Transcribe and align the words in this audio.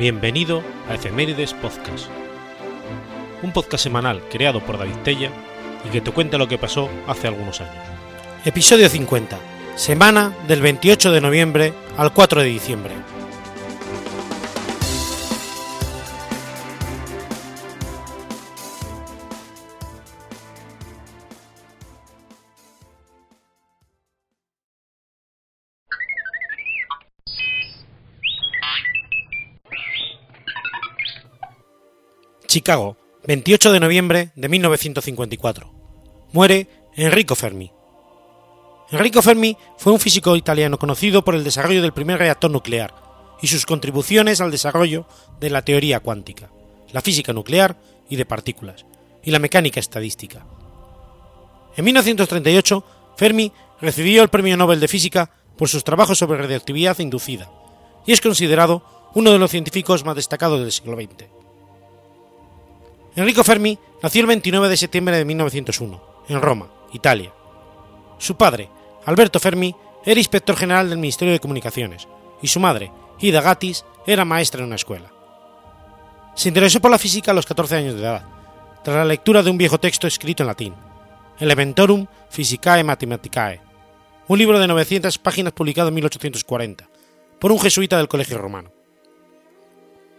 Bienvenido 0.00 0.62
a 0.88 0.94
Efemérides 0.94 1.52
Podcast, 1.52 2.06
un 3.42 3.52
podcast 3.52 3.84
semanal 3.84 4.22
creado 4.30 4.64
por 4.64 4.78
David 4.78 4.96
Tella 5.04 5.30
y 5.86 5.90
que 5.90 6.00
te 6.00 6.10
cuenta 6.10 6.38
lo 6.38 6.48
que 6.48 6.56
pasó 6.56 6.88
hace 7.06 7.28
algunos 7.28 7.60
años. 7.60 7.84
Episodio 8.46 8.88
50, 8.88 9.38
semana 9.76 10.32
del 10.48 10.62
28 10.62 11.12
de 11.12 11.20
noviembre 11.20 11.74
al 11.98 12.14
4 12.14 12.40
de 12.40 12.48
diciembre. 12.48 12.94
Chicago, 32.50 32.96
28 33.28 33.70
de 33.70 33.78
noviembre 33.78 34.32
de 34.34 34.48
1954. 34.48 35.72
Muere 36.32 36.66
Enrico 36.96 37.36
Fermi. 37.36 37.70
Enrico 38.90 39.22
Fermi 39.22 39.56
fue 39.78 39.92
un 39.92 40.00
físico 40.00 40.34
italiano 40.34 40.76
conocido 40.76 41.22
por 41.22 41.36
el 41.36 41.44
desarrollo 41.44 41.80
del 41.80 41.92
primer 41.92 42.18
reactor 42.18 42.50
nuclear 42.50 42.92
y 43.40 43.46
sus 43.46 43.66
contribuciones 43.66 44.40
al 44.40 44.50
desarrollo 44.50 45.06
de 45.38 45.48
la 45.48 45.62
teoría 45.62 46.00
cuántica, 46.00 46.50
la 46.90 47.00
física 47.02 47.32
nuclear 47.32 47.80
y 48.08 48.16
de 48.16 48.26
partículas, 48.26 48.84
y 49.22 49.30
la 49.30 49.38
mecánica 49.38 49.78
estadística. 49.78 50.44
En 51.76 51.84
1938, 51.84 52.84
Fermi 53.16 53.52
recibió 53.80 54.24
el 54.24 54.28
Premio 54.28 54.56
Nobel 54.56 54.80
de 54.80 54.88
Física 54.88 55.30
por 55.56 55.68
sus 55.68 55.84
trabajos 55.84 56.18
sobre 56.18 56.40
radioactividad 56.40 56.98
inducida, 56.98 57.48
y 58.04 58.10
es 58.10 58.20
considerado 58.20 58.82
uno 59.14 59.30
de 59.30 59.38
los 59.38 59.52
científicos 59.52 60.04
más 60.04 60.16
destacados 60.16 60.58
del 60.58 60.72
siglo 60.72 60.96
XX. 60.96 61.39
Enrico 63.20 63.44
Fermi 63.44 63.78
nació 64.02 64.22
el 64.22 64.28
29 64.28 64.70
de 64.70 64.76
septiembre 64.78 65.18
de 65.18 65.26
1901, 65.26 66.02
en 66.30 66.40
Roma, 66.40 66.70
Italia. 66.94 67.30
Su 68.16 68.34
padre, 68.34 68.70
Alberto 69.04 69.38
Fermi, 69.38 69.76
era 70.06 70.18
inspector 70.18 70.56
general 70.56 70.88
del 70.88 70.96
Ministerio 70.96 71.34
de 71.34 71.38
Comunicaciones, 71.38 72.08
y 72.40 72.48
su 72.48 72.60
madre, 72.60 72.90
Ida 73.18 73.42
Gatis, 73.42 73.84
era 74.06 74.24
maestra 74.24 74.60
en 74.60 74.68
una 74.68 74.76
escuela. 74.76 75.12
Se 76.34 76.48
interesó 76.48 76.80
por 76.80 76.90
la 76.90 76.96
física 76.96 77.32
a 77.32 77.34
los 77.34 77.44
14 77.44 77.76
años 77.76 77.94
de 77.96 78.00
edad, 78.00 78.24
tras 78.82 78.96
la 78.96 79.04
lectura 79.04 79.42
de 79.42 79.50
un 79.50 79.58
viejo 79.58 79.78
texto 79.78 80.06
escrito 80.06 80.42
en 80.42 80.46
latín, 80.46 80.74
Elementorum 81.38 82.06
Physicae 82.30 82.84
Mathematicae, 82.84 83.60
un 84.28 84.38
libro 84.38 84.58
de 84.58 84.66
900 84.66 85.18
páginas 85.18 85.52
publicado 85.52 85.88
en 85.88 85.94
1840, 85.96 86.88
por 87.38 87.52
un 87.52 87.60
jesuita 87.60 87.98
del 87.98 88.08
Colegio 88.08 88.38
Romano. 88.38 88.72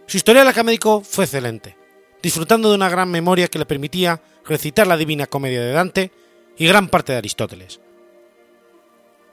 Su 0.06 0.18
historial 0.18 0.46
académico 0.46 1.00
fue 1.00 1.24
excelente, 1.24 1.81
disfrutando 2.22 2.70
de 2.70 2.76
una 2.76 2.88
gran 2.88 3.10
memoria 3.10 3.48
que 3.48 3.58
le 3.58 3.66
permitía 3.66 4.22
recitar 4.44 4.86
la 4.86 4.96
Divina 4.96 5.26
Comedia 5.26 5.60
de 5.60 5.72
Dante 5.72 6.12
y 6.56 6.66
gran 6.66 6.88
parte 6.88 7.12
de 7.12 7.18
Aristóteles. 7.18 7.80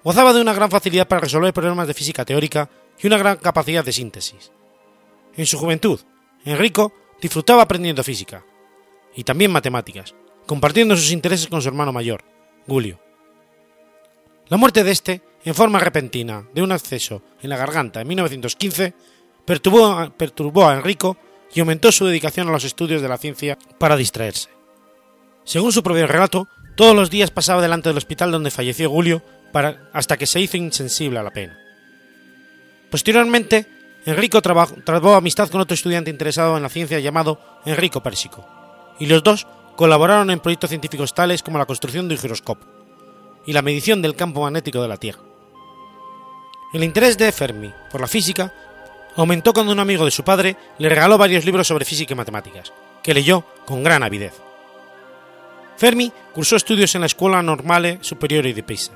Gozaba 0.04 0.34
de 0.34 0.42
una 0.42 0.54
gran 0.54 0.72
facilidad 0.72 1.08
para 1.08 1.22
resolver 1.22 1.54
problemas 1.54 1.88
de 1.88 1.94
física 1.94 2.26
teórica 2.26 2.70
y 3.00 3.08
una 3.08 3.18
gran 3.18 3.38
capacidad 3.38 3.84
de 3.84 3.92
síntesis. 3.92 4.52
En 5.36 5.46
su 5.46 5.58
juventud, 5.58 6.00
Enrico 6.46 6.94
disfrutaba 7.22 7.64
aprendiendo 7.64 8.04
física 8.04 8.44
y 9.16 9.24
también 9.24 9.52
matemáticas, 9.52 10.16
compartiendo 10.46 10.96
sus 10.96 11.12
intereses 11.12 11.48
con 11.48 11.62
su 11.62 11.68
hermano 11.68 11.92
mayor, 11.92 12.24
Julio. 12.66 13.00
La 14.48 14.58
muerte 14.58 14.84
de 14.84 14.92
este, 14.92 15.22
en 15.44 15.54
forma 15.54 15.80
repentina 15.80 16.48
de 16.54 16.64
un 16.64 16.72
acceso 16.72 17.22
en 17.42 17.50
la 17.50 17.58
garganta 17.58 18.02
en 18.02 18.08
1915, 18.08 18.94
perturbó, 19.46 20.12
perturbó 20.18 20.68
a 20.68 20.76
Enrico 20.76 21.18
y 21.54 21.60
aumentó 21.60 21.92
su 21.92 22.06
dedicación 22.06 22.48
a 22.48 22.52
los 22.52 22.64
estudios 22.64 23.02
de 23.02 23.10
la 23.10 23.18
ciencia 23.18 23.58
para 23.78 23.96
distraerse. 23.96 24.50
Según 25.44 25.72
su 25.72 25.84
propio 25.84 26.08
relato, 26.08 26.48
todos 26.76 26.96
los 26.96 27.10
días 27.10 27.32
pasaba 27.32 27.62
delante 27.62 27.90
del 27.90 27.98
hospital 27.98 28.32
donde 28.32 28.52
falleció 28.52 28.90
Julio 28.90 29.24
para, 29.52 29.90
hasta 29.94 30.18
que 30.18 30.28
se 30.28 30.40
hizo 30.40 30.58
insensible 30.58 31.20
a 31.20 31.24
la 31.24 31.32
pena. 31.32 31.58
Posteriormente, 32.92 33.66
Enrico 34.06 34.42
trabó 34.42 35.16
amistad 35.16 35.50
con 35.50 35.62
otro 35.62 35.74
estudiante 35.74 36.10
interesado 36.10 36.56
en 36.56 36.64
la 36.64 36.70
ciencia 36.70 37.00
llamado 37.00 37.40
Enrico 37.66 38.02
Pérsico, 38.02 38.48
y 39.00 39.08
los 39.08 39.24
dos 39.24 39.48
colaboraron 39.76 40.30
en 40.30 40.40
proyectos 40.40 40.70
científicos 40.70 41.14
tales 41.14 41.44
como 41.44 41.58
la 41.58 41.66
construcción 41.66 42.08
de 42.08 42.16
un 42.16 42.22
giroscopio 42.22 42.68
y 43.46 43.54
la 43.54 43.62
medición 43.62 44.02
del 44.02 44.16
campo 44.16 44.42
magnético 44.42 44.82
de 44.82 44.88
la 44.88 44.98
Tierra. 44.98 45.22
El 46.74 46.84
interés 46.84 47.18
de 47.18 47.32
Fermi 47.32 47.74
por 47.92 48.02
la 48.02 48.08
física 48.08 48.54
aumentó 49.22 49.54
cuando 49.54 49.74
un 49.74 49.80
amigo 49.80 50.06
de 50.06 50.12
su 50.12 50.24
padre 50.24 50.56
le 50.78 50.90
regaló 50.90 51.18
varios 51.18 51.46
libros 51.46 51.68
sobre 51.68 51.86
física 51.86 52.14
y 52.14 52.18
matemáticas, 52.18 52.72
que 53.04 53.14
leyó 53.14 53.44
con 53.66 53.84
gran 53.84 54.04
avidez. 54.04 54.34
Fermi 55.78 56.12
cursó 56.34 56.56
estudios 56.56 56.94
en 56.96 57.02
la 57.02 57.08
Escuela 57.08 57.42
Normale 57.42 58.00
Superiore 58.02 58.54
de 58.54 58.64
Pisa, 58.64 58.92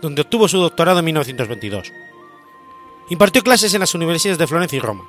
donde 0.00 0.22
obtuvo 0.22 0.48
su 0.48 0.58
doctorado 0.58 0.98
en 0.98 1.04
1922. 1.06 1.92
Impartió 3.10 3.42
clases 3.42 3.74
en 3.74 3.80
las 3.80 3.94
universidades 3.94 4.38
de 4.38 4.46
Florencia 4.46 4.76
y 4.76 4.80
Roma. 4.80 5.04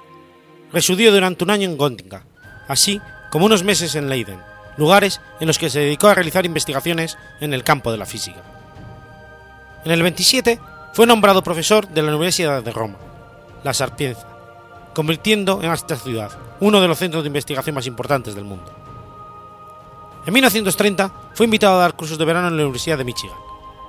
Residió 0.71 1.11
durante 1.11 1.43
un 1.43 1.49
año 1.49 1.69
en 1.69 1.77
Göttingen, 1.77 2.21
así 2.67 3.01
como 3.31 3.45
unos 3.45 3.63
meses 3.63 3.95
en 3.95 4.09
Leiden, 4.09 4.39
lugares 4.77 5.21
en 5.39 5.47
los 5.47 5.57
que 5.57 5.69
se 5.69 5.79
dedicó 5.79 6.07
a 6.07 6.15
realizar 6.15 6.45
investigaciones 6.45 7.17
en 7.39 7.53
el 7.53 7.63
campo 7.63 7.91
de 7.91 7.97
la 7.97 8.05
física. 8.05 8.41
En 9.85 9.91
el 9.91 10.01
27 10.01 10.59
fue 10.93 11.07
nombrado 11.07 11.43
profesor 11.43 11.87
de 11.87 12.01
la 12.01 12.09
Universidad 12.09 12.63
de 12.63 12.71
Roma, 12.71 12.97
La 13.63 13.73
Sapienza, 13.73 14.34
convirtiendo 14.95 15.61
en 15.61 15.71
esta 15.71 15.97
ciudad 15.97 16.31
uno 16.61 16.81
de 16.81 16.87
los 16.87 16.97
centros 16.97 17.23
de 17.23 17.27
investigación 17.27 17.75
más 17.75 17.85
importantes 17.85 18.33
del 18.33 18.45
mundo. 18.45 18.71
En 20.25 20.33
1930 20.33 21.11
fue 21.35 21.45
invitado 21.45 21.75
a 21.75 21.81
dar 21.81 21.95
cursos 21.95 22.17
de 22.17 22.25
verano 22.25 22.47
en 22.47 22.57
la 22.57 22.63
Universidad 22.63 22.97
de 22.97 23.03
Michigan, 23.03 23.37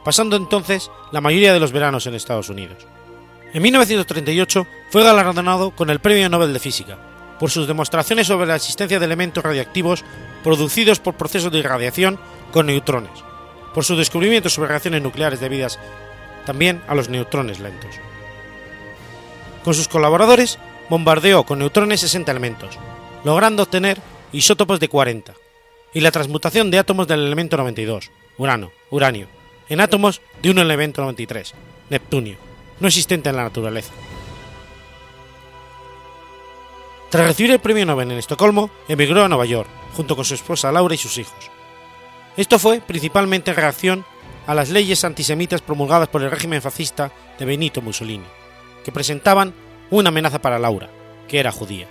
pasando 0.04 0.36
entonces 0.36 0.90
la 1.12 1.22
mayoría 1.22 1.54
de 1.54 1.60
los 1.60 1.72
veranos 1.72 2.06
en 2.06 2.14
Estados 2.14 2.50
Unidos. 2.50 2.86
En 3.54 3.62
1938 3.62 4.66
fue 4.90 5.02
galardonado 5.02 5.70
con 5.70 5.88
el 5.88 6.00
Premio 6.00 6.28
Nobel 6.28 6.52
de 6.52 6.58
Física 6.58 6.98
por 7.38 7.50
sus 7.50 7.66
demostraciones 7.66 8.26
sobre 8.26 8.46
la 8.46 8.56
existencia 8.56 8.98
de 8.98 9.06
elementos 9.06 9.44
radiactivos 9.44 10.04
producidos 10.42 11.00
por 11.00 11.14
procesos 11.14 11.52
de 11.52 11.58
irradiación 11.58 12.18
con 12.52 12.66
neutrones, 12.66 13.24
por 13.72 13.84
su 13.84 13.96
descubrimiento 13.96 14.50
sobre 14.50 14.70
reacciones 14.70 15.02
nucleares 15.02 15.40
debidas 15.40 15.78
también 16.44 16.82
a 16.88 16.94
los 16.94 17.08
neutrones 17.08 17.60
lentos. 17.60 17.94
Con 19.64 19.74
sus 19.74 19.88
colaboradores 19.88 20.58
bombardeó 20.88 21.44
con 21.44 21.58
neutrones 21.58 22.00
60 22.00 22.30
elementos, 22.30 22.78
logrando 23.24 23.62
obtener 23.62 23.98
isótopos 24.32 24.80
de 24.80 24.88
40, 24.88 25.34
y 25.94 26.00
la 26.00 26.10
transmutación 26.10 26.70
de 26.70 26.78
átomos 26.78 27.08
del 27.08 27.24
elemento 27.24 27.56
92, 27.56 28.10
urano, 28.38 28.72
uranio, 28.90 29.28
en 29.68 29.80
átomos 29.80 30.20
de 30.42 30.50
un 30.50 30.58
elemento 30.58 31.00
93, 31.02 31.54
neptunio, 31.90 32.36
no 32.80 32.88
existente 32.88 33.30
en 33.30 33.36
la 33.36 33.44
naturaleza. 33.44 33.92
Tras 37.10 37.26
recibir 37.26 37.52
el 37.52 37.60
premio 37.60 37.86
Nobel 37.86 38.10
en 38.10 38.18
Estocolmo, 38.18 38.70
emigró 38.88 39.24
a 39.24 39.28
Nueva 39.28 39.46
York, 39.46 39.68
junto 39.94 40.16
con 40.16 40.24
su 40.24 40.34
esposa 40.34 40.72
Laura 40.72 40.94
y 40.94 40.98
sus 40.98 41.16
hijos. 41.18 41.50
Esto 42.36 42.58
fue 42.58 42.80
principalmente 42.80 43.52
en 43.52 43.56
reacción 43.56 44.04
a 44.46 44.54
las 44.54 44.68
leyes 44.68 45.04
antisemitas 45.04 45.62
promulgadas 45.62 46.08
por 46.08 46.22
el 46.22 46.30
régimen 46.30 46.60
fascista 46.60 47.10
de 47.38 47.44
Benito 47.44 47.80
Mussolini, 47.80 48.26
que 48.84 48.92
presentaban 48.92 49.54
una 49.90 50.08
amenaza 50.08 50.40
para 50.40 50.58
Laura, 50.58 50.88
que 51.28 51.38
era 51.38 51.52
judía. 51.52 51.86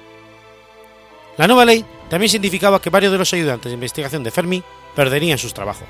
La 1.37 1.47
nueva 1.47 1.65
ley 1.65 1.85
también 2.09 2.29
significaba 2.29 2.81
que 2.81 2.89
varios 2.89 3.11
de 3.11 3.17
los 3.17 3.33
ayudantes 3.33 3.69
de 3.69 3.73
investigación 3.73 4.23
de 4.23 4.31
Fermi 4.31 4.63
perderían 4.95 5.37
sus 5.37 5.53
trabajos. 5.53 5.87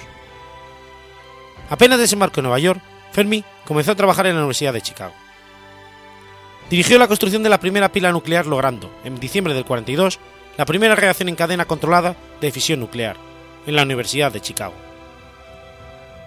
Apenas 1.70 2.00
desembarcó 2.00 2.40
en 2.40 2.46
Nueva 2.46 2.60
York, 2.60 2.82
Fermi 3.12 3.44
comenzó 3.66 3.92
a 3.92 3.96
trabajar 3.96 4.28
en 4.28 4.34
la 4.34 4.42
Universidad 4.42 4.74
de 4.74 4.82
Chicago. 4.82 5.14
Dirigió 6.70 6.98
la 6.98 7.08
construcción 7.08 7.44
de 7.44 7.50
la 7.50 7.60
primera 7.60 7.92
pila 7.92 8.12
nuclear 8.12 8.48
logrando, 8.48 8.92
en 9.04 9.20
diciembre 9.20 9.54
del 9.54 9.66
42, 9.66 10.20
la 10.58 10.66
primera 10.66 10.96
reacción 10.96 11.30
en 11.30 11.36
cadena 11.36 11.66
controlada 11.66 12.16
de 12.42 12.52
fisión 12.52 12.80
nuclear, 12.80 13.18
en 13.68 13.76
la 13.76 13.84
Universidad 13.84 14.32
de 14.32 14.42
Chicago. 14.42 14.74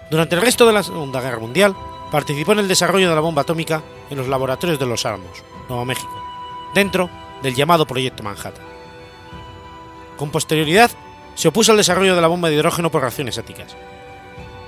Durante 0.09 0.35
el 0.35 0.41
resto 0.41 0.65
de 0.65 0.73
la 0.73 0.83
Segunda 0.83 1.21
Guerra 1.21 1.39
Mundial, 1.39 1.75
participó 2.11 2.53
en 2.53 2.59
el 2.59 2.67
desarrollo 2.67 3.09
de 3.09 3.15
la 3.15 3.21
bomba 3.21 3.41
atómica 3.41 3.83
en 4.09 4.17
los 4.17 4.27
laboratorios 4.27 4.79
de 4.79 4.85
Los 4.85 5.05
Álamos, 5.05 5.43
Nuevo 5.69 5.85
México, 5.85 6.11
dentro 6.73 7.09
del 7.41 7.55
llamado 7.55 7.85
Proyecto 7.85 8.23
Manhattan. 8.23 8.65
Con 10.17 10.31
posterioridad, 10.31 10.91
se 11.35 11.47
opuso 11.47 11.71
al 11.71 11.77
desarrollo 11.77 12.15
de 12.15 12.21
la 12.21 12.27
bomba 12.27 12.49
de 12.49 12.55
hidrógeno 12.55 12.91
por 12.91 13.01
reacciones 13.01 13.37
éticas. 13.37 13.77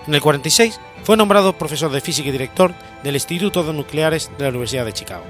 En 0.08 0.14
el 0.14 0.22
46 0.22 0.80
fue 1.04 1.18
nombrado 1.18 1.58
profesor 1.58 1.92
de 1.92 2.02
física 2.02 2.30
y 2.30 2.32
director 2.32 2.74
del 3.04 3.16
Instituto 3.16 3.64
de 3.64 3.74
Nucleares 3.74 4.32
de 4.38 4.44
la 4.44 4.50
Universidad 4.50 4.86
de 4.86 4.94
Chicago. 4.94 5.26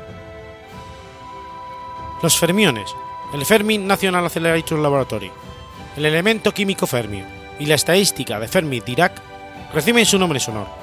Los 2.21 2.37
fermiones, 2.37 2.93
el 3.33 3.45
Fermi 3.45 3.79
National 3.79 4.25
Accelerator 4.25 4.77
Laboratory, 4.77 5.31
el 5.97 6.05
elemento 6.05 6.53
químico 6.53 6.85
fermio 6.85 7.25
y 7.59 7.65
la 7.65 7.75
estadística 7.75 8.39
de 8.39 8.47
Fermi-Dirac 8.47 9.13
reciben 9.73 10.05
su 10.05 10.19
nombre 10.19 10.37
en 10.37 10.45
su 10.45 10.51
honor. 10.51 10.80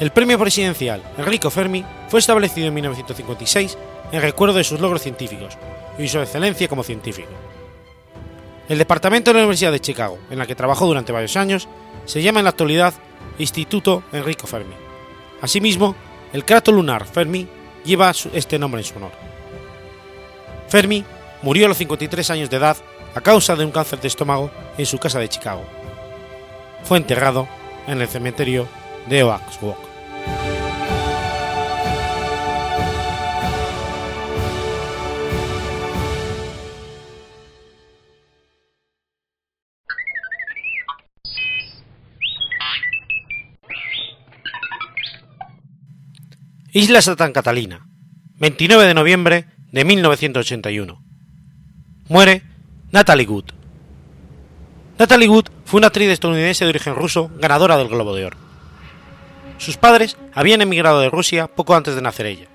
El 0.00 0.10
premio 0.10 0.38
presidencial 0.38 1.02
Enrico 1.16 1.50
Fermi 1.50 1.84
fue 2.08 2.18
establecido 2.18 2.66
en 2.66 2.74
1956 2.74 3.78
en 4.10 4.22
recuerdo 4.22 4.56
de 4.56 4.64
sus 4.64 4.80
logros 4.80 5.02
científicos 5.02 5.56
y 5.98 6.08
su 6.08 6.18
excelencia 6.18 6.66
como 6.66 6.82
científico. 6.82 7.30
El 8.68 8.78
departamento 8.78 9.30
de 9.30 9.34
la 9.38 9.44
Universidad 9.44 9.70
de 9.70 9.80
Chicago, 9.80 10.18
en 10.30 10.38
la 10.38 10.46
que 10.46 10.56
trabajó 10.56 10.86
durante 10.86 11.12
varios 11.12 11.36
años, 11.36 11.68
se 12.06 12.22
llama 12.22 12.40
en 12.40 12.44
la 12.44 12.50
actualidad 12.50 12.94
Instituto 13.38 14.02
Enrico 14.12 14.46
Fermi. 14.46 14.74
Asimismo, 15.40 15.94
el 16.32 16.44
cráter 16.44 16.74
lunar 16.74 17.06
Fermi 17.06 17.46
lleva 17.84 18.12
este 18.32 18.58
nombre 18.58 18.80
en 18.80 18.86
su 18.86 18.96
honor. 18.96 19.12
Fermi 20.68 21.04
murió 21.42 21.66
a 21.66 21.68
los 21.68 21.78
53 21.78 22.30
años 22.30 22.50
de 22.50 22.56
edad 22.56 22.76
a 23.14 23.20
causa 23.20 23.54
de 23.54 23.64
un 23.64 23.70
cáncer 23.70 24.00
de 24.00 24.08
estómago 24.08 24.50
en 24.76 24.86
su 24.86 24.98
casa 24.98 25.20
de 25.20 25.28
Chicago. 25.28 25.62
Fue 26.82 26.98
enterrado 26.98 27.46
en 27.86 28.00
el 28.00 28.08
cementerio 28.08 28.66
de 29.08 29.22
Oaks 29.22 29.58
Isla 46.76 47.00
Santa 47.02 47.32
Catalina, 47.32 47.86
29 48.40 48.84
de 48.84 48.94
noviembre 48.94 49.44
de 49.70 49.84
1981. 49.84 51.00
Muere 52.08 52.42
Natalie 52.90 53.28
Wood. 53.28 53.44
Natalie 54.98 55.28
Wood 55.28 55.50
fue 55.64 55.78
una 55.78 55.86
actriz 55.86 56.08
estadounidense 56.08 56.64
de 56.64 56.70
origen 56.70 56.96
ruso 56.96 57.30
ganadora 57.36 57.76
del 57.78 57.86
Globo 57.86 58.16
de 58.16 58.24
Oro. 58.24 58.38
Sus 59.58 59.76
padres 59.76 60.16
habían 60.32 60.62
emigrado 60.62 60.98
de 60.98 61.10
Rusia 61.10 61.46
poco 61.46 61.76
antes 61.76 61.94
de 61.94 62.02
nacer 62.02 62.26
ella. 62.26 62.48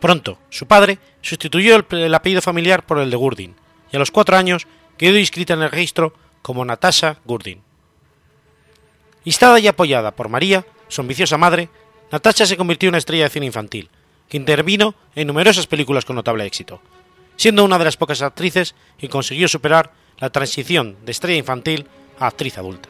Pronto, 0.00 0.40
su 0.48 0.66
padre 0.66 0.98
sustituyó 1.20 1.76
el, 1.76 1.86
el 2.00 2.14
apellido 2.16 2.42
familiar 2.42 2.84
por 2.84 2.98
el 2.98 3.10
de 3.10 3.16
Gurdin 3.16 3.54
y 3.92 3.96
a 3.96 4.00
los 4.00 4.10
cuatro 4.10 4.36
años 4.36 4.66
quedó 4.98 5.16
inscrita 5.16 5.54
en 5.54 5.62
el 5.62 5.70
registro 5.70 6.14
como 6.42 6.64
Natasha 6.64 7.18
Gurdin. 7.24 7.62
Instada 9.22 9.60
y 9.60 9.68
apoyada 9.68 10.16
por 10.16 10.28
María, 10.28 10.66
su 10.88 11.00
ambiciosa 11.00 11.38
madre, 11.38 11.68
Natasha 12.10 12.46
se 12.46 12.56
convirtió 12.56 12.88
en 12.88 12.92
una 12.92 12.98
estrella 12.98 13.24
de 13.24 13.30
cine 13.30 13.46
infantil, 13.46 13.88
que 14.28 14.36
intervino 14.36 14.94
en 15.14 15.26
numerosas 15.26 15.66
películas 15.66 16.04
con 16.04 16.16
notable 16.16 16.44
éxito, 16.44 16.80
siendo 17.36 17.64
una 17.64 17.78
de 17.78 17.84
las 17.84 17.96
pocas 17.96 18.22
actrices 18.22 18.74
que 18.98 19.08
consiguió 19.08 19.48
superar 19.48 19.92
la 20.18 20.30
transición 20.30 20.96
de 21.04 21.12
estrella 21.12 21.38
infantil 21.38 21.86
a 22.18 22.26
actriz 22.26 22.58
adulta. 22.58 22.88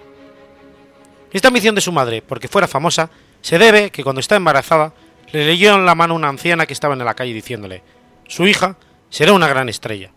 Esta 1.32 1.48
ambición 1.48 1.74
de 1.74 1.80
su 1.80 1.92
madre, 1.92 2.22
porque 2.22 2.48
fuera 2.48 2.66
famosa, 2.66 3.10
se 3.40 3.58
debe 3.58 3.90
que 3.90 4.02
cuando 4.02 4.20
está 4.20 4.36
embarazada 4.36 4.92
le 5.32 5.46
leyó 5.46 5.74
en 5.74 5.86
la 5.86 5.94
mano 5.94 6.14
una 6.14 6.28
anciana 6.28 6.66
que 6.66 6.72
estaba 6.72 6.94
en 6.94 7.04
la 7.04 7.14
calle 7.14 7.32
diciéndole, 7.32 7.82
su 8.26 8.46
hija 8.46 8.76
será 9.10 9.32
una 9.32 9.48
gran 9.48 9.68
estrella, 9.68 10.10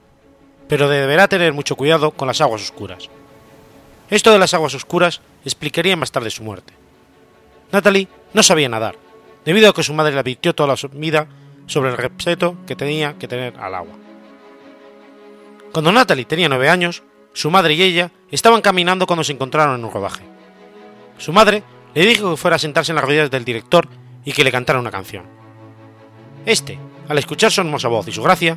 pero 0.68 0.90
deberá 0.90 1.28
tener 1.28 1.54
mucho 1.54 1.76
cuidado 1.76 2.12
con 2.12 2.28
las 2.28 2.42
aguas 2.42 2.62
oscuras. 2.62 3.10
Esto 4.10 4.32
de 4.32 4.40
las 4.40 4.54
aguas 4.54 4.74
oscuras 4.74 5.22
explicaría 5.46 5.96
más 5.96 6.12
tarde 6.12 6.30
su 6.30 6.44
muerte. 6.44 6.74
Natalie 7.74 8.08
no 8.34 8.44
sabía 8.44 8.70
nadar, 8.70 8.96
debido 9.44 9.68
a 9.68 9.74
que 9.74 9.82
su 9.82 9.96
madre 9.96 10.14
le 10.14 10.20
advirtió 10.20 10.54
toda 10.54 10.76
la 10.76 10.90
vida 10.94 11.28
sobre 11.66 11.90
el 11.90 11.98
respeto 11.98 12.56
que 12.68 12.76
tenía 12.76 13.18
que 13.18 13.28
tener 13.28 13.58
al 13.60 13.74
agua. 13.74 13.96
Cuando 15.72 15.92
Natalie 15.92 16.26
tenía 16.26 16.48
nueve 16.48 16.70
años, 16.70 17.02
su 17.34 17.50
madre 17.50 17.74
y 17.74 17.82
ella 17.82 18.12
estaban 18.30 18.62
caminando 18.62 19.08
cuando 19.08 19.24
se 19.24 19.34
encontraron 19.34 19.80
en 19.80 19.86
un 19.86 19.92
rodaje. 19.92 20.24
Su 21.18 21.34
madre 21.34 21.64
le 21.96 22.06
dijo 22.06 22.30
que 22.30 22.38
fuera 22.38 22.58
a 22.58 22.60
sentarse 22.60 22.92
en 22.92 22.98
las 22.98 23.06
rodillas 23.06 23.32
del 23.32 23.44
director 23.44 23.88
y 24.24 24.34
que 24.34 24.44
le 24.44 24.52
cantara 24.52 24.80
una 24.80 24.92
canción. 24.92 25.26
Este, 26.46 26.78
al 27.10 27.18
escuchar 27.18 27.52
su 27.52 27.62
hermosa 27.62 27.88
voz 27.88 28.08
y 28.08 28.12
su 28.12 28.22
gracia, 28.22 28.56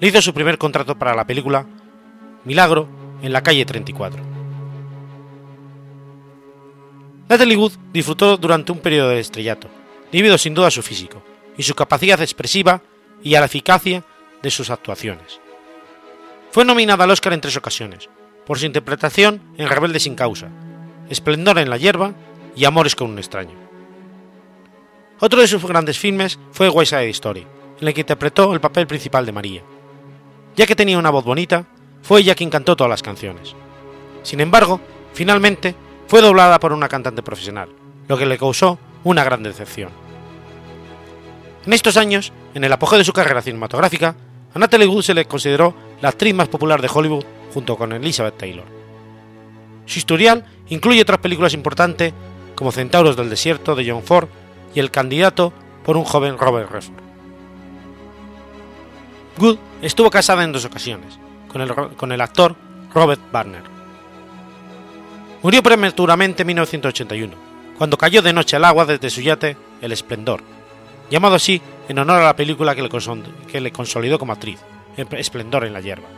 le 0.00 0.08
hizo 0.08 0.20
su 0.20 0.34
primer 0.34 0.58
contrato 0.58 0.98
para 0.98 1.14
la 1.14 1.26
película 1.28 1.64
Milagro 2.44 2.88
en 3.22 3.32
la 3.32 3.42
calle 3.42 3.64
34. 3.64 4.37
Natalie 7.28 7.58
Wood 7.58 7.72
disfrutó 7.92 8.38
durante 8.38 8.72
un 8.72 8.78
periodo 8.78 9.10
del 9.10 9.18
estrellato, 9.18 9.68
debido 10.10 10.38
sin 10.38 10.54
duda 10.54 10.68
a 10.68 10.70
su 10.70 10.82
físico 10.82 11.22
y 11.58 11.62
su 11.62 11.74
capacidad 11.74 12.20
expresiva 12.22 12.80
y 13.22 13.34
a 13.34 13.40
la 13.40 13.46
eficacia 13.46 14.02
de 14.42 14.50
sus 14.50 14.70
actuaciones. 14.70 15.38
Fue 16.50 16.64
nominada 16.64 17.04
al 17.04 17.10
Oscar 17.10 17.34
en 17.34 17.42
tres 17.42 17.56
ocasiones, 17.58 18.08
por 18.46 18.58
su 18.58 18.64
interpretación 18.64 19.42
en 19.58 19.68
Rebelde 19.68 20.00
sin 20.00 20.14
causa, 20.14 20.48
Esplendor 21.10 21.58
en 21.58 21.68
la 21.68 21.76
hierba 21.76 22.14
y 22.56 22.64
Amores 22.64 22.96
con 22.96 23.10
un 23.10 23.18
extraño. 23.18 23.54
Otro 25.20 25.40
de 25.40 25.48
sus 25.48 25.62
grandes 25.64 25.98
filmes 25.98 26.38
fue 26.52 26.70
West 26.70 26.90
Side 26.90 27.10
Story, 27.10 27.46
en 27.80 27.88
el 27.88 27.92
que 27.92 28.00
interpretó 28.00 28.54
el 28.54 28.60
papel 28.60 28.86
principal 28.86 29.26
de 29.26 29.32
María. 29.32 29.62
Ya 30.56 30.66
que 30.66 30.76
tenía 30.76 30.98
una 30.98 31.10
voz 31.10 31.24
bonita, 31.24 31.66
fue 32.02 32.20
ella 32.20 32.34
quien 32.34 32.48
cantó 32.48 32.74
todas 32.74 32.90
las 32.90 33.02
canciones. 33.02 33.54
Sin 34.22 34.40
embargo, 34.40 34.80
finalmente 35.12 35.74
fue 36.08 36.22
doblada 36.22 36.58
por 36.58 36.72
una 36.72 36.88
cantante 36.88 37.22
profesional, 37.22 37.68
lo 38.08 38.16
que 38.16 38.26
le 38.26 38.38
causó 38.38 38.78
una 39.04 39.22
gran 39.22 39.42
decepción. 39.42 39.90
En 41.66 41.74
estos 41.74 41.98
años, 41.98 42.32
en 42.54 42.64
el 42.64 42.72
apogeo 42.72 42.98
de 42.98 43.04
su 43.04 43.12
carrera 43.12 43.42
cinematográfica, 43.42 44.16
a 44.54 44.58
Natalie 44.58 44.86
Wood 44.86 45.02
se 45.02 45.12
le 45.12 45.26
consideró 45.26 45.74
la 46.00 46.08
actriz 46.08 46.34
más 46.34 46.48
popular 46.48 46.80
de 46.80 46.90
Hollywood 46.92 47.24
junto 47.52 47.76
con 47.76 47.92
Elizabeth 47.92 48.38
Taylor. 48.38 48.64
Su 49.84 49.98
historial 49.98 50.46
incluye 50.70 51.02
otras 51.02 51.18
películas 51.18 51.52
importantes 51.52 52.14
como 52.54 52.72
Centauros 52.72 53.14
del 53.14 53.28
Desierto 53.28 53.74
de 53.74 53.88
John 53.88 54.02
Ford 54.02 54.28
y 54.74 54.80
El 54.80 54.90
candidato 54.90 55.52
por 55.84 55.98
un 55.98 56.04
joven 56.04 56.38
Robert 56.38 56.70
Redford. 56.70 57.02
Wood 59.38 59.58
estuvo 59.82 60.10
casada 60.10 60.42
en 60.42 60.52
dos 60.52 60.64
ocasiones, 60.64 61.18
con 61.48 61.60
el, 61.60 61.74
con 61.74 62.12
el 62.12 62.20
actor 62.22 62.56
Robert 62.94 63.20
Barner. 63.30 63.77
Murió 65.42 65.62
prematuramente 65.62 66.42
en 66.42 66.48
1981, 66.48 67.34
cuando 67.78 67.96
cayó 67.96 68.22
de 68.22 68.32
noche 68.32 68.56
al 68.56 68.64
agua 68.64 68.84
desde 68.84 69.08
su 69.08 69.20
yate 69.20 69.56
El 69.80 69.92
Esplendor, 69.92 70.42
llamado 71.10 71.36
así 71.36 71.62
en 71.88 71.98
honor 71.98 72.20
a 72.20 72.24
la 72.24 72.36
película 72.36 72.74
que 72.74 73.60
le, 73.60 73.72
consolidó 73.72 74.18
como 74.18 74.32
actriz, 74.32 74.58
Esplendor 74.96 75.64
en 75.64 75.72
la 75.72 75.80
hierba. 75.80 76.08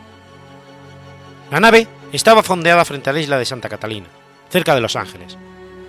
La 1.51 1.61
nave 1.61 1.87
estaba 2.13 2.43
fondeada 2.43 2.85
frente 2.87 3.11
a 3.11 3.13
la 3.13 3.21
isla 3.21 3.39
de 3.39 3.45
Santa 3.45 3.69
Catalina, 3.69 4.07
cerca 4.49 4.75
de 4.75 4.81
Los 4.81 4.97
Ángeles, 4.97 5.37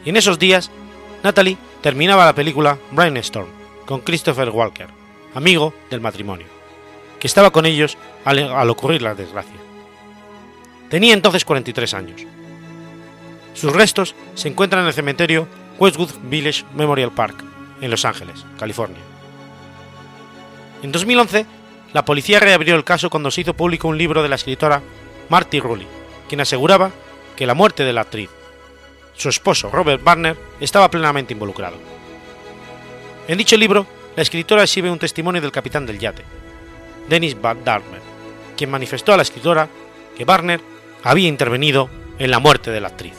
y 0.04 0.10
en 0.10 0.18
esos 0.18 0.38
días 0.38 0.70
Natalie 1.24 1.58
terminaba 1.82 2.26
la 2.26 2.36
película 2.36 2.78
Brainstorm 2.92 3.48
con 3.86 4.02
Christopher 4.02 4.50
Walker, 4.50 4.88
amigo 5.34 5.74
del 5.90 6.02
matrimonio, 6.02 6.48
que 7.18 7.28
estaba 7.28 7.52
con 7.52 7.66
ellos 7.66 7.98
al, 8.26 8.40
al 8.40 8.70
ocurrir 8.70 9.02
la 9.02 9.16
desgracia. 9.16 9.56
Tenía 10.90 11.14
entonces 11.14 11.46
43 11.46 11.94
años. 11.94 12.26
Sus 13.53 13.74
restos 13.74 14.15
se 14.36 14.48
encuentran 14.48 14.84
en 14.84 14.88
el 14.88 14.93
cementerio 14.93 15.48
Westwood 15.77 16.12
Village 16.24 16.63
Memorial 16.74 17.12
Park, 17.12 17.43
en 17.81 17.91
Los 17.91 18.05
Ángeles, 18.05 18.46
California. 18.58 19.01
En 20.84 20.91
2011, 20.91 21.46
la 21.93 22.05
policía 22.05 22.39
reabrió 22.39 22.75
el 22.75 22.84
caso 22.84 23.10
cuando 23.10 23.31
se 23.31 23.41
hizo 23.41 23.53
público 23.53 23.88
un 23.88 23.98
libro 23.98 24.24
de 24.24 24.29
la 24.29 24.36
escritora 24.36 24.81
Marty 25.29 25.60
Rulli, 25.60 25.88
quien 26.29 26.41
aseguraba 26.41 26.91
que 27.36 27.46
la 27.46 27.53
muerte 27.53 27.84
de 27.84 27.93
la 27.93 28.01
actriz, 28.01 28.29
su 29.15 29.29
esposo 29.29 29.70
Robert 29.70 30.03
Barner, 30.03 30.38
estaba 30.60 30.89
plenamente 30.89 31.34
involucrado. 31.34 31.77
En 33.27 33.38
dicho 33.38 33.58
libro, 33.58 33.86
la 34.15 34.24
escritora 34.24 34.63
exhibe 34.63 34.89
un 34.89 35.00
testimonio 35.00 35.41
del 35.41 35.51
capitán 35.51 35.86
del 35.86 36.00
yate, 36.00 36.24
Dennis 37.10 37.36
Darmer, 37.41 38.01
quien 38.55 38.72
manifestó 38.72 39.13
a 39.13 39.17
la 39.17 39.24
escritora 39.24 39.67
que 40.17 40.25
Barner 40.25 40.62
había 41.03 41.27
intervenido 41.27 41.89
en 42.20 42.31
la 42.31 42.39
muerte 42.39 42.72
de 42.72 42.81
la 42.81 42.89
actriz. 42.89 43.13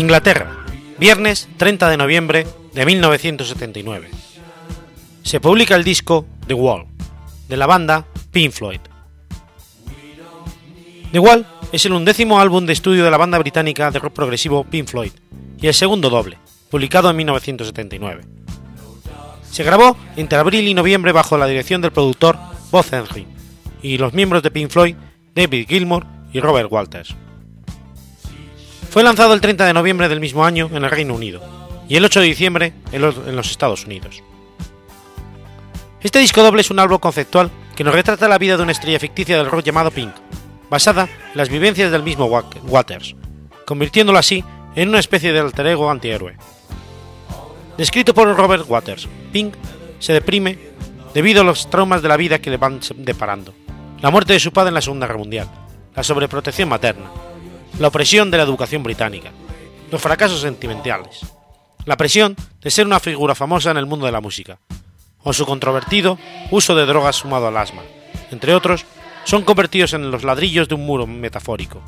Inglaterra, 0.00 0.64
viernes 0.98 1.46
30 1.58 1.90
de 1.90 1.98
noviembre 1.98 2.46
de 2.72 2.86
1979. 2.86 4.08
Se 5.22 5.40
publica 5.40 5.76
el 5.76 5.84
disco 5.84 6.24
The 6.46 6.54
Wall, 6.54 6.86
de 7.50 7.58
la 7.58 7.66
banda 7.66 8.06
Pink 8.30 8.50
Floyd. 8.50 8.80
The 11.12 11.18
Wall 11.18 11.46
es 11.70 11.84
el 11.84 11.92
undécimo 11.92 12.40
álbum 12.40 12.64
de 12.64 12.72
estudio 12.72 13.04
de 13.04 13.10
la 13.10 13.18
banda 13.18 13.36
británica 13.36 13.90
de 13.90 13.98
rock 13.98 14.14
progresivo 14.14 14.64
Pink 14.64 14.88
Floyd 14.88 15.12
y 15.60 15.66
el 15.66 15.74
segundo 15.74 16.08
doble, 16.08 16.38
publicado 16.70 17.10
en 17.10 17.16
1979. 17.16 18.22
Se 19.50 19.64
grabó 19.64 19.98
entre 20.16 20.38
abril 20.38 20.66
y 20.66 20.72
noviembre 20.72 21.12
bajo 21.12 21.36
la 21.36 21.46
dirección 21.46 21.82
del 21.82 21.92
productor 21.92 22.38
Bob 22.70 22.86
Henry 22.90 23.26
y 23.82 23.98
los 23.98 24.14
miembros 24.14 24.42
de 24.42 24.50
Pink 24.50 24.70
Floyd 24.70 24.96
David 25.34 25.68
Gilmour 25.68 26.06
y 26.32 26.40
Robert 26.40 26.72
Walters. 26.72 27.14
Fue 28.90 29.04
lanzado 29.04 29.34
el 29.34 29.40
30 29.40 29.66
de 29.66 29.72
noviembre 29.72 30.08
del 30.08 30.18
mismo 30.18 30.44
año 30.44 30.68
en 30.72 30.82
el 30.82 30.90
Reino 30.90 31.14
Unido 31.14 31.40
y 31.88 31.94
el 31.94 32.04
8 32.04 32.20
de 32.20 32.26
diciembre 32.26 32.72
en 32.90 33.02
los, 33.02 33.48
Estados 33.48 33.84
Unidos. 33.86 34.20
Este 36.00 36.18
disco 36.18 36.42
doble 36.42 36.62
es 36.62 36.72
un 36.72 36.80
álbum 36.80 36.98
conceptual 36.98 37.52
que 37.76 37.84
nos 37.84 37.94
retrata 37.94 38.26
la 38.26 38.38
vida 38.38 38.56
de 38.56 38.64
una 38.64 38.72
estrella 38.72 38.98
ficticia 38.98 39.36
del 39.36 39.48
rock 39.48 39.62
llamado 39.62 39.92
Pink, 39.92 40.12
basada 40.68 41.04
en 41.04 41.36
las 41.36 41.48
vivencias 41.48 41.92
del 41.92 42.02
mismo 42.02 42.26
Waters, 42.26 43.14
convirtiéndolo 43.64 44.18
así 44.18 44.42
en 44.74 44.88
una 44.88 44.98
especie 44.98 45.32
de 45.32 45.38
alter 45.38 45.68
ego 45.68 45.88
antihéroe. 45.88 46.36
Descrito 47.78 48.12
por 48.12 48.36
Robert 48.36 48.64
Waters, 48.68 49.08
Pink 49.30 49.54
se 50.00 50.14
deprime 50.14 50.58
debido 51.14 51.42
a 51.42 51.44
los 51.44 51.70
traumas 51.70 52.02
de 52.02 52.08
la 52.08 52.16
vida 52.16 52.40
que 52.40 52.50
le 52.50 52.56
van 52.56 52.80
deparando, 52.96 53.54
la 54.00 54.10
muerte 54.10 54.32
de 54.32 54.40
su 54.40 54.52
padre 54.52 54.70
en 54.70 54.74
la 54.74 54.82
Segunda 54.82 55.06
Guerra 55.06 55.18
Mundial, 55.20 55.48
la 55.94 56.02
sobreprotección 56.02 56.68
materna, 56.68 57.08
la 57.78 57.88
opresión 57.88 58.30
de 58.30 58.36
la 58.36 58.42
educación 58.42 58.82
británica, 58.82 59.30
los 59.90 60.00
fracasos 60.00 60.40
sentimentales, 60.40 61.20
la 61.84 61.96
presión 61.96 62.36
de 62.60 62.70
ser 62.70 62.86
una 62.86 63.00
figura 63.00 63.34
famosa 63.34 63.70
en 63.70 63.76
el 63.76 63.86
mundo 63.86 64.06
de 64.06 64.12
la 64.12 64.20
música, 64.20 64.58
o 65.22 65.32
su 65.32 65.46
controvertido 65.46 66.18
uso 66.50 66.74
de 66.74 66.86
drogas 66.86 67.16
sumado 67.16 67.48
al 67.48 67.56
asma, 67.56 67.82
entre 68.30 68.54
otros, 68.54 68.84
son 69.24 69.42
convertidos 69.42 69.92
en 69.92 70.10
los 70.10 70.24
ladrillos 70.24 70.68
de 70.68 70.74
un 70.74 70.86
muro 70.86 71.06
metafórico, 71.06 71.82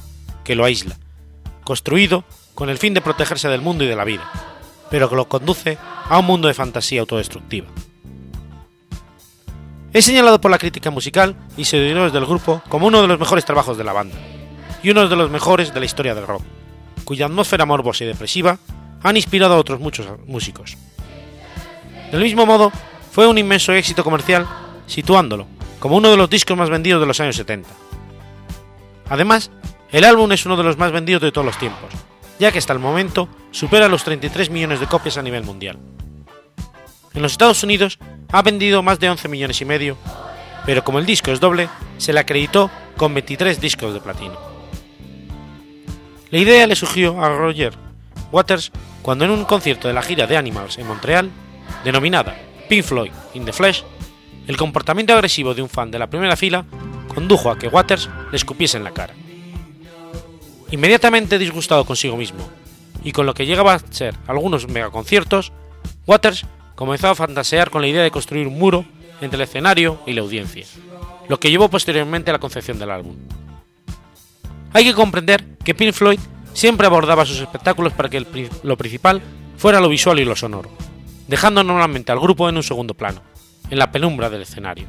que 0.44 0.54
lo 0.54 0.64
aísla, 0.64 0.98
construido 1.64 2.24
con 2.54 2.68
el 2.68 2.78
fin 2.78 2.94
de 2.94 3.00
protegerse 3.00 3.48
del 3.48 3.62
mundo 3.62 3.84
y 3.84 3.88
de 3.88 3.96
la 3.96 4.04
vida, 4.04 4.30
pero 4.90 5.08
que 5.08 5.16
lo 5.16 5.28
conduce 5.28 5.78
a 6.08 6.18
un 6.18 6.26
mundo 6.26 6.48
de 6.48 6.54
fantasía 6.54 7.00
autodestructiva. 7.00 7.68
Es 9.92 10.06
señalado 10.06 10.40
por 10.40 10.50
la 10.50 10.58
crítica 10.58 10.90
musical 10.90 11.36
y 11.56 11.64
seguidores 11.64 12.12
del 12.12 12.26
grupo 12.26 12.62
como 12.68 12.86
uno 12.86 13.02
de 13.02 13.08
los 13.08 13.18
mejores 13.18 13.44
trabajos 13.44 13.76
de 13.76 13.84
la 13.84 13.92
banda, 13.92 14.16
y 14.82 14.90
uno 14.90 15.08
de 15.08 15.16
los 15.16 15.30
mejores 15.30 15.72
de 15.72 15.80
la 15.80 15.86
historia 15.86 16.14
del 16.14 16.26
rock, 16.26 16.42
cuya 17.04 17.26
atmósfera 17.26 17.66
morbosa 17.66 18.04
y 18.04 18.08
depresiva 18.08 18.58
han 19.02 19.16
inspirado 19.16 19.54
a 19.54 19.58
otros 19.58 19.80
muchos 19.80 20.06
músicos. 20.26 20.76
Del 22.10 22.22
mismo 22.22 22.46
modo, 22.46 22.72
fue 23.10 23.26
un 23.26 23.38
inmenso 23.38 23.72
éxito 23.72 24.04
comercial, 24.04 24.46
situándolo 24.86 25.46
como 25.82 25.96
uno 25.96 26.10
de 26.10 26.16
los 26.16 26.30
discos 26.30 26.56
más 26.56 26.70
vendidos 26.70 27.00
de 27.00 27.06
los 27.08 27.18
años 27.18 27.34
70. 27.34 27.68
Además, 29.08 29.50
el 29.90 30.04
álbum 30.04 30.30
es 30.30 30.46
uno 30.46 30.56
de 30.56 30.62
los 30.62 30.78
más 30.78 30.92
vendidos 30.92 31.22
de 31.22 31.32
todos 31.32 31.44
los 31.44 31.58
tiempos, 31.58 31.90
ya 32.38 32.52
que 32.52 32.58
hasta 32.58 32.72
el 32.72 32.78
momento 32.78 33.28
supera 33.50 33.88
los 33.88 34.04
33 34.04 34.48
millones 34.50 34.78
de 34.78 34.86
copias 34.86 35.18
a 35.18 35.22
nivel 35.22 35.42
mundial. 35.42 35.78
En 37.14 37.20
los 37.20 37.32
Estados 37.32 37.64
Unidos 37.64 37.98
ha 38.30 38.42
vendido 38.42 38.82
más 38.84 39.00
de 39.00 39.10
11 39.10 39.26
millones 39.26 39.60
y 39.60 39.64
medio, 39.64 39.96
pero 40.64 40.84
como 40.84 41.00
el 41.00 41.04
disco 41.04 41.32
es 41.32 41.40
doble, 41.40 41.68
se 41.98 42.12
le 42.12 42.20
acreditó 42.20 42.70
con 42.96 43.12
23 43.12 43.60
discos 43.60 43.92
de 43.92 44.00
platino. 44.00 44.51
La 46.32 46.38
idea 46.38 46.66
le 46.66 46.74
surgió 46.74 47.22
a 47.22 47.28
Roger 47.28 47.74
Waters 48.32 48.72
cuando 49.02 49.26
en 49.26 49.32
un 49.32 49.44
concierto 49.44 49.86
de 49.86 49.92
la 49.92 50.00
gira 50.00 50.26
de 50.26 50.38
Animals 50.38 50.78
en 50.78 50.86
Montreal, 50.86 51.30
denominada 51.84 52.34
Pink 52.70 52.84
Floyd 52.84 53.10
in 53.34 53.44
the 53.44 53.52
Flesh, 53.52 53.84
el 54.46 54.56
comportamiento 54.56 55.12
agresivo 55.12 55.52
de 55.52 55.60
un 55.60 55.68
fan 55.68 55.90
de 55.90 55.98
la 55.98 56.08
primera 56.08 56.34
fila 56.34 56.64
condujo 57.14 57.50
a 57.50 57.58
que 57.58 57.68
Waters 57.68 58.08
le 58.30 58.36
escupiese 58.38 58.78
en 58.78 58.84
la 58.84 58.92
cara. 58.92 59.12
Inmediatamente 60.70 61.38
disgustado 61.38 61.84
consigo 61.84 62.16
mismo 62.16 62.48
y 63.04 63.12
con 63.12 63.26
lo 63.26 63.34
que 63.34 63.44
llegaba 63.44 63.74
a 63.74 63.80
ser 63.90 64.14
algunos 64.26 64.66
megaconciertos, 64.68 65.52
Waters 66.06 66.46
comenzó 66.76 67.10
a 67.10 67.14
fantasear 67.14 67.68
con 67.68 67.82
la 67.82 67.88
idea 67.88 68.02
de 68.02 68.10
construir 68.10 68.46
un 68.46 68.58
muro 68.58 68.86
entre 69.20 69.36
el 69.36 69.42
escenario 69.42 70.00
y 70.06 70.14
la 70.14 70.22
audiencia, 70.22 70.64
lo 71.28 71.38
que 71.38 71.50
llevó 71.50 71.68
posteriormente 71.68 72.30
a 72.30 72.32
la 72.32 72.40
concepción 72.40 72.78
del 72.78 72.90
álbum. 72.90 73.16
Hay 74.72 74.84
que 74.84 74.94
comprender 74.94 75.44
que 75.64 75.74
Pink 75.74 75.92
Floyd 75.92 76.18
siempre 76.54 76.86
abordaba 76.86 77.26
sus 77.26 77.40
espectáculos 77.40 77.92
para 77.92 78.08
que 78.08 78.24
lo 78.62 78.76
principal 78.76 79.20
fuera 79.56 79.80
lo 79.80 79.88
visual 79.88 80.18
y 80.18 80.24
lo 80.24 80.36
sonoro, 80.36 80.70
dejando 81.28 81.62
normalmente 81.62 82.12
al 82.12 82.20
grupo 82.20 82.48
en 82.48 82.56
un 82.56 82.62
segundo 82.62 82.94
plano, 82.94 83.22
en 83.70 83.78
la 83.78 83.92
penumbra 83.92 84.30
del 84.30 84.42
escenario. 84.42 84.86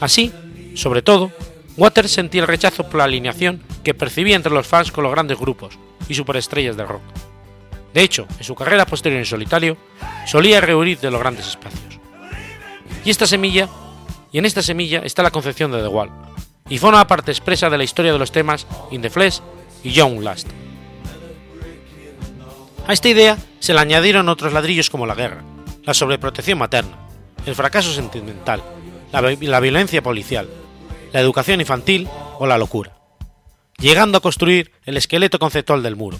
Así, 0.00 0.32
sobre 0.74 1.02
todo, 1.02 1.32
Waters 1.76 2.12
sentía 2.12 2.42
el 2.42 2.48
rechazo 2.48 2.84
por 2.84 2.96
la 2.96 3.04
alineación 3.04 3.62
que 3.82 3.94
percibía 3.94 4.36
entre 4.36 4.52
los 4.52 4.66
fans 4.66 4.92
con 4.92 5.04
los 5.04 5.12
grandes 5.12 5.38
grupos 5.38 5.78
y 6.08 6.14
superestrellas 6.14 6.76
del 6.76 6.88
rock. 6.88 7.02
De 7.92 8.02
hecho, 8.02 8.26
en 8.38 8.44
su 8.44 8.54
carrera 8.54 8.86
posterior 8.86 9.20
en 9.20 9.26
solitario, 9.26 9.76
solía 10.26 10.60
rehuir 10.60 10.98
de 10.98 11.10
los 11.10 11.20
grandes 11.20 11.46
espacios. 11.46 11.98
Y 13.04 13.10
esta 13.10 13.26
semilla, 13.26 13.68
y 14.32 14.38
en 14.38 14.44
esta 14.44 14.62
semilla 14.62 15.00
está 15.00 15.22
la 15.22 15.30
concepción 15.30 15.70
de 15.70 15.80
The 15.80 15.88
Wall, 15.88 16.10
y 16.68 16.78
forma 16.78 17.06
parte 17.06 17.30
expresa 17.30 17.68
de 17.68 17.78
la 17.78 17.84
historia 17.84 18.12
de 18.12 18.18
los 18.18 18.32
temas 18.32 18.66
In 18.90 19.02
the 19.02 19.10
Flesh 19.10 19.40
y 19.82 19.92
Young 19.92 20.22
Last. 20.22 20.48
A 22.86 22.92
esta 22.92 23.08
idea 23.08 23.38
se 23.60 23.74
le 23.74 23.80
añadieron 23.80 24.28
otros 24.28 24.52
ladrillos 24.52 24.90
como 24.90 25.06
la 25.06 25.14
guerra, 25.14 25.42
la 25.84 25.94
sobreprotección 25.94 26.58
materna, 26.58 26.98
el 27.46 27.54
fracaso 27.54 27.92
sentimental, 27.92 28.62
la 29.12 29.60
violencia 29.60 30.02
policial, 30.02 30.48
la 31.12 31.20
educación 31.20 31.60
infantil 31.60 32.08
o 32.38 32.46
la 32.46 32.58
locura, 32.58 32.96
llegando 33.78 34.18
a 34.18 34.20
construir 34.20 34.72
el 34.84 34.96
esqueleto 34.96 35.38
conceptual 35.38 35.82
del 35.82 35.96
muro. 35.96 36.18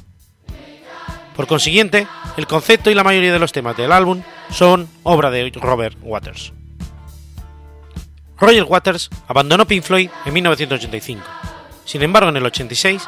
Por 1.35 1.47
consiguiente, 1.47 2.07
el 2.37 2.47
concepto 2.47 2.91
y 2.91 2.95
la 2.95 3.03
mayoría 3.03 3.33
de 3.33 3.41
los 3.41 3.53
temas 3.53 3.77
del 3.77 3.93
álbum 3.93 4.23
son 4.51 4.89
obra 5.03 5.31
de 5.31 5.51
Robert 5.55 5.99
Waters. 6.01 6.53
Roger 8.38 8.64
Waters 8.64 9.11
abandonó 9.29 9.67
Pink 9.67 9.85
Floyd 9.85 10.11
en 10.25 10.33
1985. 10.33 11.23
Sin 11.85 12.03
embargo, 12.03 12.31
en 12.31 12.37
el 12.37 12.45
86, 12.45 13.03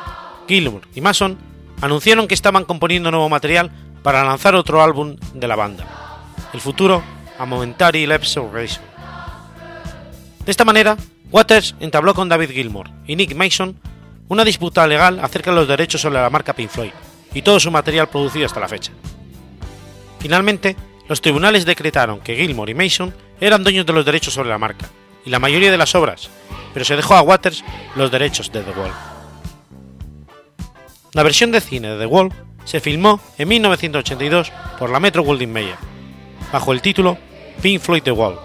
Gilmour 0.47 0.83
y 0.95 1.00
Mason 1.00 1.38
anunciaron 1.80 2.28
que 2.28 2.35
estaban 2.35 2.64
componiendo 2.64 3.11
nuevo 3.11 3.28
material 3.28 3.71
para 4.02 4.25
lanzar 4.25 4.54
otro 4.54 4.83
álbum 4.83 5.16
de 5.35 5.49
la 5.49 5.56
banda, 5.56 5.85
el 6.52 6.61
futuro 6.61 7.02
A 7.38 7.45
Momentary 7.45 8.06
Lapse 8.06 8.38
of 8.38 8.52
De 8.52 8.71
esta 10.47 10.64
manera, 10.64 10.97
Waters 11.33 11.75
entabló 11.80 12.14
con 12.14 12.28
David 12.28 12.50
Gilmour 12.50 12.88
y 13.06 13.16
Nick 13.16 13.35
Mason 13.35 13.80
una 14.28 14.45
disputa 14.45 14.87
legal 14.87 15.18
acerca 15.21 15.50
de 15.50 15.56
los 15.56 15.68
derechos 15.68 16.00
sobre 16.00 16.21
la 16.21 16.30
marca 16.30 16.52
Pink 16.52 16.71
Floyd 16.71 16.92
y 17.35 17.42
todo 17.42 17.59
su 17.59 17.71
material 17.71 18.09
producido 18.09 18.47
hasta 18.47 18.61
la 18.61 18.68
fecha. 18.68 18.92
Finalmente, 20.21 20.76
los 21.09 21.21
tribunales 21.21 21.66
decretaron 21.66 22.21
que 22.21 22.37
Gilmour 22.37 22.71
y 22.71 22.75
Mason 22.75 23.14
eran 23.40 23.64
dueños 23.64 23.87
de 23.87 23.92
los 23.92 24.04
derechos 24.04 24.35
sobre 24.35 24.49
la 24.49 24.59
marca 24.59 24.88
y 25.26 25.30
la 25.30 25.40
mayoría 25.40 25.71
de 25.71 25.76
las 25.76 25.95
obras, 25.95 26.30
pero 26.73 26.85
se 26.85 26.97
dejó 26.97 27.14
a 27.14 27.23
Waters 27.23 27.64
los 27.97 28.11
derechos 28.11 28.50
de 28.52 28.62
The 28.62 28.71
Wall. 28.71 28.92
La 31.12 31.25
versión 31.25 31.50
de 31.50 31.61
cine 31.61 31.88
de 31.88 31.99
The 31.99 32.06
Wall 32.06 32.33
se 32.64 32.80
filmó 32.80 33.21
en 33.37 33.49
1982 33.49 34.52
por 34.78 34.90
la 34.90 35.00
Metro 35.00 35.25
Goldwyn 35.25 35.52
Mayer, 35.52 35.76
bajo 36.52 36.73
el 36.73 36.80
título 36.80 37.18
Pink 37.61 37.80
Floyd 37.80 38.02
The 38.02 38.12
Wall, 38.12 38.38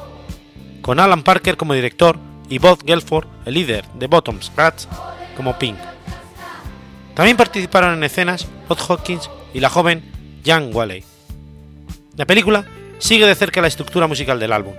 con 0.82 1.00
Alan 1.00 1.24
Parker 1.24 1.56
como 1.56 1.76
director 1.76 2.18
y 2.50 2.58
Bob 2.58 2.84
Gelford, 2.86 3.28
el 3.46 3.54
líder 3.54 3.86
de 3.94 4.08
Bottoms 4.08 4.52
Rats, 4.58 4.88
como 5.38 5.58
Pink. 5.58 5.78
También 7.14 7.38
participaron 7.38 7.94
en 7.94 8.04
escenas 8.04 8.48
Bob 8.68 8.80
Hawkins 8.80 9.30
y 9.54 9.60
la 9.60 9.70
joven 9.70 10.04
Jan 10.44 10.72
Whaley. 10.74 11.04
La 12.18 12.26
película 12.26 12.66
sigue 12.98 13.28
de 13.28 13.36
cerca 13.36 13.62
la 13.62 13.68
estructura 13.68 14.08
musical 14.08 14.40
del 14.40 14.54
álbum, 14.54 14.74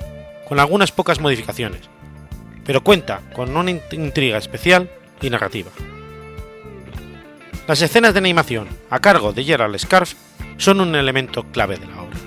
con 0.49 0.61
algunas 0.61 0.93
pocas 0.93 1.21
modificaciones, 1.21 1.81
pero 2.65 2.83
cuenta 2.83 3.21
con 3.35 3.57
una 3.57 3.71
intriga 3.71 4.39
especial 4.39 4.91
y 5.21 5.31
narrativa. 5.31 5.71
Las 7.69 7.81
escenas 7.81 8.13
de 8.13 8.19
animación 8.19 8.69
a 8.91 9.01
cargo 9.01 9.33
de 9.33 9.45
Gerald 9.45 9.79
Scarf 9.79 10.15
son 10.59 10.81
un 10.81 10.95
elemento 10.95 11.45
clave 11.45 11.77
de 11.77 11.87
la 11.87 12.03
obra. 12.03 12.19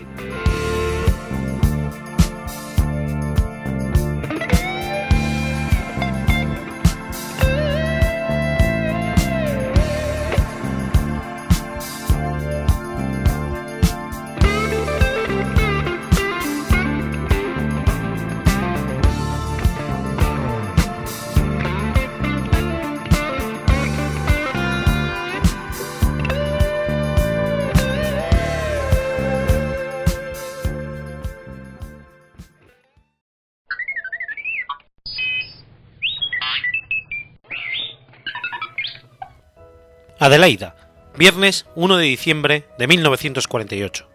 Adelaida, 40.25 40.75
Viernes 41.15 41.67
1 41.75 41.97
de 41.97 42.05
diciembre 42.05 42.67
de 42.79 42.87
1948. 42.87 44.09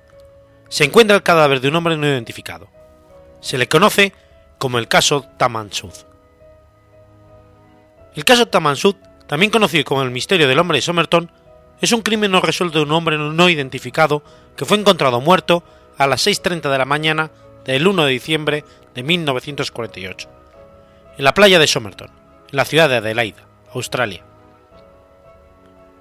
Se 0.68 0.82
encuentra 0.82 1.16
el 1.16 1.22
cadáver 1.22 1.60
de 1.60 1.68
un 1.68 1.76
hombre 1.76 1.96
no 1.96 2.06
identificado. 2.06 2.68
Se 3.40 3.58
le 3.58 3.68
conoce 3.68 4.12
como 4.58 4.78
el 4.78 4.88
caso 4.88 5.24
Tamansud. 5.38 5.92
El 8.16 8.24
caso 8.24 8.48
Tamansud, 8.48 8.96
también 9.28 9.52
conocido 9.52 9.84
como 9.84 10.02
el 10.02 10.10
misterio 10.10 10.48
del 10.48 10.58
hombre 10.58 10.78
de 10.78 10.82
Somerton, 10.82 11.30
es 11.80 11.92
un 11.92 12.02
crimen 12.02 12.32
no 12.32 12.40
resuelto 12.40 12.78
de 12.78 12.84
un 12.86 12.92
hombre 12.92 13.16
no 13.16 13.48
identificado 13.48 14.24
que 14.56 14.64
fue 14.64 14.78
encontrado 14.78 15.20
muerto 15.20 15.62
a 15.96 16.08
las 16.08 16.26
6.30 16.26 16.72
de 16.72 16.78
la 16.78 16.86
mañana 16.86 17.30
del 17.64 17.86
1 17.86 18.04
de 18.04 18.10
diciembre 18.10 18.64
de 18.96 19.04
1948, 19.04 20.28
en 21.18 21.24
la 21.24 21.34
playa 21.34 21.60
de 21.60 21.68
Somerton, 21.68 22.10
en 22.50 22.56
la 22.56 22.64
ciudad 22.64 22.88
de 22.88 22.96
Adelaida, 22.96 23.46
Australia. 23.72 24.24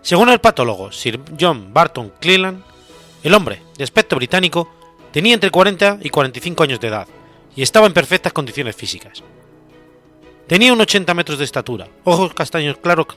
Según 0.01 0.29
el 0.29 0.39
patólogo 0.39 0.91
Sir 0.91 1.19
John 1.39 1.73
Barton 1.73 2.13
Cleland, 2.19 2.63
el 3.23 3.33
hombre, 3.33 3.61
de 3.77 3.83
aspecto 3.83 4.15
británico, 4.15 4.69
tenía 5.11 5.33
entre 5.33 5.51
40 5.51 5.99
y 6.01 6.09
45 6.09 6.63
años 6.63 6.79
de 6.79 6.87
edad 6.87 7.07
y 7.55 7.61
estaba 7.61 7.87
en 7.87 7.93
perfectas 7.93 8.31
condiciones 8.31 8.75
físicas. 8.75 9.23
Tenía 10.47 10.73
unos 10.73 10.83
80 10.83 11.13
metros 11.13 11.37
de 11.37 11.45
estatura, 11.45 11.89
ojos 12.05 12.33
castaños 12.33 12.77
claros, 12.77 13.07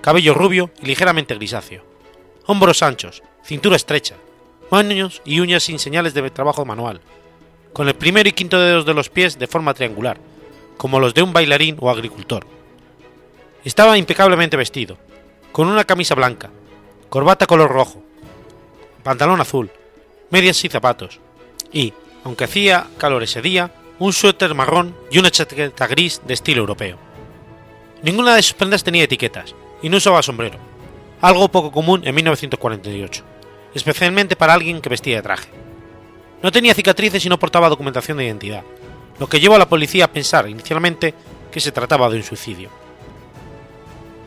cabello 0.00 0.34
rubio 0.34 0.70
y 0.82 0.86
ligeramente 0.86 1.34
grisáceo, 1.34 1.84
hombros 2.46 2.82
anchos, 2.82 3.22
cintura 3.44 3.76
estrecha, 3.76 4.16
manos 4.70 5.22
y 5.24 5.40
uñas 5.40 5.62
sin 5.62 5.78
señales 5.78 6.14
de 6.14 6.30
trabajo 6.30 6.64
manual, 6.64 7.00
con 7.72 7.88
el 7.88 7.94
primero 7.94 8.28
y 8.28 8.32
quinto 8.32 8.58
dedos 8.58 8.84
de 8.84 8.94
los 8.94 9.08
pies 9.08 9.38
de 9.38 9.46
forma 9.46 9.74
triangular, 9.74 10.18
como 10.76 10.98
los 10.98 11.14
de 11.14 11.22
un 11.22 11.32
bailarín 11.32 11.76
o 11.80 11.88
agricultor. 11.88 12.46
Estaba 13.64 13.96
impecablemente 13.96 14.56
vestido, 14.56 14.98
con 15.52 15.68
una 15.68 15.84
camisa 15.84 16.14
blanca, 16.14 16.50
corbata 17.10 17.46
color 17.46 17.70
rojo, 17.70 18.02
pantalón 19.02 19.40
azul, 19.40 19.70
medias 20.30 20.64
y 20.64 20.68
zapatos, 20.70 21.20
y, 21.70 21.92
aunque 22.24 22.44
hacía 22.44 22.86
calor 22.96 23.22
ese 23.22 23.42
día, 23.42 23.70
un 23.98 24.14
suéter 24.14 24.54
marrón 24.54 24.96
y 25.10 25.18
una 25.18 25.30
chaqueta 25.30 25.86
gris 25.86 26.22
de 26.26 26.34
estilo 26.34 26.60
europeo. 26.60 26.96
Ninguna 28.02 28.34
de 28.34 28.42
sus 28.42 28.54
prendas 28.54 28.82
tenía 28.82 29.04
etiquetas, 29.04 29.54
y 29.82 29.90
no 29.90 29.98
usaba 29.98 30.22
sombrero, 30.22 30.58
algo 31.20 31.48
poco 31.50 31.70
común 31.70 32.00
en 32.04 32.14
1948, 32.14 33.22
especialmente 33.74 34.36
para 34.36 34.54
alguien 34.54 34.80
que 34.80 34.88
vestía 34.88 35.16
de 35.16 35.22
traje. 35.22 35.50
No 36.42 36.50
tenía 36.50 36.74
cicatrices 36.74 37.24
y 37.26 37.28
no 37.28 37.38
portaba 37.38 37.68
documentación 37.68 38.16
de 38.16 38.24
identidad, 38.24 38.64
lo 39.20 39.28
que 39.28 39.38
llevó 39.38 39.56
a 39.56 39.58
la 39.58 39.68
policía 39.68 40.06
a 40.06 40.12
pensar 40.12 40.48
inicialmente 40.48 41.14
que 41.50 41.60
se 41.60 41.72
trataba 41.72 42.08
de 42.08 42.16
un 42.16 42.22
suicidio. 42.22 42.81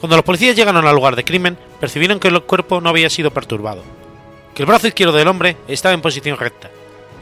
Cuando 0.05 0.17
los 0.17 0.25
policías 0.25 0.55
llegaron 0.55 0.85
al 0.85 0.93
lugar 0.93 1.15
de 1.15 1.25
crimen, 1.25 1.57
percibieron 1.79 2.19
que 2.19 2.27
el 2.27 2.39
cuerpo 2.43 2.79
no 2.79 2.89
había 2.89 3.09
sido 3.09 3.31
perturbado, 3.31 3.81
que 4.53 4.61
el 4.61 4.67
brazo 4.67 4.85
izquierdo 4.85 5.17
del 5.17 5.27
hombre 5.27 5.57
estaba 5.67 5.95
en 5.95 6.03
posición 6.03 6.37
recta 6.37 6.69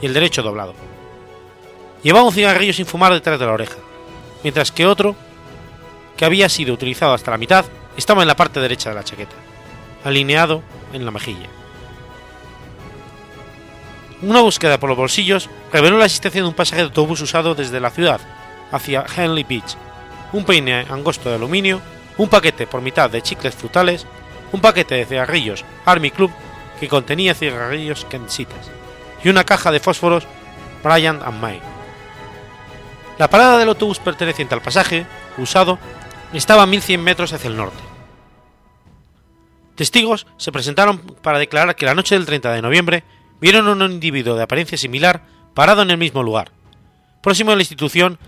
y 0.01 0.05
el 0.05 0.13
derecho 0.13 0.43
doblado. 0.43 0.73
Llevaba 2.03 2.25
un 2.25 2.33
cigarrillo 2.33 2.73
sin 2.73 2.85
fumar 2.85 3.13
detrás 3.13 3.39
de 3.39 3.45
la 3.45 3.53
oreja, 3.53 3.77
mientras 4.43 4.73
que 4.73 4.85
otro, 4.85 5.15
que 6.17 6.25
había 6.25 6.49
sido 6.49 6.73
utilizado 6.73 7.13
hasta 7.13 7.31
la 7.31 7.37
mitad, 7.37 7.63
estaba 7.95 8.21
en 8.21 8.27
la 8.27 8.35
parte 8.35 8.59
derecha 8.59 8.89
de 8.89 8.95
la 8.95 9.05
chaqueta, 9.05 9.35
alineado 10.03 10.61
en 10.91 11.05
la 11.05 11.11
mejilla. 11.11 11.47
Una 14.21 14.41
búsqueda 14.41 14.77
por 14.77 14.89
los 14.89 14.97
bolsillos 14.97 15.49
reveló 15.71 15.97
la 15.97 16.07
existencia 16.07 16.41
de 16.41 16.49
un 16.49 16.53
pasaje 16.53 16.81
de 16.81 16.87
autobús 16.89 17.21
usado 17.21 17.55
desde 17.55 17.79
la 17.79 17.91
ciudad 17.91 18.19
hacia 18.74 19.05
Henley 19.15 19.46
Beach, 19.46 19.77
un 20.33 20.43
peine 20.43 20.85
angosto 20.89 21.29
de 21.29 21.35
aluminio, 21.35 21.81
un 22.17 22.29
paquete 22.29 22.67
por 22.67 22.81
mitad 22.81 23.09
de 23.09 23.21
chicles 23.21 23.55
frutales, 23.55 24.05
un 24.51 24.61
paquete 24.61 24.95
de 24.95 25.05
cigarrillos 25.05 25.65
Army 25.85 26.11
Club 26.11 26.31
que 26.79 26.87
contenía 26.87 27.33
cigarrillos 27.33 28.05
Kensitas 28.05 28.69
y 29.23 29.29
una 29.29 29.43
caja 29.43 29.71
de 29.71 29.79
fósforos 29.79 30.25
Bryant 30.83 31.23
and 31.23 31.41
May. 31.41 31.61
La 33.17 33.29
parada 33.29 33.57
del 33.57 33.69
autobús 33.69 33.99
perteneciente 33.99 34.55
al 34.55 34.61
pasaje, 34.61 35.05
usado, 35.37 35.79
estaba 36.33 36.63
a 36.63 36.67
1100 36.67 37.03
metros 37.03 37.33
hacia 37.33 37.47
el 37.47 37.57
norte. 37.57 37.81
Testigos 39.75 40.27
se 40.37 40.51
presentaron 40.51 40.99
para 40.99 41.39
declarar 41.39 41.75
que 41.75 41.85
la 41.85 41.95
noche 41.95 42.15
del 42.15 42.25
30 42.25 42.51
de 42.53 42.61
noviembre 42.61 43.03
vieron 43.39 43.67
a 43.67 43.85
un 43.85 43.91
individuo 43.91 44.35
de 44.35 44.43
apariencia 44.43 44.77
similar 44.77 45.23
parado 45.53 45.81
en 45.81 45.91
el 45.91 45.97
mismo 45.97 46.23
lugar, 46.23 46.51
próximo 47.21 47.51
a 47.51 47.55
la 47.55 47.61
institución 47.61 48.19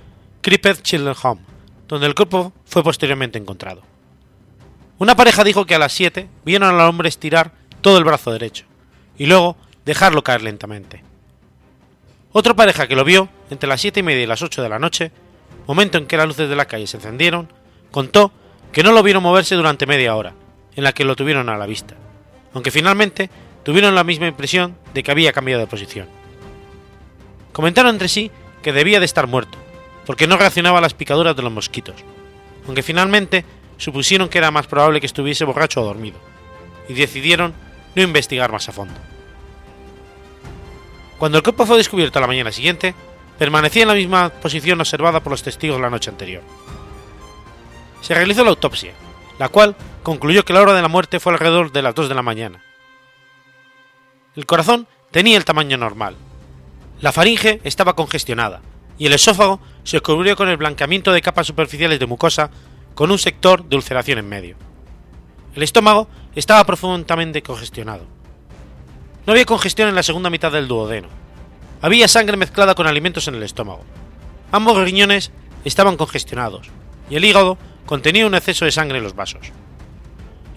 Crippet 0.41 0.81
Children's 0.81 1.23
Home, 1.23 1.41
donde 1.87 2.07
el 2.07 2.15
cuerpo 2.15 2.53
fue 2.65 2.83
posteriormente 2.83 3.37
encontrado. 3.37 3.81
Una 4.97 5.15
pareja 5.15 5.43
dijo 5.43 5.65
que 5.65 5.75
a 5.75 5.79
las 5.79 5.93
7 5.93 6.29
vieron 6.45 6.69
al 6.69 6.87
hombre 6.87 7.09
estirar 7.09 7.51
todo 7.81 7.97
el 7.97 8.03
brazo 8.03 8.31
derecho 8.31 8.65
y 9.17 9.25
luego 9.25 9.57
dejarlo 9.85 10.23
caer 10.23 10.41
lentamente. 10.41 11.03
Otra 12.31 12.53
pareja 12.53 12.87
que 12.87 12.95
lo 12.95 13.03
vio 13.03 13.29
entre 13.49 13.69
las 13.69 13.81
7 13.81 13.99
y 13.99 14.03
media 14.03 14.23
y 14.23 14.27
las 14.27 14.41
8 14.41 14.61
de 14.61 14.69
la 14.69 14.79
noche, 14.79 15.11
momento 15.67 15.97
en 15.97 16.05
que 16.05 16.17
las 16.17 16.27
luces 16.27 16.49
de 16.49 16.55
la 16.55 16.65
calle 16.65 16.87
se 16.87 16.97
encendieron, 16.97 17.49
contó 17.91 18.31
que 18.71 18.83
no 18.83 18.91
lo 18.91 19.03
vieron 19.03 19.23
moverse 19.23 19.55
durante 19.55 19.85
media 19.85 20.15
hora, 20.15 20.33
en 20.75 20.83
la 20.83 20.91
que 20.91 21.05
lo 21.05 21.15
tuvieron 21.15 21.47
a 21.49 21.57
la 21.57 21.65
vista, 21.65 21.95
aunque 22.53 22.71
finalmente 22.71 23.29
tuvieron 23.63 23.95
la 23.95 24.03
misma 24.03 24.27
impresión 24.27 24.75
de 24.93 25.01
que 25.01 25.11
había 25.11 25.31
cambiado 25.31 25.61
de 25.61 25.67
posición. 25.67 26.07
Comentaron 27.53 27.93
entre 27.93 28.09
sí 28.09 28.31
que 28.61 28.73
debía 28.73 28.99
de 28.99 29.05
estar 29.05 29.27
muerto, 29.27 29.57
porque 30.05 30.27
no 30.27 30.37
reaccionaba 30.37 30.79
a 30.79 30.81
las 30.81 30.93
picaduras 30.93 31.35
de 31.35 31.41
los 31.41 31.51
mosquitos, 31.51 31.95
aunque 32.65 32.83
finalmente 32.83 33.45
supusieron 33.77 34.29
que 34.29 34.37
era 34.37 34.51
más 34.51 34.67
probable 34.67 34.99
que 34.99 35.07
estuviese 35.07 35.45
borracho 35.45 35.81
o 35.81 35.85
dormido, 35.85 36.17
y 36.87 36.93
decidieron 36.93 37.53
no 37.95 38.01
investigar 38.01 38.51
más 38.51 38.69
a 38.69 38.71
fondo. 38.71 38.93
Cuando 41.17 41.37
el 41.37 41.43
cuerpo 41.43 41.65
fue 41.65 41.77
descubierto 41.77 42.19
a 42.19 42.21
la 42.21 42.27
mañana 42.27 42.51
siguiente, 42.51 42.93
permanecía 43.39 43.83
en 43.83 43.87
la 43.87 43.93
misma 43.95 44.29
posición 44.29 44.79
observada 44.79 45.21
por 45.21 45.31
los 45.31 45.43
testigos 45.43 45.79
la 45.79 45.89
noche 45.89 46.09
anterior. 46.09 46.43
Se 48.01 48.13
realizó 48.13 48.43
la 48.43 48.51
autopsia, 48.51 48.93
la 49.39 49.49
cual 49.49 49.75
concluyó 50.03 50.45
que 50.45 50.53
la 50.53 50.61
hora 50.61 50.73
de 50.73 50.81
la 50.81 50.87
muerte 50.87 51.19
fue 51.19 51.33
alrededor 51.33 51.71
de 51.71 51.81
las 51.81 51.95
2 51.95 52.09
de 52.09 52.15
la 52.15 52.21
mañana. 52.21 52.61
El 54.35 54.45
corazón 54.45 54.87
tenía 55.11 55.37
el 55.37 55.45
tamaño 55.45 55.77
normal. 55.77 56.15
La 57.01 57.11
faringe 57.11 57.61
estaba 57.63 57.95
congestionada 57.95 58.61
y 58.97 59.05
el 59.07 59.13
esófago 59.13 59.59
se 59.83 59.99
cubrió 60.01 60.35
con 60.35 60.49
el 60.49 60.57
blanqueamiento 60.57 61.11
de 61.11 61.21
capas 61.21 61.47
superficiales 61.47 61.99
de 61.99 62.05
mucosa 62.05 62.49
con 62.93 63.11
un 63.11 63.19
sector 63.19 63.65
de 63.65 63.75
ulceración 63.75 64.19
en 64.19 64.29
medio. 64.29 64.55
El 65.55 65.63
estómago 65.63 66.07
estaba 66.35 66.63
profundamente 66.65 67.41
congestionado. 67.41 68.05
No 69.25 69.33
había 69.33 69.45
congestión 69.45 69.89
en 69.89 69.95
la 69.95 70.03
segunda 70.03 70.29
mitad 70.29 70.51
del 70.51 70.67
duodeno. 70.67 71.07
Había 71.81 72.07
sangre 72.07 72.37
mezclada 72.37 72.75
con 72.75 72.87
alimentos 72.87 73.27
en 73.27 73.35
el 73.35 73.43
estómago. 73.43 73.83
Ambos 74.51 74.77
riñones 74.77 75.31
estaban 75.65 75.97
congestionados 75.97 76.69
y 77.09 77.15
el 77.15 77.25
hígado 77.25 77.57
contenía 77.85 78.27
un 78.27 78.35
exceso 78.35 78.65
de 78.65 78.71
sangre 78.71 78.97
en 78.97 79.03
los 79.03 79.15
vasos. 79.15 79.51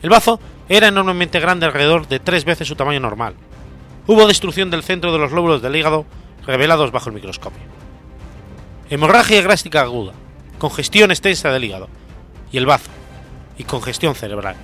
El 0.03 0.11
bazo 0.11 0.41
era 0.69 0.89
enormemente 0.89 1.41
grande 1.41 1.67
alrededor 1.67 2.07
de 2.09 2.21
tres 2.21 2.45
veces 2.45 2.69
su 2.69 2.77
tamaño 2.77 3.01
normal. 3.01 3.35
Hubo 4.07 4.27
destrucción 4.27 4.71
del 4.71 4.83
centro 4.83 5.13
de 5.13 5.19
los 5.19 5.33
lóbulos 5.33 5.61
del 5.61 5.77
hígado 5.77 6.07
revelados 6.47 6.93
bajo 6.93 7.09
el 7.09 7.17
microscopio. 7.17 7.78
Hemorragia 8.91 9.43
grástica 9.43 9.83
aguda, 9.83 10.15
congestión 10.59 11.11
extensa 11.11 11.51
del 11.51 11.65
hígado 11.65 11.89
y 12.51 12.57
el 12.57 12.67
bazo, 12.67 12.91
y 13.59 13.65
congestión 13.65 14.15
cerebral. 14.15 14.57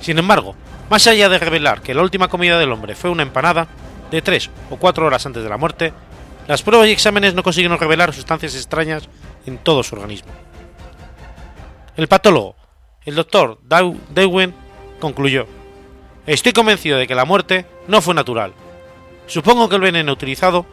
Sin 0.00 0.18
embargo, 0.18 0.54
más 0.88 1.06
allá 1.08 1.28
de 1.28 1.38
revelar 1.38 1.82
que 1.82 1.94
la 1.94 2.02
última 2.02 2.28
comida 2.28 2.58
del 2.58 2.70
hombre 2.70 2.94
fue 2.94 3.10
una 3.10 3.22
empanada, 3.24 3.66
de 4.10 4.22
tres 4.22 4.50
o 4.70 4.76
cuatro 4.76 5.06
horas 5.06 5.26
antes 5.26 5.42
de 5.42 5.48
la 5.48 5.56
muerte, 5.56 5.92
las 6.46 6.62
pruebas 6.62 6.88
y 6.88 6.92
exámenes 6.92 7.34
no 7.34 7.42
consiguieron 7.42 7.78
revelar 7.78 8.14
sustancias 8.14 8.54
extrañas 8.54 9.08
en 9.44 9.58
todo 9.58 9.82
su 9.82 9.96
organismo. 9.96 10.32
El 11.96 12.08
patólogo, 12.08 12.56
el 13.04 13.16
doctor 13.16 13.58
Darwin, 13.64 14.54
concluyó, 15.00 15.46
Estoy 16.26 16.52
convencido 16.52 16.98
de 16.98 17.06
que 17.06 17.14
la 17.14 17.24
muerte 17.24 17.66
no 17.86 18.00
fue 18.00 18.14
natural. 18.14 18.52
Supongo 19.26 19.68
que 19.68 19.76
el 19.76 19.82
veneno 19.82 20.12
utilizado 20.12 20.64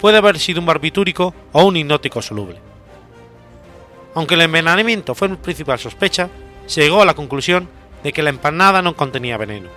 puede 0.00 0.18
haber 0.18 0.38
sido 0.38 0.60
un 0.60 0.66
barbitúrico 0.66 1.34
o 1.52 1.64
un 1.64 1.76
hipnótico 1.76 2.22
soluble. 2.22 2.58
Aunque 4.14 4.34
el 4.34 4.42
envenenamiento 4.42 5.14
fue 5.14 5.28
mi 5.28 5.36
principal 5.36 5.78
sospecha, 5.78 6.28
se 6.66 6.82
llegó 6.82 7.02
a 7.02 7.04
la 7.04 7.14
conclusión 7.14 7.68
de 8.02 8.12
que 8.12 8.22
la 8.22 8.30
empanada 8.30 8.82
no 8.82 8.96
contenía 8.96 9.36
veneno. 9.36 9.68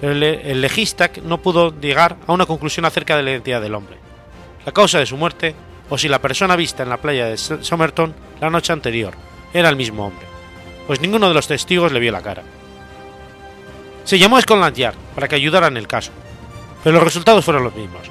Pero 0.00 0.12
el, 0.12 0.60
legista 0.60 1.10
no 1.22 1.38
pudo 1.38 1.78
llegar 1.78 2.16
a 2.26 2.32
una 2.32 2.46
conclusión 2.46 2.84
acerca 2.84 3.16
de 3.16 3.22
la 3.22 3.30
identidad 3.32 3.60
del 3.60 3.74
hombre, 3.74 3.96
la 4.64 4.72
causa 4.72 4.98
de 4.98 5.06
su 5.06 5.16
muerte 5.16 5.54
o 5.90 5.98
si 5.98 6.08
la 6.08 6.20
persona 6.20 6.56
vista 6.56 6.82
en 6.82 6.88
la 6.88 6.96
playa 6.96 7.26
de 7.26 7.36
Somerton 7.36 8.14
la 8.40 8.50
noche 8.50 8.72
anterior 8.72 9.14
era 9.52 9.68
el 9.68 9.76
mismo 9.76 10.06
hombre, 10.06 10.26
pues 10.86 11.00
ninguno 11.00 11.28
de 11.28 11.34
los 11.34 11.46
testigos 11.46 11.92
le 11.92 12.00
vio 12.00 12.12
la 12.12 12.22
cara. 12.22 12.42
Se 14.04 14.18
llamó 14.18 14.36
a 14.36 14.40
Scotland 14.40 14.76
Yard 14.76 14.96
para 15.14 15.28
que 15.28 15.36
ayudara 15.36 15.68
en 15.68 15.76
el 15.76 15.86
caso, 15.86 16.10
pero 16.82 16.94
los 16.94 17.04
resultados 17.04 17.44
fueron 17.44 17.64
los 17.64 17.74
mismos, 17.74 18.02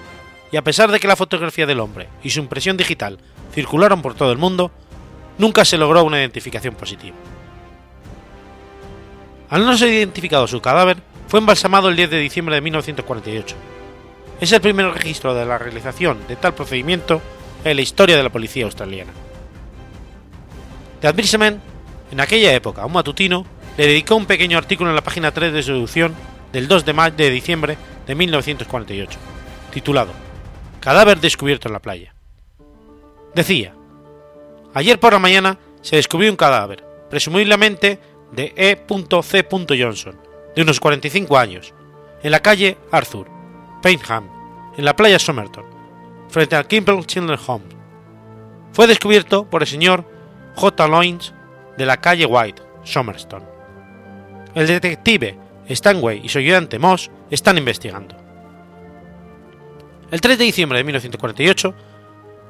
y 0.52 0.58
a 0.58 0.64
pesar 0.64 0.92
de 0.92 1.00
que 1.00 1.08
la 1.08 1.16
fotografía 1.16 1.66
del 1.66 1.80
hombre 1.80 2.10
y 2.24 2.30
su 2.30 2.40
impresión 2.40 2.78
digital 2.78 3.18
circularon 3.54 4.02
por 4.02 4.14
todo 4.14 4.32
el 4.32 4.38
mundo, 4.38 4.72
nunca 5.38 5.66
se 5.66 5.78
logró 5.78 6.04
una 6.04 6.20
identificación 6.20 6.76
positiva. 6.76 7.16
Al 9.50 9.66
no 9.66 9.78
ser 9.78 9.90
identificado 9.90 10.48
su 10.48 10.62
cadáver, 10.62 10.98
fue 11.28 11.40
embalsamado 11.40 11.90
el 11.90 11.96
10 11.96 12.10
de 12.10 12.20
diciembre 12.20 12.56
de 12.56 12.62
1948. 12.62 13.56
Es 14.40 14.52
el 14.52 14.62
primer 14.62 14.92
registro 14.92 15.34
de 15.34 15.46
la 15.46 15.58
realización 15.58 16.26
de 16.28 16.36
tal 16.36 16.54
procedimiento 16.54 17.22
en 17.64 17.76
la 17.76 17.82
historia 17.82 18.18
de 18.18 18.24
la 18.24 18.32
policía 18.32 18.66
australiana. 18.66 19.12
The 21.02 21.08
Advertisement, 21.08 21.60
en 22.12 22.20
aquella 22.20 22.54
época 22.54 22.86
un 22.86 22.94
matutino, 22.94 23.46
le 23.78 23.88
dedicó 23.88 24.16
un 24.16 24.26
pequeño 24.26 24.58
artículo 24.58 24.90
en 24.90 24.96
la 24.96 25.04
página 25.04 25.32
3 25.32 25.54
de 25.54 25.64
su 25.64 25.74
edición 25.74 26.14
del 26.52 26.68
2 26.68 26.86
de, 26.86 27.14
de 27.16 27.30
diciembre 27.30 27.78
de 28.08 28.16
1948, 28.16 29.20
titulado 29.72 30.12
Cadáver 30.80 31.20
descubierto 31.20 31.68
en 31.68 31.74
la 31.74 31.80
playa. 31.80 32.14
Decía, 33.36 33.74
ayer 34.74 35.00
por 35.00 35.14
la 35.14 35.20
mañana 35.20 35.58
se 35.82 35.96
descubrió 35.96 36.30
un 36.32 36.36
cadáver, 36.36 36.84
presumiblemente 37.10 38.00
de 38.32 38.54
E.C. 38.56 39.48
Johnson, 39.80 40.20
de 40.56 40.62
unos 40.62 40.80
45 40.80 41.38
años, 41.38 41.74
en 42.24 42.32
la 42.32 42.40
calle 42.40 42.78
Arthur, 42.92 43.28
Paynham, 43.82 44.28
en 44.78 44.86
la 44.86 44.96
playa 44.96 45.20
Somerton, 45.20 45.66
frente 46.30 46.56
al 46.56 46.68
Kimble 46.68 47.06
Children's 47.06 47.48
Home. 47.48 47.66
Fue 48.74 48.88
descubierto 48.88 49.50
por 49.50 49.62
el 49.62 49.68
señor 49.68 50.06
J. 50.56 50.88
Loins 50.88 51.34
de 51.78 51.86
la 51.86 51.98
calle 51.98 52.26
White, 52.26 52.62
Somerton. 52.84 53.44
El 54.56 54.68
detective 54.68 55.38
Stanway 55.70 56.22
y 56.24 56.30
su 56.30 56.40
ayudante 56.40 56.80
Moss 56.80 57.10
están 57.30 57.58
investigando. 57.58 58.16
El 60.12 60.20
3 60.20 60.38
de 60.38 60.44
diciembre 60.46 60.78
de 60.78 60.84
1948, 60.84 61.74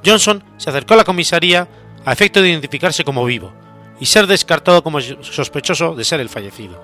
Johnson 0.04 0.44
se 0.58 0.70
acercó 0.70 0.96
a 0.96 0.98
la 0.98 1.04
comisaría 1.04 1.68
a 2.04 2.12
efecto 2.12 2.42
de 2.42 2.50
identificarse 2.50 3.04
como 3.04 3.24
vivo 3.24 3.54
y 4.00 4.08
ser 4.08 4.26
descartado 4.26 4.84
como 4.84 5.00
sospechoso 5.00 5.96
de 5.96 6.04
ser 6.04 6.20
el 6.20 6.30
fallecido. 6.30 6.84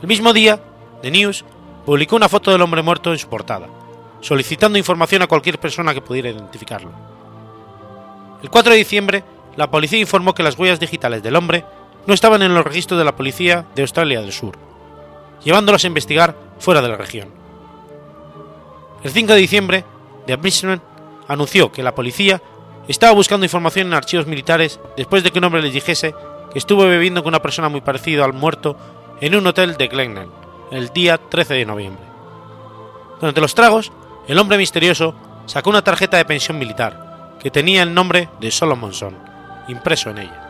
El 0.00 0.06
mismo 0.06 0.32
día, 0.32 0.60
The 1.02 1.10
News 1.10 1.44
publicó 1.84 2.14
una 2.14 2.28
foto 2.28 2.52
del 2.52 2.62
hombre 2.62 2.82
muerto 2.82 3.10
en 3.10 3.18
su 3.18 3.28
portada, 3.28 3.66
solicitando 4.20 4.78
información 4.78 5.22
a 5.22 5.26
cualquier 5.26 5.58
persona 5.58 5.92
que 5.92 6.00
pudiera 6.00 6.30
identificarlo. 6.30 6.92
El 8.42 8.50
4 8.50 8.72
de 8.72 8.78
diciembre, 8.78 9.24
la 9.56 9.70
policía 9.70 9.98
informó 9.98 10.34
que 10.34 10.44
las 10.44 10.56
huellas 10.56 10.78
digitales 10.78 11.22
del 11.22 11.36
hombre 11.36 11.64
no 12.06 12.14
estaban 12.14 12.42
en 12.42 12.54
los 12.54 12.64
registros 12.64 12.98
de 12.98 13.04
la 13.04 13.16
policía 13.16 13.66
de 13.74 13.82
Australia 13.82 14.20
del 14.20 14.32
Sur, 14.32 14.56
llevándolos 15.44 15.84
a 15.84 15.86
investigar 15.86 16.36
fuera 16.58 16.82
de 16.82 16.88
la 16.88 16.96
región. 16.96 17.28
El 19.02 19.10
5 19.10 19.32
de 19.32 19.38
diciembre, 19.38 19.84
The 20.26 20.34
Ombudsman 20.34 20.82
anunció 21.28 21.72
que 21.72 21.82
la 21.82 21.94
policía 21.94 22.42
estaba 22.88 23.12
buscando 23.12 23.46
información 23.46 23.86
en 23.86 23.94
archivos 23.94 24.26
militares 24.26 24.80
después 24.96 25.22
de 25.22 25.30
que 25.30 25.38
un 25.38 25.44
hombre 25.44 25.62
les 25.62 25.72
dijese 25.72 26.14
que 26.52 26.58
estuvo 26.58 26.84
bebiendo 26.84 27.22
con 27.22 27.30
una 27.30 27.42
persona 27.42 27.68
muy 27.68 27.80
parecida 27.80 28.24
al 28.24 28.32
muerto 28.32 28.76
en 29.20 29.34
un 29.34 29.46
hotel 29.46 29.76
de 29.76 29.88
Glenelg 29.88 30.30
el 30.70 30.88
día 30.90 31.18
13 31.18 31.54
de 31.54 31.66
noviembre. 31.66 32.04
Durante 33.20 33.40
los 33.40 33.54
tragos, 33.54 33.92
el 34.28 34.38
hombre 34.38 34.58
misterioso 34.58 35.14
sacó 35.46 35.70
una 35.70 35.82
tarjeta 35.82 36.16
de 36.16 36.24
pensión 36.24 36.58
militar 36.58 37.38
que 37.40 37.50
tenía 37.50 37.82
el 37.82 37.94
nombre 37.94 38.28
de 38.40 38.50
Solomonson 38.50 39.16
impreso 39.68 40.10
en 40.10 40.18
ella. 40.18 40.49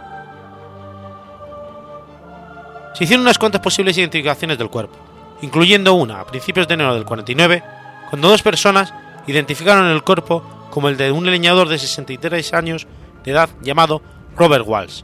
Se 2.95 3.05
hicieron 3.05 3.23
unas 3.23 3.39
cuantas 3.39 3.61
posibles 3.61 3.97
identificaciones 3.97 4.59
del 4.59 4.71
cuerpo, 4.71 4.97
incluyendo 5.43 5.95
una 5.95 6.21
a 6.21 6.27
principios 6.27 6.69
de 6.69 6.75
enero 6.75 6.95
del 6.95 7.05
49, 7.05 7.63
cuando 8.11 8.29
dos 8.29 8.43
personas 8.43 8.93
identificaron 9.27 9.87
el 9.87 10.03
cuerpo 10.03 10.43
como 10.71 10.89
el 10.89 10.97
de 10.97 11.13
un 11.13 11.27
leñador 11.27 11.69
de 11.69 11.79
63 11.79 12.55
años 12.55 12.87
de 13.25 13.31
edad 13.33 13.51
llamado 13.63 14.03
Robert 14.37 14.65
Walsh. 14.67 15.03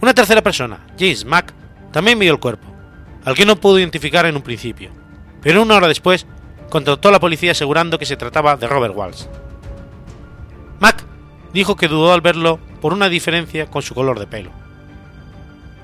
Una 0.00 0.14
tercera 0.14 0.42
persona, 0.42 0.86
James 0.98 1.24
Mack, 1.24 1.52
también 1.92 2.18
vio 2.18 2.32
el 2.32 2.40
cuerpo, 2.40 2.66
al 3.24 3.34
que 3.34 3.44
no 3.44 3.56
pudo 3.56 3.78
identificar 3.78 4.26
en 4.26 4.36
un 4.36 4.42
principio, 4.42 4.90
pero 5.42 5.62
una 5.62 5.76
hora 5.76 5.88
después 5.88 6.26
contactó 6.70 7.08
a 7.08 7.12
la 7.12 7.20
policía 7.20 7.52
asegurando 7.52 7.98
que 7.98 8.06
se 8.06 8.16
trataba 8.16 8.56
de 8.56 8.66
Robert 8.66 8.96
Walsh. 8.96 9.24
Mack 10.78 11.04
dijo 11.52 11.76
que 11.76 11.88
dudó 11.88 12.12
al 12.12 12.20
verlo 12.20 12.58
por 12.80 12.94
una 12.94 13.08
diferencia 13.08 13.66
con 13.66 13.82
su 13.82 13.94
color 13.94 14.18
de 14.18 14.26
pelo. 14.26 14.50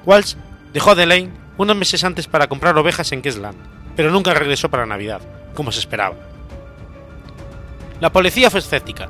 Walsh 0.06 0.36
dejó 0.76 0.90
a 0.90 0.94
Delane 0.94 1.30
unos 1.56 1.74
meses 1.74 2.04
antes 2.04 2.26
para 2.26 2.48
comprar 2.48 2.76
ovejas 2.76 3.10
en 3.10 3.22
Queensland, 3.22 3.56
pero 3.96 4.10
nunca 4.10 4.34
regresó 4.34 4.68
para 4.68 4.84
Navidad, 4.84 5.22
como 5.54 5.72
se 5.72 5.80
esperaba. 5.80 6.16
La 7.98 8.12
policía 8.12 8.50
fue 8.50 8.60
escéptica, 8.60 9.08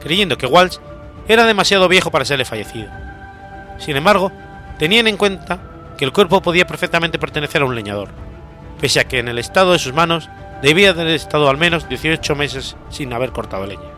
creyendo 0.00 0.36
que 0.36 0.48
Walsh 0.48 0.78
era 1.28 1.46
demasiado 1.46 1.86
viejo 1.86 2.10
para 2.10 2.24
serle 2.24 2.44
fallecido. 2.44 2.90
Sin 3.78 3.96
embargo, 3.96 4.32
tenían 4.80 5.06
en 5.06 5.16
cuenta 5.16 5.60
que 5.96 6.04
el 6.04 6.10
cuerpo 6.10 6.42
podía 6.42 6.66
perfectamente 6.66 7.20
pertenecer 7.20 7.62
a 7.62 7.66
un 7.66 7.76
leñador, 7.76 8.08
pese 8.80 8.98
a 8.98 9.06
que 9.06 9.20
en 9.20 9.28
el 9.28 9.38
estado 9.38 9.74
de 9.74 9.78
sus 9.78 9.92
manos 9.92 10.28
debía 10.60 10.90
haber 10.90 11.06
estado 11.06 11.48
al 11.48 11.56
menos 11.56 11.88
18 11.88 12.34
meses 12.34 12.74
sin 12.90 13.12
haber 13.12 13.30
cortado 13.30 13.64
leña. 13.64 13.92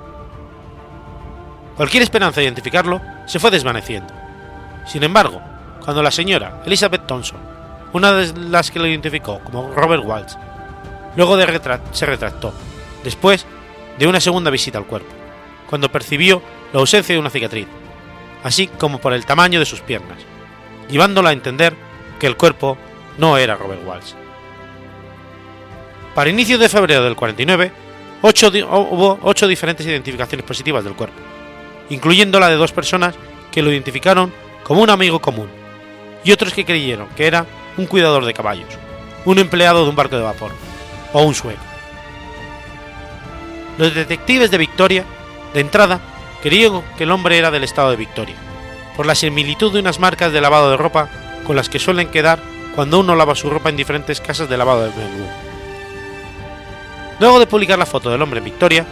Cualquier 1.74 2.02
esperanza 2.02 2.40
de 2.40 2.44
identificarlo 2.44 3.00
se 3.24 3.38
fue 3.38 3.50
desvaneciendo. 3.50 4.12
Sin 4.86 5.04
embargo, 5.04 5.40
cuando 5.88 6.02
la 6.02 6.10
señora 6.10 6.60
Elizabeth 6.66 7.06
Thompson, 7.06 7.40
una 7.94 8.12
de 8.12 8.38
las 8.50 8.70
que 8.70 8.78
lo 8.78 8.86
identificó 8.86 9.40
como 9.40 9.72
Robert 9.72 10.04
Walsh, 10.04 10.34
luego 11.16 11.38
de 11.38 11.46
se 11.92 12.04
retractó, 12.04 12.52
después 13.02 13.46
de 13.98 14.06
una 14.06 14.20
segunda 14.20 14.50
visita 14.50 14.76
al 14.76 14.84
cuerpo, 14.84 15.08
cuando 15.66 15.90
percibió 15.90 16.42
la 16.74 16.80
ausencia 16.80 17.14
de 17.14 17.18
una 17.18 17.30
cicatriz, 17.30 17.66
así 18.44 18.66
como 18.66 18.98
por 18.98 19.14
el 19.14 19.24
tamaño 19.24 19.58
de 19.58 19.64
sus 19.64 19.80
piernas, 19.80 20.18
llevándola 20.90 21.30
a 21.30 21.32
entender 21.32 21.74
que 22.20 22.26
el 22.26 22.36
cuerpo 22.36 22.76
no 23.16 23.38
era 23.38 23.56
Robert 23.56 23.80
Walsh. 23.86 24.12
Para 26.14 26.28
inicios 26.28 26.60
de 26.60 26.68
febrero 26.68 27.02
del 27.02 27.16
49, 27.16 27.72
ocho 28.20 28.48
hubo 28.48 29.20
ocho 29.22 29.48
diferentes 29.48 29.86
identificaciones 29.86 30.44
positivas 30.44 30.84
del 30.84 30.92
cuerpo, 30.92 31.16
incluyendo 31.88 32.38
la 32.38 32.50
de 32.50 32.56
dos 32.56 32.72
personas 32.72 33.14
que 33.50 33.62
lo 33.62 33.72
identificaron 33.72 34.30
como 34.64 34.82
un 34.82 34.90
amigo 34.90 35.18
común, 35.18 35.48
y 36.28 36.32
otros 36.32 36.52
que 36.52 36.66
creyeron 36.66 37.08
que 37.16 37.26
era 37.26 37.46
un 37.78 37.86
cuidador 37.86 38.26
de 38.26 38.34
caballos, 38.34 38.68
un 39.24 39.38
empleado 39.38 39.82
de 39.82 39.88
un 39.88 39.96
barco 39.96 40.14
de 40.14 40.22
vapor, 40.22 40.50
o 41.14 41.22
un 41.22 41.34
sueco. 41.34 41.62
Los 43.78 43.94
detectives 43.94 44.50
de 44.50 44.58
Victoria, 44.58 45.06
de 45.54 45.60
entrada, 45.60 46.00
creyeron 46.42 46.82
que 46.98 47.04
el 47.04 47.12
hombre 47.12 47.38
era 47.38 47.50
del 47.50 47.64
estado 47.64 47.88
de 47.88 47.96
Victoria, 47.96 48.34
por 48.94 49.06
la 49.06 49.14
similitud 49.14 49.72
de 49.72 49.80
unas 49.80 50.00
marcas 50.00 50.30
de 50.30 50.42
lavado 50.42 50.70
de 50.70 50.76
ropa 50.76 51.08
con 51.46 51.56
las 51.56 51.70
que 51.70 51.78
suelen 51.78 52.10
quedar 52.10 52.40
cuando 52.74 53.00
uno 53.00 53.16
lava 53.16 53.34
su 53.34 53.48
ropa 53.48 53.70
en 53.70 53.78
diferentes 53.78 54.20
casas 54.20 54.50
de 54.50 54.58
lavado 54.58 54.82
de 54.82 54.90
Melbourne. 54.90 55.32
Luego 57.20 57.40
de 57.40 57.46
publicar 57.46 57.78
la 57.78 57.86
foto 57.86 58.10
del 58.10 58.20
hombre 58.20 58.40
en 58.40 58.44
Victoria, 58.44 58.84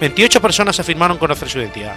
28 0.00 0.40
personas 0.40 0.80
afirmaron 0.80 1.18
conocer 1.18 1.50
su 1.50 1.58
identidad. 1.58 1.96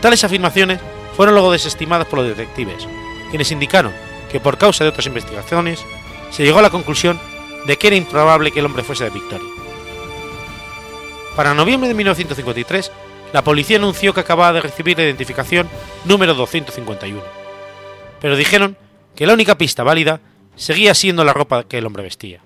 Tales 0.00 0.24
afirmaciones 0.24 0.80
fueron 1.14 1.36
luego 1.36 1.52
desestimadas 1.52 2.08
por 2.08 2.18
los 2.18 2.28
detectives, 2.28 2.88
quienes 3.30 3.50
indicaron 3.52 3.92
que 4.30 4.40
por 4.40 4.58
causa 4.58 4.84
de 4.84 4.90
otras 4.90 5.06
investigaciones 5.06 5.84
se 6.30 6.44
llegó 6.44 6.58
a 6.58 6.62
la 6.62 6.70
conclusión 6.70 7.18
de 7.66 7.76
que 7.76 7.88
era 7.88 7.96
improbable 7.96 8.52
que 8.52 8.60
el 8.60 8.66
hombre 8.66 8.82
fuese 8.82 9.04
de 9.04 9.10
Victoria. 9.10 9.48
Para 11.36 11.54
noviembre 11.54 11.88
de 11.88 11.94
1953, 11.94 12.92
la 13.32 13.44
policía 13.44 13.78
anunció 13.78 14.12
que 14.12 14.20
acababa 14.20 14.52
de 14.52 14.60
recibir 14.60 14.98
la 14.98 15.04
identificación 15.04 15.68
número 16.04 16.34
251, 16.34 17.22
pero 18.20 18.36
dijeron 18.36 18.76
que 19.14 19.26
la 19.26 19.34
única 19.34 19.56
pista 19.56 19.82
válida 19.82 20.20
seguía 20.56 20.94
siendo 20.94 21.24
la 21.24 21.32
ropa 21.32 21.64
que 21.64 21.78
el 21.78 21.86
hombre 21.86 22.02
vestía. 22.02 22.40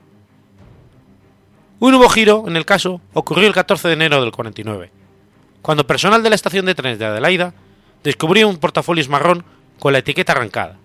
Un 1.80 1.90
nuevo 1.90 2.08
giro 2.08 2.44
en 2.46 2.56
el 2.56 2.64
caso 2.64 3.00
ocurrió 3.12 3.46
el 3.46 3.54
14 3.54 3.88
de 3.88 3.94
enero 3.94 4.20
del 4.20 4.32
49, 4.32 4.90
cuando 5.62 5.86
personal 5.86 6.22
de 6.22 6.28
la 6.28 6.34
estación 6.34 6.66
de 6.66 6.74
trenes 6.74 6.98
de 6.98 7.06
Adelaida 7.06 7.54
descubrió 8.02 8.48
un 8.48 8.58
portafolio 8.58 9.04
marrón 9.08 9.44
con 9.78 9.92
la 9.92 9.98
etiqueta 9.98 10.32
arrancada, 10.32 10.76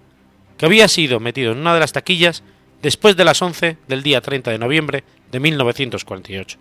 que 0.58 0.66
había 0.66 0.88
sido 0.88 1.20
metido 1.20 1.52
en 1.52 1.60
una 1.60 1.74
de 1.74 1.80
las 1.80 1.94
taquillas 1.94 2.44
después 2.82 3.16
de 3.16 3.26
las 3.26 3.42
11 3.42 3.78
del 3.88 4.04
día 4.04 4.22
30 4.22 4.52
de 4.52 4.58
noviembre 4.58 5.04
de 5.32 5.40
1948. 5.40 6.58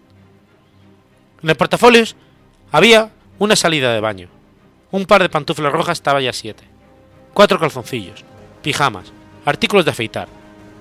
En 1.42 1.50
el 1.50 1.56
portafolios 1.56 2.16
había 2.72 3.10
una 3.38 3.56
salida 3.56 3.92
de 3.92 4.00
baño, 4.00 4.28
un 4.90 5.06
par 5.06 5.22
de 5.22 5.28
pantuflas 5.28 5.72
rojas 5.72 6.02
talla 6.02 6.32
7, 6.32 6.64
cuatro 7.34 7.58
calzoncillos, 7.58 8.24
pijamas, 8.62 9.12
artículos 9.44 9.84
de 9.84 9.92
afeitar, 9.92 10.28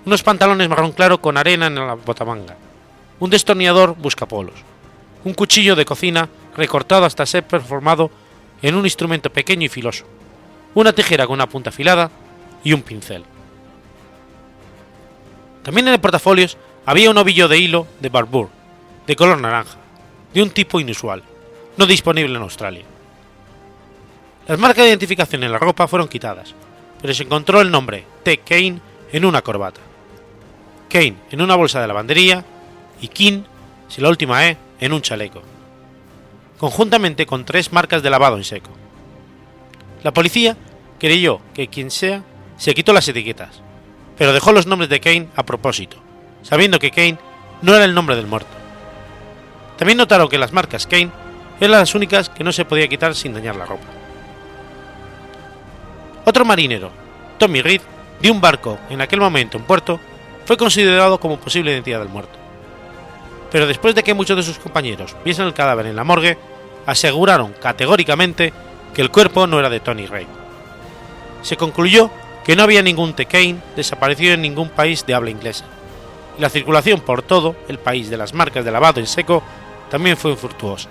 unos 0.05 0.23
pantalones 0.23 0.69
marrón 0.69 0.91
claro 0.91 1.19
con 1.21 1.37
arena 1.37 1.67
en 1.67 1.75
la 1.75 1.93
botamanga, 1.93 2.55
un 3.19 3.29
destornillador 3.29 3.95
buscapolos, 3.95 4.55
un 5.23 5.33
cuchillo 5.33 5.75
de 5.75 5.85
cocina 5.85 6.29
recortado 6.55 7.05
hasta 7.05 7.25
ser 7.25 7.43
performado 7.43 8.09
en 8.61 8.75
un 8.75 8.85
instrumento 8.85 9.29
pequeño 9.29 9.65
y 9.65 9.69
filoso, 9.69 10.05
una 10.81 10.93
tijera 10.93 11.25
con 11.25 11.33
una 11.33 11.49
punta 11.49 11.71
afilada 11.71 12.11
y 12.63 12.71
un 12.71 12.83
pincel. 12.83 13.23
También 15.63 15.87
en 15.87 15.95
el 15.95 15.99
portafolios 15.99 16.55
había 16.85 17.09
un 17.09 17.17
ovillo 17.17 17.47
de 17.47 17.57
hilo 17.57 17.87
de 17.99 18.09
Barbour, 18.09 18.49
de 19.07 19.15
color 19.15 19.39
naranja, 19.39 19.77
de 20.33 20.43
un 20.43 20.51
tipo 20.51 20.79
inusual, 20.79 21.23
no 21.77 21.87
disponible 21.87 22.35
en 22.35 22.43
Australia. 22.43 22.85
Las 24.47 24.59
marcas 24.59 24.83
de 24.83 24.89
identificación 24.89 25.43
en 25.43 25.51
la 25.51 25.57
ropa 25.57 25.87
fueron 25.87 26.07
quitadas, 26.07 26.53
pero 27.01 27.11
se 27.11 27.23
encontró 27.23 27.59
el 27.59 27.71
nombre 27.71 28.05
T. 28.21 28.37
Kane 28.37 28.79
en 29.11 29.25
una 29.25 29.41
corbata, 29.41 29.81
Kane 30.89 31.15
en 31.31 31.41
una 31.41 31.55
bolsa 31.55 31.81
de 31.81 31.87
lavandería 31.87 32.45
y 33.01 33.07
King, 33.07 33.41
si 33.87 33.99
la 33.99 34.09
última 34.09 34.47
E, 34.47 34.57
en 34.79 34.93
un 34.93 35.01
chaleco, 35.01 35.41
conjuntamente 36.59 37.25
con 37.25 37.45
tres 37.45 37.73
marcas 37.73 38.03
de 38.03 38.11
lavado 38.11 38.37
en 38.37 38.43
seco. 38.43 38.69
La 40.03 40.13
policía 40.13 40.55
creyó 40.99 41.41
que 41.53 41.67
quien 41.67 41.91
sea 41.91 42.23
se 42.57 42.73
quitó 42.73 42.93
las 42.93 43.07
etiquetas, 43.07 43.61
pero 44.17 44.33
dejó 44.33 44.51
los 44.51 44.65
nombres 44.65 44.89
de 44.89 44.99
Kane 44.99 45.27
a 45.35 45.43
propósito, 45.43 45.97
sabiendo 46.41 46.79
que 46.79 46.91
Kane 46.91 47.17
no 47.61 47.75
era 47.75 47.85
el 47.85 47.93
nombre 47.93 48.15
del 48.15 48.27
muerto. 48.27 48.49
También 49.77 49.97
notaron 49.97 50.29
que 50.29 50.37
las 50.37 50.53
marcas 50.53 50.87
Kane 50.87 51.11
eran 51.59 51.79
las 51.79 51.95
únicas 51.95 52.29
que 52.29 52.43
no 52.43 52.51
se 52.51 52.65
podía 52.65 52.87
quitar 52.87 53.15
sin 53.15 53.33
dañar 53.33 53.55
la 53.55 53.65
ropa. 53.65 53.85
Otro 56.25 56.45
marinero, 56.45 56.91
Tommy 57.37 57.61
Reed, 57.61 57.81
de 58.19 58.31
un 58.31 58.41
barco 58.41 58.79
en 58.89 59.01
aquel 59.01 59.19
momento 59.19 59.57
en 59.57 59.63
puerto, 59.63 59.99
fue 60.45 60.57
considerado 60.57 61.19
como 61.19 61.39
posible 61.39 61.71
identidad 61.71 61.99
del 61.99 62.09
muerto. 62.09 62.37
Pero 63.51 63.67
después 63.67 63.95
de 63.95 64.03
que 64.03 64.13
muchos 64.13 64.35
de 64.35 64.43
sus 64.43 64.59
compañeros 64.59 65.15
viesen 65.23 65.45
el 65.45 65.53
cadáver 65.53 65.85
en 65.85 65.95
la 65.95 66.03
morgue, 66.03 66.37
aseguraron 66.85 67.53
categóricamente 67.53 68.51
que 68.93 69.01
el 69.01 69.11
cuerpo 69.11 69.47
no 69.47 69.59
era 69.59 69.69
de 69.69 69.79
Tony 69.79 70.05
Reid. 70.05 70.27
Se 71.41 71.57
concluyó 71.57 72.09
que 72.43 72.55
no 72.55 72.63
había 72.63 72.81
ningún 72.81 73.13
T. 73.13 73.25
Kane 73.25 73.57
desaparecido 73.75 74.33
en 74.33 74.41
ningún 74.41 74.69
país 74.69 75.05
de 75.05 75.13
habla 75.13 75.29
inglesa, 75.29 75.65
y 76.37 76.41
la 76.41 76.49
circulación 76.49 77.01
por 77.01 77.21
todo 77.21 77.55
el 77.67 77.77
país 77.77 78.09
de 78.09 78.17
las 78.17 78.33
marcas 78.33 78.63
de 78.63 78.71
lavado 78.71 78.99
en 78.99 79.07
seco 79.07 79.43
también 79.89 80.17
fue 80.17 80.31
infructuosa. 80.31 80.89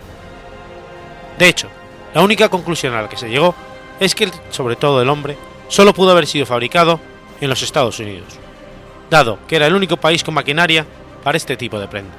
De 1.38 1.48
hecho, 1.48 1.68
la 2.14 2.22
única 2.22 2.48
conclusión 2.48 2.94
a 2.94 3.02
la 3.02 3.08
que 3.08 3.16
se 3.16 3.28
llegó 3.28 3.54
es 4.00 4.14
que, 4.14 4.30
sobre 4.50 4.76
todo 4.76 5.00
el 5.02 5.08
hombre, 5.08 5.36
solo 5.68 5.94
pudo 5.94 6.10
haber 6.10 6.26
sido 6.26 6.46
fabricado 6.46 7.00
en 7.40 7.48
los 7.48 7.62
Estados 7.62 7.98
Unidos, 7.98 8.38
dado 9.10 9.38
que 9.46 9.56
era 9.56 9.66
el 9.66 9.74
único 9.74 9.96
país 9.96 10.22
con 10.22 10.34
maquinaria 10.34 10.86
para 11.22 11.36
este 11.36 11.56
tipo 11.56 11.78
de 11.78 11.88
prenda. 11.88 12.14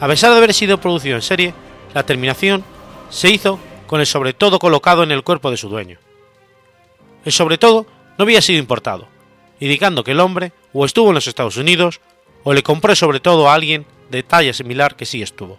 A 0.00 0.06
pesar 0.08 0.30
de 0.32 0.38
haber 0.38 0.54
sido 0.54 0.80
producido 0.80 1.16
en 1.16 1.22
serie, 1.22 1.54
la 1.94 2.04
terminación 2.04 2.64
se 3.10 3.30
hizo 3.30 3.58
con 3.86 4.00
el 4.00 4.06
sobre 4.06 4.32
todo 4.32 4.58
colocado 4.58 5.02
en 5.02 5.12
el 5.12 5.22
cuerpo 5.22 5.50
de 5.50 5.56
su 5.56 5.68
dueño. 5.68 5.98
El 7.24 7.32
sobre 7.32 7.58
todo 7.58 7.86
no 8.18 8.24
había 8.24 8.42
sido 8.42 8.58
importado, 8.58 9.08
indicando 9.60 10.04
que 10.04 10.12
el 10.12 10.20
hombre 10.20 10.52
o 10.72 10.84
estuvo 10.84 11.08
en 11.08 11.14
los 11.14 11.26
Estados 11.26 11.56
Unidos 11.56 12.00
o 12.44 12.52
le 12.52 12.62
compró 12.62 12.94
sobre 12.94 13.20
todo 13.20 13.48
a 13.48 13.54
alguien 13.54 13.86
de 14.10 14.22
talla 14.22 14.52
similar 14.52 14.96
que 14.96 15.06
sí 15.06 15.22
estuvo. 15.22 15.58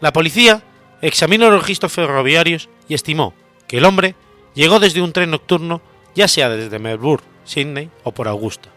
La 0.00 0.12
policía 0.12 0.62
examinó 1.02 1.50
los 1.50 1.60
registros 1.60 1.92
ferroviarios 1.92 2.68
y 2.88 2.94
estimó 2.94 3.34
que 3.66 3.78
el 3.78 3.84
hombre 3.84 4.14
llegó 4.54 4.78
desde 4.80 5.02
un 5.02 5.12
tren 5.12 5.30
nocturno, 5.30 5.80
ya 6.14 6.28
sea 6.28 6.48
desde 6.48 6.78
Melbourne, 6.78 7.26
Sydney 7.44 7.90
o 8.04 8.12
por 8.12 8.28
Augusta. 8.28 8.70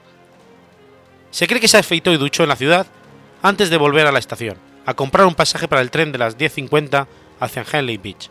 Se 1.29 1.47
cree 1.47 1.61
que 1.61 1.67
se 1.67 1.77
afeitó 1.77 2.11
y 2.11 2.17
duchó 2.17 2.43
en 2.43 2.49
la 2.49 2.55
ciudad 2.55 2.87
antes 3.41 3.69
de 3.69 3.77
volver 3.77 4.07
a 4.07 4.11
la 4.11 4.19
estación, 4.19 4.57
a 4.85 4.93
comprar 4.93 5.25
un 5.27 5.35
pasaje 5.35 5.67
para 5.67 5.81
el 5.81 5.91
tren 5.91 6.11
de 6.11 6.17
las 6.17 6.37
10.50 6.37 7.07
hacia 7.39 7.65
Henley 7.71 7.97
Beach, 7.97 8.29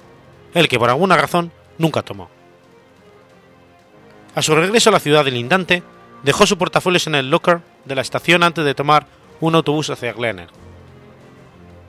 el 0.54 0.68
que 0.68 0.78
por 0.78 0.90
alguna 0.90 1.16
razón 1.16 1.50
nunca 1.78 2.02
tomó. 2.02 2.28
A 4.34 4.42
su 4.42 4.54
regreso 4.54 4.90
a 4.90 4.92
la 4.92 5.00
ciudad 5.00 5.24
del 5.24 5.36
Indante, 5.36 5.82
dejó 6.22 6.46
su 6.46 6.56
portafolios 6.56 7.06
en 7.06 7.14
el 7.14 7.30
locker 7.30 7.60
de 7.84 7.94
la 7.94 8.02
estación 8.02 8.42
antes 8.42 8.64
de 8.64 8.74
tomar 8.74 9.06
un 9.40 9.54
autobús 9.54 9.90
hacia 9.90 10.12
Glenner. 10.12 10.48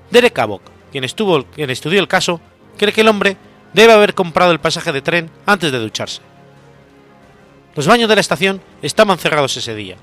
Derek 0.10 0.38
Abbott, 0.39 0.62
quien, 0.91 1.04
estuvo, 1.04 1.43
quien 1.45 1.69
estudió 1.69 1.99
el 1.99 2.08
caso, 2.08 2.41
cree 2.77 2.93
que 2.93 3.01
el 3.01 3.08
hombre 3.08 3.38
debe 3.73 3.93
haber 3.93 4.13
comprado 4.13 4.51
el 4.51 4.60
pasaje 4.60 4.91
de 4.91 5.01
tren 5.01 5.30
antes 5.45 5.71
de 5.71 5.80
ducharse. 5.80 6.21
Los 7.75 7.88
baños 7.88 8.10
de 8.10 8.15
la 8.15 8.21
estación 8.21 8.62
estaban 8.82 9.17
cerrados 9.17 9.56
ese 9.56 9.75
día, 9.75 9.97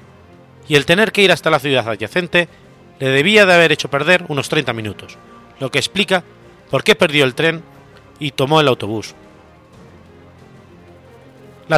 y 0.68 0.76
el 0.76 0.86
tener 0.86 1.12
que 1.12 1.22
ir 1.22 1.32
hasta 1.32 1.50
la 1.50 1.58
ciudad 1.58 1.88
adyacente 1.88 2.48
le 2.98 3.08
debía 3.08 3.46
de 3.46 3.54
haber 3.54 3.72
hecho 3.72 3.90
perder 3.90 4.24
unos 4.28 4.48
30 4.48 4.72
minutos, 4.72 5.18
lo 5.60 5.70
que 5.70 5.78
explica 5.78 6.24
por 6.70 6.84
qué 6.84 6.94
perdió 6.94 7.24
el 7.24 7.34
tren 7.34 7.62
y 8.18 8.30
tomó 8.30 8.60
el 8.60 8.68
autobús. 8.68 9.14
La, 11.68 11.76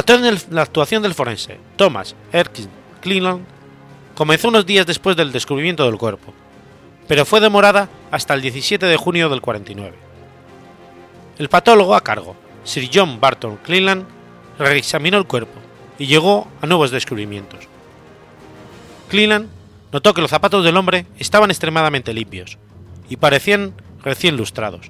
actuación 0.61 1.03
del 1.03 1.13
forense 1.13 1.59
Thomas 1.75 2.15
Erskine 2.31 2.69
Cleland 3.01 3.45
comenzó 4.15 4.47
unos 4.47 4.65
días 4.65 4.85
después 4.85 5.17
del 5.17 5.33
descubrimiento 5.33 5.85
del 5.85 5.97
cuerpo, 5.97 6.33
pero 7.07 7.25
fue 7.25 7.41
demorada 7.41 7.89
hasta 8.09 8.33
el 8.33 8.41
17 8.41 8.85
de 8.85 8.95
junio 8.95 9.27
del 9.27 9.41
49. 9.41 9.93
El 11.39 11.49
patólogo 11.49 11.93
a 11.93 12.01
cargo, 12.01 12.35
Sir 12.63 12.89
John 12.93 13.19
Barton 13.19 13.57
Cleland, 13.57 14.05
reexaminó 14.57 15.17
el 15.17 15.27
cuerpo 15.27 15.59
y 15.99 16.07
llegó 16.07 16.47
a 16.61 16.67
nuevos 16.67 16.91
descubrimientos. 16.91 17.67
Cleland 19.09 19.49
notó 19.91 20.13
que 20.13 20.21
los 20.21 20.31
zapatos 20.31 20.63
del 20.63 20.77
hombre 20.77 21.05
estaban 21.19 21.49
extremadamente 21.49 22.13
limpios 22.13 22.57
y 23.09 23.17
parecían 23.17 23.73
recién 24.03 24.37
lustrados, 24.37 24.89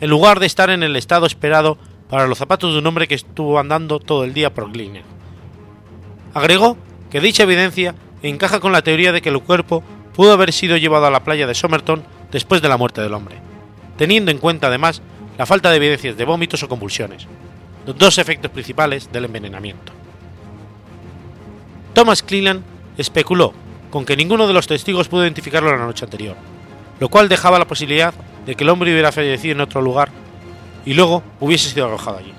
en 0.00 0.10
lugar 0.10 0.40
de 0.40 0.46
estar 0.46 0.70
en 0.70 0.82
el 0.82 0.96
estado 0.96 1.26
esperado 1.26 1.78
para 2.14 2.28
los 2.28 2.38
zapatos 2.38 2.72
de 2.72 2.78
un 2.78 2.86
hombre 2.86 3.08
que 3.08 3.16
estuvo 3.16 3.58
andando 3.58 3.98
todo 3.98 4.22
el 4.22 4.32
día 4.32 4.54
por 4.54 4.70
Glenelg. 4.70 5.04
Agregó 6.32 6.76
que 7.10 7.18
dicha 7.18 7.42
evidencia 7.42 7.96
encaja 8.22 8.60
con 8.60 8.70
la 8.70 8.82
teoría 8.82 9.10
de 9.10 9.20
que 9.20 9.30
el 9.30 9.40
cuerpo 9.40 9.82
pudo 10.14 10.32
haber 10.32 10.52
sido 10.52 10.76
llevado 10.76 11.06
a 11.06 11.10
la 11.10 11.24
playa 11.24 11.48
de 11.48 11.56
Somerton 11.56 12.04
después 12.30 12.62
de 12.62 12.68
la 12.68 12.76
muerte 12.76 13.00
del 13.00 13.14
hombre, 13.14 13.38
teniendo 13.96 14.30
en 14.30 14.38
cuenta 14.38 14.68
además 14.68 15.02
la 15.36 15.44
falta 15.44 15.70
de 15.70 15.76
evidencias 15.78 16.16
de 16.16 16.24
vómitos 16.24 16.62
o 16.62 16.68
convulsiones, 16.68 17.26
los 17.84 17.98
dos 17.98 18.16
efectos 18.18 18.52
principales 18.52 19.10
del 19.10 19.24
envenenamiento. 19.24 19.92
Thomas 21.94 22.22
Cleland 22.22 22.62
especuló 22.96 23.54
con 23.90 24.04
que 24.04 24.16
ninguno 24.16 24.46
de 24.46 24.52
los 24.52 24.68
testigos 24.68 25.08
pudo 25.08 25.24
identificarlo 25.24 25.76
la 25.76 25.84
noche 25.84 26.04
anterior, 26.04 26.36
lo 27.00 27.08
cual 27.08 27.28
dejaba 27.28 27.58
la 27.58 27.66
posibilidad 27.66 28.14
de 28.46 28.54
que 28.54 28.62
el 28.62 28.70
hombre 28.70 28.92
hubiera 28.92 29.10
fallecido 29.10 29.54
en 29.54 29.62
otro 29.62 29.82
lugar 29.82 30.22
y 30.84 30.94
luego 30.94 31.22
hubiese 31.40 31.70
sido 31.70 31.86
arrojado 31.86 32.18
allí. 32.18 32.32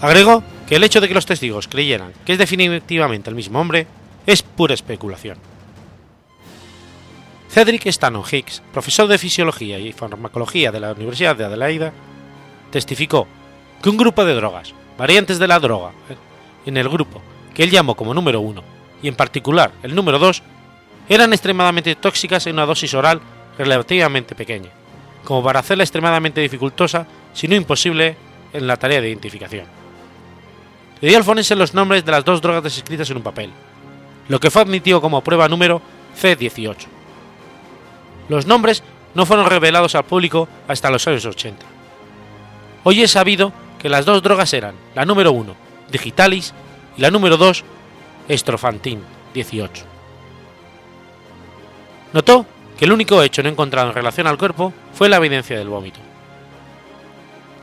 Agregó 0.00 0.42
que 0.66 0.76
el 0.76 0.84
hecho 0.84 1.00
de 1.00 1.08
que 1.08 1.14
los 1.14 1.26
testigos 1.26 1.68
creyeran 1.68 2.12
que 2.24 2.32
es 2.32 2.38
definitivamente 2.38 3.28
el 3.30 3.36
mismo 3.36 3.60
hombre 3.60 3.86
es 4.26 4.42
pura 4.42 4.74
especulación. 4.74 5.38
Cedric 7.50 7.86
Stanton 7.86 8.22
Hicks, 8.30 8.62
profesor 8.72 9.08
de 9.08 9.18
fisiología 9.18 9.78
y 9.78 9.92
farmacología 9.92 10.70
de 10.70 10.80
la 10.80 10.92
Universidad 10.92 11.34
de 11.34 11.44
Adelaida, 11.44 11.92
testificó 12.70 13.26
que 13.82 13.90
un 13.90 13.96
grupo 13.96 14.24
de 14.24 14.34
drogas, 14.34 14.72
variantes 14.96 15.40
de 15.40 15.48
la 15.48 15.58
droga, 15.58 15.90
en 16.64 16.76
el 16.76 16.88
grupo 16.88 17.20
que 17.52 17.64
él 17.64 17.70
llamó 17.70 17.96
como 17.96 18.14
número 18.14 18.40
1 18.40 18.62
y 19.02 19.08
en 19.08 19.16
particular 19.16 19.72
el 19.82 19.94
número 19.94 20.18
2, 20.18 20.42
eran 21.08 21.32
extremadamente 21.32 21.96
tóxicas 21.96 22.46
en 22.46 22.54
una 22.54 22.66
dosis 22.66 22.94
oral 22.94 23.20
relativamente 23.58 24.36
pequeña, 24.36 24.70
como 25.24 25.42
para 25.42 25.60
hacerla 25.60 25.84
extremadamente 25.84 26.40
dificultosa, 26.40 27.06
si 27.32 27.48
no 27.48 27.54
imposible, 27.54 28.16
en 28.52 28.66
la 28.66 28.76
tarea 28.76 29.00
de 29.00 29.08
identificación. 29.08 29.66
Le 31.00 31.08
dio 31.08 31.18
al 31.18 31.24
forense 31.24 31.56
los 31.56 31.74
nombres 31.74 32.04
de 32.04 32.12
las 32.12 32.24
dos 32.24 32.42
drogas 32.42 32.62
descritas 32.62 33.10
en 33.10 33.16
un 33.18 33.22
papel, 33.22 33.50
lo 34.28 34.38
que 34.40 34.50
fue 34.50 34.62
admitido 34.62 35.00
como 35.00 35.22
prueba 35.22 35.48
número 35.48 35.80
C18. 36.20 36.76
Los 38.28 38.46
nombres 38.46 38.82
no 39.14 39.26
fueron 39.26 39.46
revelados 39.46 39.94
al 39.94 40.04
público 40.04 40.48
hasta 40.68 40.90
los 40.90 41.06
años 41.08 41.24
80. 41.24 41.64
Hoy 42.84 43.02
es 43.02 43.10
sabido 43.10 43.52
que 43.78 43.88
las 43.88 44.04
dos 44.04 44.22
drogas 44.22 44.52
eran 44.52 44.74
la 44.94 45.04
número 45.04 45.32
1, 45.32 45.54
Digitalis, 45.90 46.54
y 46.96 47.00
la 47.00 47.10
número 47.10 47.36
2, 47.36 47.64
Estrofantin 48.28 49.02
18. 49.34 49.84
Notó 52.12 52.46
que 52.80 52.86
el 52.86 52.92
único 52.92 53.22
hecho 53.22 53.42
no 53.42 53.50
encontrado 53.50 53.90
en 53.90 53.94
relación 53.94 54.26
al 54.26 54.38
cuerpo 54.38 54.72
fue 54.94 55.10
la 55.10 55.18
evidencia 55.18 55.58
del 55.58 55.68
vómito. 55.68 56.00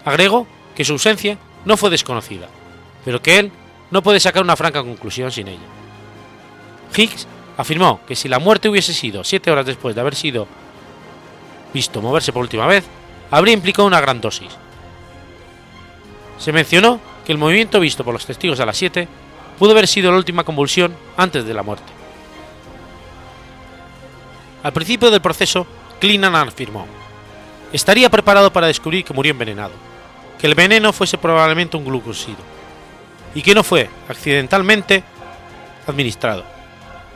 Agregó 0.06 0.46
que 0.76 0.86
su 0.86 0.94
ausencia 0.94 1.40
no 1.66 1.76
fue 1.76 1.90
desconocida, 1.90 2.48
pero 3.04 3.20
que 3.20 3.40
él 3.40 3.52
no 3.90 4.04
puede 4.04 4.20
sacar 4.20 4.44
una 4.44 4.56
franca 4.56 4.84
conclusión 4.84 5.32
sin 5.32 5.48
ella. 5.48 5.66
Higgs 6.96 7.28
afirmó 7.58 8.00
que 8.06 8.16
si 8.16 8.30
la 8.30 8.38
muerte 8.38 8.70
hubiese 8.70 8.94
sido 8.94 9.24
siete 9.24 9.50
horas 9.50 9.66
después 9.66 9.96
de 9.96 10.02
haber 10.02 10.14
sido 10.14 10.48
visto 11.74 12.00
moverse 12.00 12.32
por 12.32 12.44
última 12.44 12.68
vez, 12.68 12.86
habría 13.32 13.56
implicado 13.56 13.88
una 13.88 14.00
gran 14.00 14.22
dosis. 14.22 14.56
Se 16.38 16.54
mencionó 16.54 17.00
que 17.26 17.32
el 17.32 17.40
movimiento 17.40 17.80
visto 17.80 18.04
por 18.04 18.14
los 18.14 18.28
testigos 18.28 18.60
a 18.60 18.68
las 18.68 18.78
7 18.78 19.08
pudo 19.58 19.72
haber 19.72 19.88
sido 19.88 20.12
la 20.12 20.18
última 20.18 20.44
convulsión 20.44 20.96
antes 21.18 21.44
de 21.44 21.56
la 21.56 21.64
muerte. 21.64 21.92
Al 24.68 24.74
principio 24.74 25.10
del 25.10 25.22
proceso, 25.22 25.66
Cleanan 25.98 26.36
afirmó, 26.36 26.86
estaría 27.72 28.10
preparado 28.10 28.52
para 28.52 28.68
descubrir 28.68 29.06
que 29.06 29.14
murió 29.14 29.32
envenenado, 29.32 29.72
que 30.38 30.46
el 30.46 30.56
veneno 30.56 30.92
fuese 30.92 31.18
probablemente 31.18 31.78
un 31.78 31.86
glucosido, 31.86 32.40
y 33.34 33.42
que 33.42 33.56
no 33.56 33.64
fue 33.64 33.90
accidentalmente 34.10 35.06
administrado, 35.88 36.44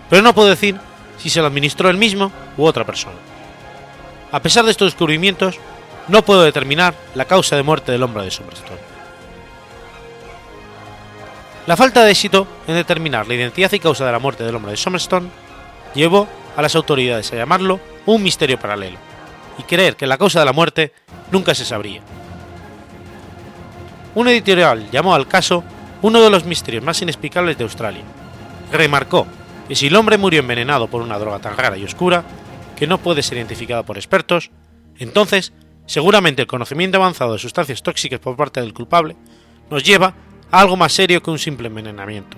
pero 0.10 0.22
no 0.22 0.34
puedo 0.34 0.48
decir 0.48 0.80
si 1.18 1.30
se 1.30 1.42
lo 1.42 1.48
administró 1.48 1.90
él 1.90 1.98
mismo 1.98 2.32
u 2.56 2.64
otra 2.64 2.86
persona. 2.86 3.18
A 4.32 4.42
pesar 4.42 4.64
de 4.64 4.72
estos 4.72 4.94
descubrimientos, 4.94 5.60
no 6.08 6.22
puedo 6.22 6.44
determinar 6.44 6.94
la 7.16 7.26
causa 7.26 7.58
de 7.58 7.64
muerte 7.64 7.92
del 7.92 8.04
hombre 8.04 8.24
de 8.24 8.32
Somerstone. 8.32 8.80
La 11.68 11.76
falta 11.76 12.06
de 12.06 12.12
éxito 12.12 12.48
en 12.66 12.76
determinar 12.76 13.28
la 13.28 13.34
identidad 13.34 13.74
y 13.74 13.80
causa 13.80 14.06
de 14.06 14.14
la 14.14 14.20
muerte 14.20 14.46
del 14.46 14.56
hombre 14.56 14.72
de 14.72 14.78
Somerstone 14.78 15.30
llevó 15.94 16.30
a 16.56 16.62
las 16.62 16.76
autoridades 16.76 17.32
a 17.32 17.36
llamarlo 17.36 17.80
un 18.06 18.24
misterio 18.24 18.60
paralelo 18.60 18.98
y 19.58 19.64
creer 19.64 19.96
que 19.96 20.08
la 20.08 20.18
causa 20.18 20.40
de 20.40 20.46
la 20.46 20.54
muerte 20.54 20.94
nunca 21.32 21.56
se 21.56 21.66
sabría. 21.66 22.02
Un 24.16 24.28
editorial 24.28 24.90
llamó 24.92 25.16
al 25.16 25.28
caso 25.28 25.64
uno 26.02 26.22
de 26.22 26.30
los 26.30 26.46
misterios 26.46 26.84
más 26.84 27.02
inexplicables 27.02 27.58
de 27.58 27.64
Australia. 27.64 28.04
Remarcó 28.72 29.28
que 29.68 29.76
si 29.76 29.88
el 29.88 29.96
hombre 29.96 30.18
murió 30.18 30.40
envenenado 30.40 30.88
por 30.88 31.02
una 31.02 31.18
droga 31.18 31.40
tan 31.40 31.56
rara 31.56 31.78
y 31.78 31.84
oscura 31.84 32.24
que 32.76 32.88
no 32.88 32.98
puede 32.98 33.24
ser 33.24 33.38
identificada 33.38 33.84
por 33.84 33.98
expertos, 33.98 34.52
entonces 34.98 35.54
seguramente 35.86 36.42
el 36.42 36.48
conocimiento 36.48 36.98
avanzado 36.98 37.34
de 37.34 37.40
sustancias 37.40 37.84
tóxicas 37.84 38.20
por 38.20 38.36
parte 38.36 38.60
del 38.60 38.74
culpable 38.74 39.16
nos 39.70 39.84
lleva 39.84 40.14
a 40.52 40.60
algo 40.60 40.76
más 40.76 40.92
serio 40.92 41.22
que 41.24 41.32
un 41.32 41.40
simple 41.40 41.68
envenenamiento. 41.68 42.38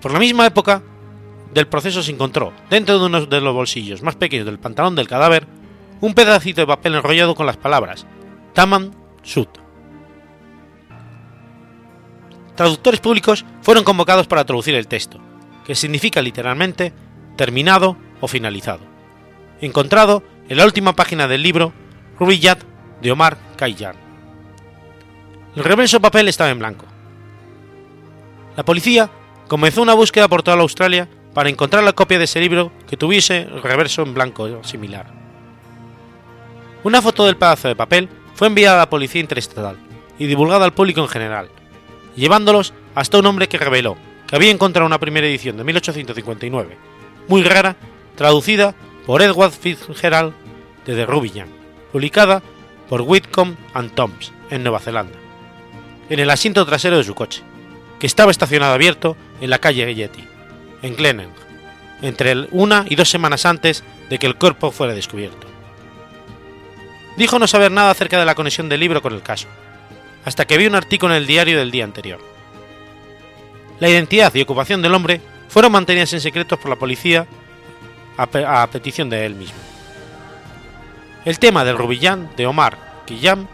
Por 0.00 0.12
la 0.12 0.18
misma 0.18 0.46
época 0.46 0.82
del 1.56 1.68
proceso 1.68 2.02
se 2.02 2.12
encontró, 2.12 2.52
dentro 2.68 2.98
de 2.98 3.06
uno 3.06 3.24
de 3.24 3.40
los 3.40 3.54
bolsillos 3.54 4.02
más 4.02 4.14
pequeños 4.14 4.44
del 4.44 4.58
pantalón 4.58 4.94
del 4.94 5.08
cadáver, 5.08 5.46
un 6.02 6.12
pedacito 6.12 6.60
de 6.60 6.66
papel 6.66 6.96
enrollado 6.96 7.34
con 7.34 7.46
las 7.46 7.56
palabras 7.56 8.06
Taman 8.52 8.94
Sud. 9.22 9.48
Traductores 12.56 13.00
públicos 13.00 13.46
fueron 13.62 13.84
convocados 13.84 14.26
para 14.26 14.44
traducir 14.44 14.74
el 14.74 14.86
texto, 14.86 15.18
que 15.64 15.74
significa 15.74 16.20
literalmente 16.20 16.92
terminado 17.36 17.96
o 18.20 18.28
finalizado, 18.28 18.82
encontrado 19.62 20.22
en 20.50 20.58
la 20.58 20.66
última 20.66 20.94
página 20.94 21.26
del 21.26 21.42
libro 21.42 21.72
Rubiyat 22.18 22.62
de 23.00 23.12
Omar 23.12 23.38
Khayyam. 23.56 23.96
El 25.56 25.64
reverso 25.64 26.00
papel 26.00 26.28
estaba 26.28 26.50
en 26.50 26.58
blanco. 26.58 26.84
La 28.58 28.64
policía 28.66 29.08
comenzó 29.48 29.80
una 29.80 29.94
búsqueda 29.94 30.28
por 30.28 30.42
toda 30.42 30.58
la 30.58 30.64
Australia 30.64 31.08
para 31.36 31.50
encontrar 31.50 31.84
la 31.84 31.92
copia 31.92 32.16
de 32.16 32.24
ese 32.24 32.40
libro 32.40 32.72
que 32.88 32.96
tuviese 32.96 33.42
el 33.42 33.62
reverso 33.62 34.00
en 34.00 34.14
blanco 34.14 34.64
similar. 34.64 35.04
Una 36.82 37.02
foto 37.02 37.26
del 37.26 37.36
pedazo 37.36 37.68
de 37.68 37.76
papel 37.76 38.08
fue 38.34 38.46
enviada 38.46 38.76
a 38.76 38.84
la 38.84 38.88
policía 38.88 39.20
interestatal 39.20 39.76
y 40.18 40.24
divulgada 40.28 40.64
al 40.64 40.72
público 40.72 41.02
en 41.02 41.08
general, 41.08 41.50
llevándolos 42.16 42.72
hasta 42.94 43.18
un 43.18 43.26
hombre 43.26 43.50
que 43.50 43.58
reveló 43.58 43.98
que 44.26 44.34
había 44.34 44.50
encontrado 44.50 44.86
una 44.86 44.98
primera 44.98 45.26
edición 45.26 45.58
de 45.58 45.64
1859, 45.64 46.78
muy 47.28 47.42
rara, 47.42 47.76
traducida 48.14 48.74
por 49.04 49.20
Edward 49.20 49.52
Fitzgerald 49.52 50.32
de 50.86 50.96
The 50.96 51.44
publicada 51.92 52.42
por 52.88 53.02
Whitcomb 53.02 53.56
and 53.74 53.92
Toms 53.92 54.32
en 54.48 54.62
Nueva 54.62 54.80
Zelanda, 54.80 55.18
en 56.08 56.18
el 56.18 56.30
asiento 56.30 56.64
trasero 56.64 56.96
de 56.96 57.04
su 57.04 57.14
coche, 57.14 57.42
que 58.00 58.06
estaba 58.06 58.30
estacionado 58.30 58.72
abierto 58.72 59.18
en 59.42 59.50
la 59.50 59.58
calle 59.58 59.94
Yeti, 59.94 60.35
en 60.86 60.96
Glenelg, 60.96 61.32
entre 62.02 62.46
una 62.50 62.84
y 62.88 62.94
dos 62.94 63.10
semanas 63.10 63.44
antes 63.44 63.82
de 64.08 64.18
que 64.18 64.26
el 64.26 64.36
cuerpo 64.36 64.70
fuera 64.70 64.94
descubierto. 64.94 65.46
Dijo 67.16 67.38
no 67.38 67.46
saber 67.46 67.72
nada 67.72 67.90
acerca 67.90 68.18
de 68.18 68.24
la 68.24 68.34
conexión 68.34 68.68
del 68.68 68.80
libro 68.80 69.02
con 69.02 69.14
el 69.14 69.22
caso, 69.22 69.48
hasta 70.24 70.46
que 70.46 70.58
vio 70.58 70.68
un 70.68 70.74
artículo 70.74 71.14
en 71.14 71.22
el 71.22 71.26
diario 71.26 71.58
del 71.58 71.70
día 71.70 71.84
anterior. 71.84 72.20
La 73.80 73.88
identidad 73.88 74.34
y 74.34 74.42
ocupación 74.42 74.82
del 74.82 74.94
hombre 74.94 75.20
fueron 75.48 75.72
mantenidas 75.72 76.12
en 76.12 76.20
secreto 76.20 76.58
por 76.58 76.70
la 76.70 76.76
policía 76.76 77.26
a, 78.16 78.66
petición 78.70 79.10
de 79.10 79.26
él 79.26 79.34
mismo. 79.34 79.58
El 81.24 81.38
tema 81.38 81.64
del 81.64 81.76
Rubillán 81.76 82.30
de 82.36 82.46
Omar 82.46 83.02
Kiyam 83.06 83.46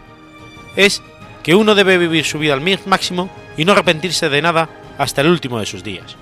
es 0.75 1.01
que 1.41 1.55
uno 1.55 1.75
debe 1.75 1.97
vivir 1.97 2.25
su 2.25 2.39
vida 2.39 2.53
al 2.53 2.61
máximo 2.85 3.29
y 3.57 3.65
no 3.65 3.73
arrepentirse 3.73 4.29
de 4.29 4.41
nada 4.41 4.69
hasta 4.97 5.21
el 5.21 5.27
último 5.27 5.59
de 5.59 5.65
sus 5.65 5.83
días. 5.83 6.15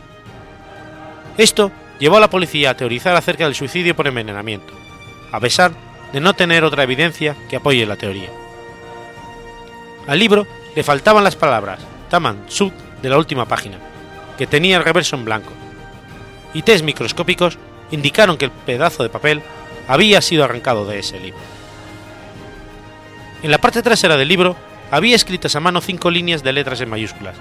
Esto 1.37 1.71
llevó 1.99 2.17
a 2.17 2.19
la 2.19 2.29
policía 2.29 2.71
a 2.71 2.77
teorizar 2.77 3.15
acerca 3.15 3.45
del 3.45 3.55
suicidio 3.55 3.95
por 3.95 4.07
envenenamiento, 4.07 4.73
a 5.31 5.39
pesar 5.39 5.71
de 6.11 6.19
no 6.19 6.33
tener 6.33 6.63
otra 6.63 6.83
evidencia 6.83 7.35
que 7.49 7.55
apoye 7.55 7.85
la 7.85 7.95
teoría. 7.95 8.29
Al 10.07 10.19
libro 10.19 10.47
le 10.75 10.83
faltaban 10.83 11.23
las 11.23 11.35
palabras 11.35 11.79
Taman 12.09 12.45
Sud 12.47 12.71
de 13.01 13.09
la 13.09 13.17
última 13.17 13.45
página, 13.45 13.77
que 14.37 14.47
tenía 14.47 14.77
el 14.77 14.83
reverso 14.83 15.15
en 15.15 15.25
blanco, 15.25 15.53
y 16.53 16.63
test 16.63 16.83
microscópicos 16.83 17.57
indicaron 17.91 18.37
que 18.37 18.45
el 18.45 18.51
pedazo 18.51 19.03
de 19.03 19.09
papel 19.09 19.41
había 19.87 20.21
sido 20.21 20.43
arrancado 20.43 20.85
de 20.85 20.99
ese 20.99 21.19
libro. 21.19 21.39
En 23.43 23.51
la 23.51 23.59
parte 23.59 23.81
trasera 23.81 24.17
del 24.17 24.27
libro 24.27 24.55
había 24.91 25.15
escritas 25.15 25.55
a 25.55 25.59
mano 25.59 25.81
cinco 25.81 26.11
líneas 26.11 26.43
de 26.43 26.53
letras 26.53 26.81
en 26.81 26.89
mayúsculas, 26.89 27.35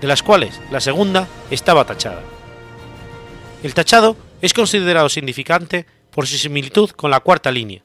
de 0.00 0.06
las 0.06 0.22
cuales 0.22 0.60
la 0.70 0.80
segunda 0.80 1.26
estaba 1.50 1.84
tachada. 1.84 2.22
El 3.62 3.74
tachado 3.74 4.16
es 4.40 4.54
considerado 4.54 5.08
significante 5.10 5.84
por 6.10 6.26
su 6.26 6.36
similitud 6.36 6.90
con 6.90 7.10
la 7.10 7.20
cuarta 7.20 7.50
línea, 7.50 7.82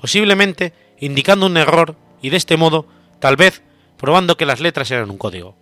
posiblemente 0.00 0.72
indicando 0.98 1.46
un 1.46 1.58
error 1.58 1.94
y 2.22 2.30
de 2.30 2.38
este 2.38 2.56
modo, 2.56 2.86
tal 3.18 3.36
vez, 3.36 3.62
probando 3.98 4.36
que 4.36 4.46
las 4.46 4.60
letras 4.60 4.90
eran 4.90 5.10
un 5.10 5.18
código. 5.18 5.56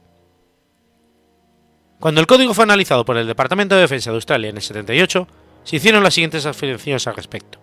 Cuando 1.99 2.21
el 2.21 2.29
código 2.29 2.55
fue 2.55 2.63
analizado 2.63 3.05
por 3.05 3.17
el 3.17 3.27
Departamento 3.27 3.75
de 3.75 3.81
Defensa 3.81 4.11
de 4.11 4.17
Australia 4.17 4.51
en 4.51 4.57
el 4.57 4.63
78, 4.63 5.27
se 5.65 5.77
hicieron 5.77 6.05
las 6.05 6.15
siguientes 6.15 6.47
afirmaciones 6.47 7.07
al 7.09 7.17
respecto. 7.17 7.59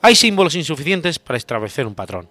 Hay 0.00 0.14
símbolos 0.14 0.54
insuficientes 0.54 1.18
para 1.18 1.36
establecer 1.36 1.86
un 1.86 1.94
patrón. 1.94 2.30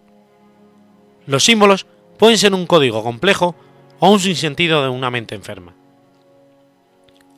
Los 1.27 1.43
símbolos 1.43 1.85
pueden 2.17 2.39
ser 2.39 2.55
un 2.55 2.65
código 2.65 3.03
complejo 3.03 3.55
o 3.99 4.09
un 4.09 4.19
sinsentido 4.19 4.81
de 4.81 4.89
una 4.89 5.11
mente 5.11 5.35
enferma. 5.35 5.75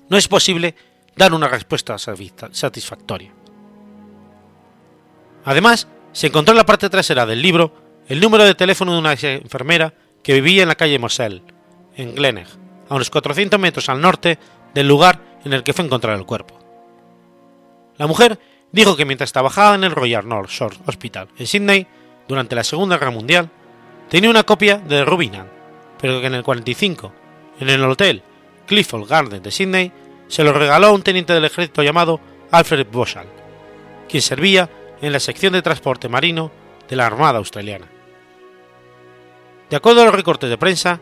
No 0.10 0.17
es 0.17 0.28
posible 0.28 0.76
dar 1.15 1.34
una 1.34 1.48
respuesta 1.48 1.98
satisfactoria. 1.98 3.32
Además, 5.45 5.88
se 6.12 6.28
encontró 6.28 6.54
en 6.54 6.58
la 6.58 6.65
parte 6.65 6.89
trasera 6.89 7.26
del 7.26 7.41
libro 7.41 7.74
el 8.08 8.19
número 8.19 8.43
de 8.43 8.56
teléfono 8.56 8.93
de 8.93 9.00
una 9.00 9.13
enfermera 9.13 9.93
que 10.24 10.34
vivía 10.34 10.63
en 10.63 10.67
la 10.67 10.76
calle 10.76 11.00
Moselle, 11.00 11.43
en 11.95 12.15
Glenegg, 12.15 12.48
a 12.89 12.95
unos 12.95 13.10
400 13.10 13.60
metros 13.60 13.88
al 13.89 14.02
norte 14.02 14.39
del 14.74 14.88
lugar 14.88 15.19
en 15.45 15.54
el 15.54 15.63
que 15.63 15.74
fue 15.74 15.86
encontrado 15.86 16.17
el 16.17 16.26
cuerpo. 16.26 16.58
La 17.98 18.08
mujer 18.08 18.39
dijo 18.72 18.95
que 18.95 19.06
mientras 19.06 19.32
trabajaba 19.32 19.76
en 19.76 19.84
el 19.84 19.91
Royal 19.91 20.28
North 20.28 20.50
Shore 20.50 20.78
Hospital 20.86 21.28
en 21.38 21.48
Sydney 21.48 21.88
durante 22.28 22.56
la 22.56 22.63
Segunda 22.63 22.98
Guerra 22.98 23.12
Mundial, 23.12 23.50
tenía 24.10 24.30
una 24.30 24.43
copia 24.43 24.78
de 24.78 25.06
Rubinand, 25.06 25.50
pero 26.02 26.19
que 26.19 26.28
en 26.28 26.34
el 26.34 26.43
45, 26.43 27.13
en 27.60 27.69
el 27.69 27.84
hotel 27.84 28.24
Clifford 28.69 29.08
Garden 29.08 29.41
de 29.41 29.49
Sydney, 29.49 29.91
se 30.27 30.43
lo 30.43 30.53
regaló 30.53 30.88
a 30.88 30.91
un 30.91 31.01
teniente 31.01 31.34
del 31.34 31.43
ejército 31.43 31.82
llamado 31.82 32.21
Alfred 32.51 32.86
Boshall, 32.91 33.25
quien 34.08 34.21
servía 34.21 34.69
en 35.01 35.12
la 35.12 35.19
sección 35.19 35.53
de 35.53 35.63
transporte 35.63 36.08
marino 36.08 36.51
de 36.88 36.95
la 36.95 37.08
Armada 37.08 37.39
Australiana. 37.39 37.88
De 39.71 39.75
acuerdo 39.75 40.03
a 40.03 40.05
los 40.05 40.13
recortes 40.13 40.51
de 40.51 40.58
prensa, 40.60 41.01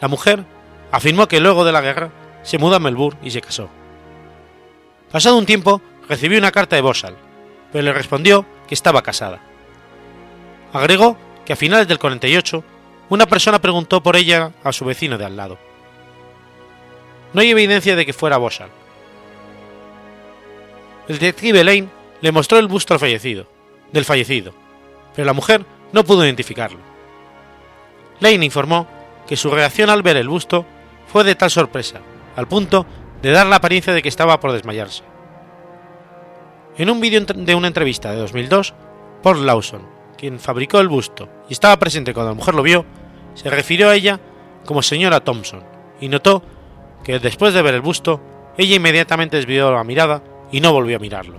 la 0.00 0.08
mujer 0.08 0.46
afirmó 0.92 1.28
que 1.28 1.40
luego 1.40 1.66
de 1.66 1.72
la 1.72 1.82
guerra 1.82 2.10
se 2.42 2.56
mudó 2.56 2.76
a 2.76 2.80
Melbourne 2.80 3.20
y 3.22 3.30
se 3.30 3.42
casó. 3.42 3.68
Pasado 5.12 5.36
un 5.36 5.44
tiempo, 5.44 5.82
recibió 6.08 6.38
una 6.38 6.52
carta 6.52 6.74
de 6.74 6.82
Boshall, 6.82 7.16
pero 7.70 7.84
le 7.84 7.92
respondió 7.92 8.46
que 8.66 8.74
estaba 8.74 9.02
casada. 9.02 9.42
Agregó 10.72 11.18
que 11.44 11.52
a 11.52 11.56
finales 11.56 11.86
del 11.86 11.98
48, 11.98 12.64
una 13.10 13.26
persona 13.26 13.60
preguntó 13.60 14.02
por 14.02 14.16
ella 14.16 14.52
a 14.64 14.72
su 14.72 14.86
vecino 14.86 15.18
de 15.18 15.26
al 15.26 15.36
lado. 15.36 15.58
No 17.34 17.40
hay 17.40 17.50
evidencia 17.50 17.96
de 17.96 18.06
que 18.06 18.12
fuera 18.12 18.38
Boshall. 18.38 18.70
El 21.08 21.18
detective 21.18 21.64
Lane 21.64 21.88
le 22.20 22.32
mostró 22.32 22.58
el 22.58 22.68
busto 22.68 22.94
al 22.94 23.00
fallecido, 23.00 23.46
del 23.92 24.04
fallecido, 24.04 24.54
pero 25.14 25.26
la 25.26 25.34
mujer 25.34 25.66
no 25.92 26.04
pudo 26.04 26.24
identificarlo. 26.24 26.78
Lane 28.20 28.46
informó 28.46 28.86
que 29.26 29.36
su 29.36 29.50
reacción 29.50 29.90
al 29.90 30.02
ver 30.02 30.16
el 30.16 30.28
busto 30.28 30.64
fue 31.06 31.24
de 31.24 31.34
tal 31.34 31.50
sorpresa, 31.50 32.00
al 32.36 32.48
punto 32.48 32.86
de 33.20 33.32
dar 33.32 33.46
la 33.46 33.56
apariencia 33.56 33.92
de 33.92 34.00
que 34.00 34.08
estaba 34.08 34.40
por 34.40 34.52
desmayarse. 34.52 35.02
En 36.78 36.90
un 36.90 37.00
vídeo 37.00 37.20
de 37.20 37.54
una 37.54 37.68
entrevista 37.68 38.10
de 38.10 38.18
2002, 38.18 38.74
Paul 39.22 39.44
Lawson, 39.44 39.82
quien 40.16 40.38
fabricó 40.38 40.80
el 40.80 40.88
busto 40.88 41.28
y 41.48 41.52
estaba 41.52 41.78
presente 41.78 42.14
cuando 42.14 42.30
la 42.30 42.36
mujer 42.36 42.54
lo 42.54 42.62
vio, 42.62 42.84
se 43.34 43.50
refirió 43.50 43.90
a 43.90 43.94
ella 43.94 44.20
como 44.64 44.82
señora 44.82 45.20
Thompson 45.20 45.62
y 46.00 46.08
notó 46.08 46.42
que 47.04 47.18
después 47.18 47.54
de 47.54 47.62
ver 47.62 47.74
el 47.74 47.80
busto, 47.80 48.20
ella 48.56 48.76
inmediatamente 48.76 49.36
desvió 49.36 49.70
la 49.70 49.84
mirada 49.84 50.22
y 50.50 50.60
no 50.60 50.72
volvió 50.72 50.96
a 50.96 51.00
mirarlo. 51.00 51.38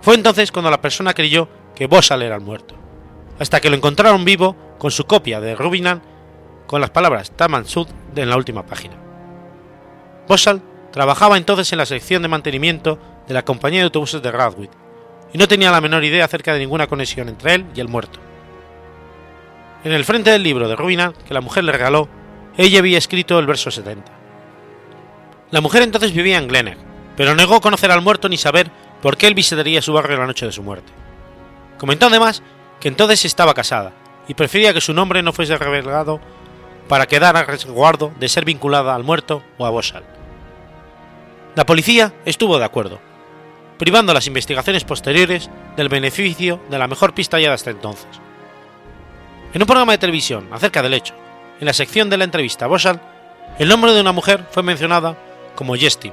Fue 0.00 0.14
entonces 0.14 0.50
cuando 0.50 0.70
la 0.70 0.80
persona 0.80 1.14
creyó 1.14 1.48
que 1.74 1.86
Bossal 1.86 2.22
era 2.22 2.36
el 2.36 2.40
muerto, 2.40 2.74
hasta 3.38 3.60
que 3.60 3.70
lo 3.70 3.76
encontraron 3.76 4.24
vivo 4.24 4.56
con 4.78 4.90
su 4.90 5.04
copia 5.04 5.40
de 5.40 5.54
Rubinan 5.54 6.02
con 6.66 6.80
las 6.80 6.90
palabras 6.90 7.30
Taman 7.32 7.66
Sud 7.66 7.88
en 8.14 8.28
la 8.28 8.36
última 8.36 8.64
página. 8.64 8.94
Bossal 10.26 10.62
trabajaba 10.92 11.36
entonces 11.36 11.72
en 11.72 11.78
la 11.78 11.86
sección 11.86 12.22
de 12.22 12.28
mantenimiento 12.28 12.98
de 13.26 13.34
la 13.34 13.44
compañía 13.44 13.80
de 13.80 13.84
autobuses 13.84 14.22
de 14.22 14.30
Radwit 14.30 14.70
y 15.32 15.38
no 15.38 15.48
tenía 15.48 15.70
la 15.70 15.80
menor 15.80 16.04
idea 16.04 16.24
acerca 16.24 16.52
de 16.52 16.60
ninguna 16.60 16.86
conexión 16.86 17.28
entre 17.28 17.54
él 17.54 17.66
y 17.74 17.80
el 17.80 17.88
muerto. 17.88 18.20
en 19.84 19.92
el 19.92 20.04
frente 20.04 20.30
del 20.30 20.42
libro 20.42 20.68
de 20.68 20.76
Rubina 20.76 21.12
que 21.26 21.34
la 21.34 21.40
mujer 21.40 21.64
le 21.64 21.72
regaló, 21.72 22.08
ella 22.58 22.80
había 22.80 22.98
escrito 22.98 23.38
el 23.38 23.46
verso 23.46 23.70
70. 23.70 24.12
La 25.52 25.60
mujer 25.60 25.82
entonces 25.82 26.12
vivía 26.12 26.38
en 26.38 26.48
Glenegg, 26.48 26.76
pero 27.16 27.34
negó 27.34 27.60
conocer 27.60 27.90
al 27.90 28.02
muerto 28.02 28.28
ni 28.28 28.36
saber 28.36 28.70
por 29.00 29.16
qué 29.16 29.28
él 29.28 29.34
visitaría 29.34 29.80
su 29.80 29.92
barrio 29.92 30.18
la 30.18 30.26
noche 30.26 30.44
de 30.44 30.52
su 30.52 30.62
muerte. 30.62 30.92
Comentó 31.78 32.06
además 32.06 32.42
que 32.80 32.88
entonces 32.88 33.24
estaba 33.24 33.54
casada 33.54 33.92
y 34.26 34.34
prefería 34.34 34.74
que 34.74 34.80
su 34.80 34.92
nombre 34.92 35.22
no 35.22 35.32
fuese 35.32 35.56
revelado 35.56 36.20
para 36.88 37.06
quedar 37.06 37.36
a 37.36 37.44
resguardo 37.44 38.12
de 38.18 38.28
ser 38.28 38.44
vinculada 38.44 38.94
al 38.94 39.04
muerto 39.04 39.42
o 39.56 39.64
a 39.64 39.70
Boshal. 39.70 40.04
La 41.54 41.64
policía 41.64 42.12
estuvo 42.24 42.58
de 42.58 42.64
acuerdo, 42.64 42.98
privando 43.78 44.12
las 44.12 44.26
investigaciones 44.26 44.84
posteriores 44.84 45.48
del 45.76 45.88
beneficio 45.88 46.60
de 46.70 46.78
la 46.78 46.88
mejor 46.88 47.14
pista 47.14 47.36
hallada 47.36 47.54
hasta 47.54 47.70
entonces. 47.70 48.08
En 49.54 49.62
un 49.62 49.66
programa 49.66 49.92
de 49.92 49.98
televisión 49.98 50.48
acerca 50.52 50.82
del 50.82 50.94
hecho, 50.94 51.14
en 51.60 51.66
la 51.66 51.72
sección 51.72 52.10
de 52.10 52.16
la 52.16 52.24
entrevista 52.24 52.64
a 52.64 52.68
Boshal, 52.68 53.00
el 53.58 53.68
nombre 53.68 53.92
de 53.92 54.00
una 54.00 54.12
mujer 54.12 54.44
fue 54.50 54.62
mencionada 54.62 55.16
como 55.54 55.74
Jestin, 55.74 56.12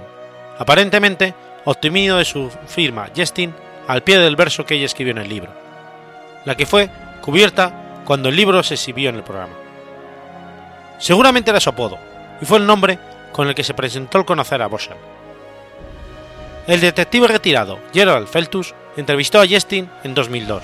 aparentemente 0.58 1.34
obtenido 1.66 2.18
de 2.18 2.26
su 2.26 2.50
firma 2.68 3.10
Jestin 3.14 3.54
al 3.88 4.04
pie 4.04 4.18
del 4.18 4.36
verso 4.36 4.66
que 4.66 4.76
ella 4.76 4.86
escribió 4.86 5.12
en 5.12 5.20
el 5.20 5.30
libro, 5.30 5.52
la 6.46 6.56
que 6.56 6.66
fue 6.66 6.90
cubierta 7.22 8.02
cuando 8.06 8.30
el 8.30 8.36
libro 8.36 8.64
se 8.64 8.76
exhibió 8.76 9.10
en 9.10 9.16
el 9.16 9.24
programa. 9.24 9.54
Seguramente 10.98 11.52
era 11.52 11.60
su 11.60 11.70
apodo, 11.70 11.98
y 12.42 12.46
fue 12.46 12.58
el 12.58 12.66
nombre 12.66 12.98
con 13.32 13.48
el 13.48 13.56
que 13.56 13.64
se 13.64 13.74
presentó 13.74 14.18
al 14.18 14.26
conocer 14.26 14.62
a 14.62 14.68
Boshal. 14.68 14.98
El 16.68 16.82
detective 16.82 17.28
retirado 17.28 17.80
Gerald 17.94 18.28
Feltus 18.28 18.74
entrevistó 18.98 19.40
a 19.40 19.46
Jestin 19.46 19.90
en 20.04 20.16
2002 20.16 20.64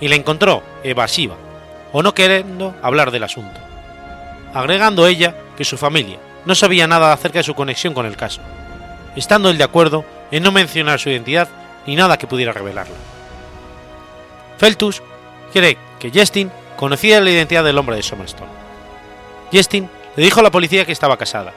y 0.00 0.08
la 0.08 0.14
encontró 0.14 0.62
evasiva 0.82 1.36
o 1.92 2.02
no 2.02 2.14
queriendo 2.14 2.74
hablar 2.82 3.10
del 3.10 3.24
asunto, 3.24 3.60
agregando 4.54 5.06
ella 5.06 5.34
que 5.56 5.64
su 5.64 5.76
familia 5.76 6.18
no 6.44 6.54
sabía 6.54 6.86
nada 6.86 7.12
acerca 7.12 7.38
de 7.38 7.44
su 7.44 7.54
conexión 7.54 7.94
con 7.94 8.06
el 8.06 8.16
caso, 8.16 8.40
estando 9.16 9.50
él 9.50 9.58
de 9.58 9.64
acuerdo 9.64 10.04
en 10.30 10.42
no 10.42 10.52
mencionar 10.52 10.98
su 10.98 11.10
identidad 11.10 11.48
ni 11.86 11.96
nada 11.96 12.16
que 12.16 12.26
pudiera 12.26 12.52
revelarla. 12.52 12.96
Feltus 14.58 15.02
cree 15.52 15.76
que 15.98 16.10
Justin 16.12 16.50
conocía 16.76 17.20
la 17.20 17.30
identidad 17.30 17.64
del 17.64 17.78
hombre 17.78 17.96
de 17.96 18.02
Somerstone. 18.02 18.50
Justin 19.52 19.88
le 20.16 20.24
dijo 20.24 20.40
a 20.40 20.42
la 20.42 20.50
policía 20.50 20.84
que 20.84 20.92
estaba 20.92 21.16
casada, 21.16 21.52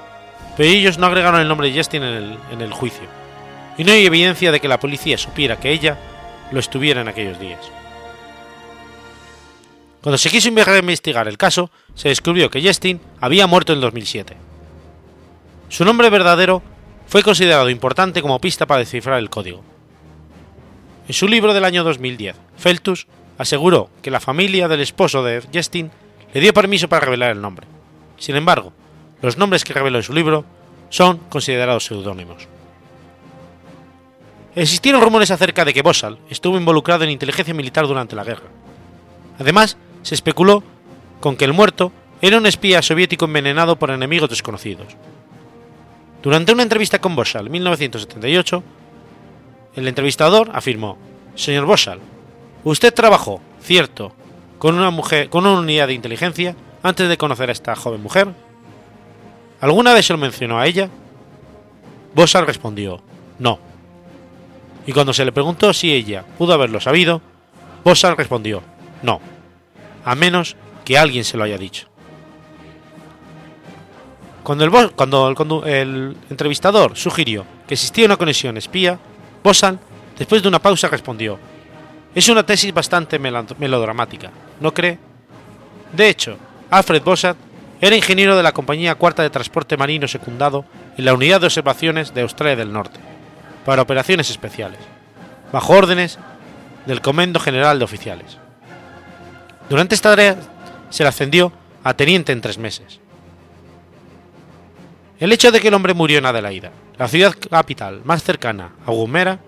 pero 0.57 0.69
ellos 0.69 0.97
no 0.97 1.07
agregaron 1.07 1.41
el 1.41 1.47
nombre 1.47 1.69
de 1.69 1.77
Justin 1.77 2.03
en 2.03 2.13
el, 2.13 2.37
en 2.51 2.61
el 2.61 2.73
juicio, 2.73 3.07
y 3.77 3.83
no 3.83 3.91
hay 3.91 4.05
evidencia 4.05 4.51
de 4.51 4.59
que 4.59 4.67
la 4.67 4.79
policía 4.79 5.17
supiera 5.17 5.57
que 5.57 5.71
ella 5.71 5.97
lo 6.51 6.59
estuviera 6.59 7.01
en 7.01 7.07
aquellos 7.07 7.39
días. 7.39 7.59
Cuando 10.05 10.19
se 10.19 10.29
quiso 10.29 10.49
investigar 10.49 11.27
el 11.27 11.35
caso, 11.35 11.71
se 11.95 12.09
descubrió 12.09 12.51
que 12.51 12.61
Justin 12.61 13.01
había 13.19 13.47
muerto 13.47 13.73
en 13.73 13.81
2007. 13.81 14.37
Su 15.67 15.83
nombre 15.83 16.11
verdadero 16.11 16.61
fue 17.07 17.23
considerado 17.23 17.71
importante 17.71 18.21
como 18.21 18.39
pista 18.39 18.67
para 18.67 18.81
descifrar 18.81 19.17
el 19.17 19.31
código. 19.31 19.63
En 21.07 21.13
su 21.15 21.27
libro 21.27 21.55
del 21.55 21.65
año 21.65 21.83
2010, 21.83 22.35
Feltus 22.55 23.07
aseguró 23.39 23.89
que 24.03 24.11
la 24.11 24.19
familia 24.19 24.67
del 24.67 24.81
esposo 24.81 25.23
de 25.23 25.41
Justin 25.51 25.89
le 26.35 26.39
dio 26.39 26.53
permiso 26.53 26.87
para 26.87 27.05
revelar 27.05 27.31
el 27.31 27.41
nombre. 27.41 27.65
Sin 28.19 28.35
embargo, 28.35 28.73
los 29.23 29.39
nombres 29.39 29.63
que 29.63 29.73
reveló 29.73 29.97
en 29.97 30.03
su 30.03 30.13
libro 30.13 30.45
son 30.91 31.17
considerados 31.29 31.83
seudónimos. 31.83 32.47
Existieron 34.53 35.01
rumores 35.01 35.31
acerca 35.31 35.65
de 35.65 35.73
que 35.73 35.81
Bossal 35.81 36.19
estuvo 36.29 36.59
involucrado 36.59 37.05
en 37.05 37.09
inteligencia 37.09 37.55
militar 37.55 37.87
durante 37.87 38.15
la 38.15 38.23
guerra. 38.23 38.49
Además, 39.39 39.77
se 40.05 40.13
especuló 40.13 40.63
con 41.19 41.35
que 41.35 41.45
el 41.45 41.53
muerto 41.53 41.91
era 42.21 42.37
un 42.37 42.45
espía 42.45 42.83
soviético 42.83 43.25
envenenado 43.25 43.75
por 43.77 43.89
enemigos 43.89 44.29
desconocidos. 44.29 44.95
Durante 46.21 46.53
una 46.53 46.61
entrevista 46.61 46.99
con 46.99 47.15
Boschal 47.15 47.47
en 47.47 47.51
1978, 47.53 48.63
el 49.75 49.87
entrevistador 49.87 50.51
afirmó: 50.53 50.99
Señor 51.33 51.65
Boschal, 51.65 51.99
usted 52.63 52.93
trabajó, 52.93 53.41
cierto, 53.59 54.13
con 54.59 54.75
una 54.75 54.91
mujer, 54.91 55.29
con 55.29 55.47
una 55.47 55.59
unidad 55.59 55.87
de 55.87 55.95
inteligencia 55.95 56.55
antes 56.83 57.09
de 57.09 57.17
conocer 57.17 57.49
a 57.49 57.53
esta 57.53 57.75
joven 57.75 58.03
mujer. 58.03 58.27
¿Alguna 59.59 59.93
vez 59.93 60.05
se 60.05 60.13
lo 60.13 60.19
mencionó 60.19 60.59
a 60.59 60.67
ella? 60.67 60.87
Boschal 62.13 62.45
respondió: 62.45 63.01
No. 63.39 63.57
Y 64.85 64.93
cuando 64.93 65.13
se 65.13 65.25
le 65.25 65.31
preguntó 65.31 65.73
si 65.73 65.91
ella 65.91 66.23
pudo 66.37 66.53
haberlo 66.53 66.79
sabido, 66.79 67.23
Boschal 67.83 68.15
respondió: 68.15 68.61
No, 69.01 69.19
a 70.05 70.15
menos 70.15 70.55
que 70.85 70.97
alguien 70.97 71.25
se 71.25 71.35
lo 71.35 71.43
haya 71.43 71.57
dicho. 71.57 71.87
Cuando 74.43 75.63
el, 75.65 76.15
entrevistador 76.29 76.95
sugirió 76.95 77.45
que 77.67 77.73
existía 77.73 78.05
una 78.05 78.15
conexión 78.15 78.57
espía, 78.57 78.99
Bosan, 79.43 79.79
después 80.17 80.43
de 80.43 80.47
una 80.47 80.59
pausa, 80.59 80.87
respondió: 80.87 81.39
Es 82.13 82.29
una 82.29 82.45
tesis 82.45 82.71
bastante 82.71 83.17
melodramática, 83.17 84.31
¿no 84.59 84.71
cree? 84.71 84.99
De 85.91 86.09
hecho, 86.09 86.37
Alfred 86.69 87.01
Bossat 87.01 87.37
era 87.81 87.95
ingeniero 87.95 88.37
de 88.37 88.43
la 88.43 88.51
Compañía 88.51 88.95
Cuarta 88.95 89.23
de 89.23 89.31
Transporte 89.31 89.77
Marino 89.77 90.07
secundado 90.07 90.65
en 90.95 91.05
la 91.05 91.13
Unidad 91.15 91.41
de 91.41 91.47
Observaciones 91.47 92.13
de 92.13 92.21
Australia 92.21 92.55
del 92.55 92.71
Norte, 92.71 92.99
para 93.65 93.81
operaciones 93.81 94.29
especiales, 94.29 94.79
bajo 95.51 95.73
órdenes 95.73 96.19
del 96.85 97.01
Comando 97.01 97.39
General 97.39 97.79
de 97.79 97.85
Oficiales. 97.85 98.44
Durante 99.69 99.95
esta 99.95 100.09
tarea 100.11 100.37
se 100.89 101.03
le 101.03 101.09
ascendió 101.09 101.51
a 101.83 101.93
teniente 101.93 102.31
en 102.31 102.41
tres 102.41 102.57
meses. 102.57 102.99
El 105.19 105.31
hecho 105.31 105.51
de 105.51 105.59
que 105.59 105.69
el 105.69 105.73
hombre 105.73 105.93
murió 105.93 106.17
en 106.17 106.25
Adelaida, 106.25 106.71
la 106.97 107.07
ciudad 107.07 107.33
capital 107.49 108.01
más 108.03 108.23
cercana 108.23 108.73
a 108.85 108.91
Gumera, 108.91 109.39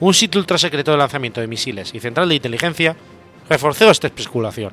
un 0.00 0.14
sitio 0.14 0.40
ultrasecreto 0.40 0.92
de 0.92 0.98
lanzamiento 0.98 1.40
de 1.40 1.46
misiles 1.46 1.94
y 1.94 2.00
central 2.00 2.28
de 2.28 2.36
inteligencia, 2.36 2.96
reforzó 3.48 3.90
esta 3.90 4.06
especulación. 4.06 4.72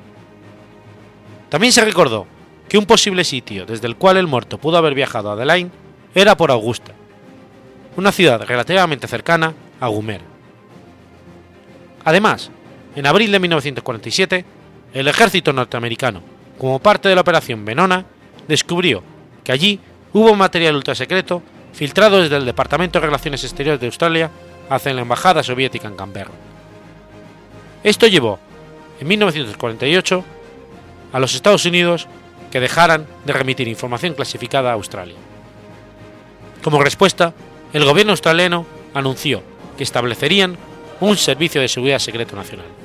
También 1.48 1.72
se 1.72 1.84
recordó 1.84 2.26
que 2.68 2.78
un 2.78 2.86
posible 2.86 3.24
sitio 3.24 3.66
desde 3.66 3.86
el 3.86 3.96
cual 3.96 4.16
el 4.16 4.26
muerto 4.26 4.58
pudo 4.58 4.76
haber 4.78 4.94
viajado 4.94 5.30
a 5.30 5.34
Adelaide 5.34 5.70
era 6.14 6.36
por 6.36 6.50
Augusta, 6.50 6.92
una 7.96 8.12
ciudad 8.12 8.42
relativamente 8.46 9.06
cercana 9.06 9.54
a 9.80 9.88
Gumera. 9.88 10.24
Además, 12.04 12.50
en 12.96 13.06
abril 13.06 13.32
de 13.32 13.40
1947, 13.40 14.44
el 14.94 15.08
ejército 15.08 15.52
norteamericano, 15.52 16.22
como 16.56 16.78
parte 16.78 17.08
de 17.08 17.16
la 17.16 17.20
operación 17.20 17.64
Venona, 17.64 18.06
descubrió 18.46 19.02
que 19.42 19.52
allí 19.52 19.80
hubo 20.12 20.34
material 20.36 20.76
ultrasecreto 20.76 21.42
filtrado 21.72 22.22
desde 22.22 22.36
el 22.36 22.46
Departamento 22.46 23.00
de 23.00 23.06
Relaciones 23.06 23.42
Exteriores 23.42 23.80
de 23.80 23.88
Australia 23.88 24.30
hacia 24.70 24.94
la 24.94 25.02
Embajada 25.02 25.42
Soviética 25.42 25.88
en 25.88 25.96
Canberra. 25.96 26.30
Esto 27.82 28.06
llevó, 28.06 28.38
en 29.00 29.08
1948, 29.08 30.24
a 31.12 31.18
los 31.18 31.34
Estados 31.34 31.64
Unidos 31.66 32.06
que 32.52 32.60
dejaran 32.60 33.06
de 33.24 33.32
remitir 33.32 33.66
información 33.66 34.14
clasificada 34.14 34.70
a 34.70 34.74
Australia. 34.74 35.16
Como 36.62 36.82
respuesta, 36.82 37.34
el 37.72 37.84
gobierno 37.84 38.12
australiano 38.12 38.64
anunció 38.94 39.42
que 39.76 39.82
establecerían 39.82 40.56
un 41.00 41.16
servicio 41.16 41.60
de 41.60 41.68
seguridad 41.68 41.98
secreto 41.98 42.36
nacional. 42.36 42.83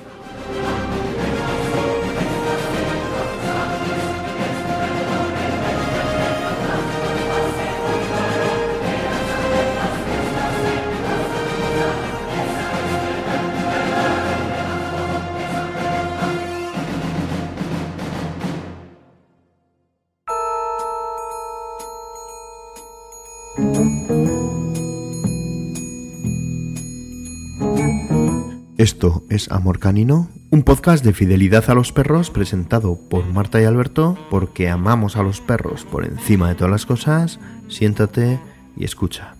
Esto 29.00 29.24
es 29.30 29.50
Amor 29.50 29.80
Canino, 29.80 30.28
un 30.50 30.64
podcast 30.64 31.06
de 31.06 31.14
fidelidad 31.14 31.70
a 31.70 31.74
los 31.74 31.94
perros 31.94 32.32
presentado 32.32 33.00
por 33.10 33.24
Marta 33.26 33.62
y 33.62 33.64
Alberto 33.64 34.18
porque 34.30 34.68
amamos 34.68 35.16
a 35.16 35.24
los 35.24 35.40
perros 35.40 35.86
por 35.86 36.04
encima 36.04 36.50
de 36.50 36.56
todas 36.56 36.72
las 36.72 36.86
cosas. 36.86 37.40
Siéntate 37.70 38.42
y 38.76 38.84
escucha. 38.84 39.38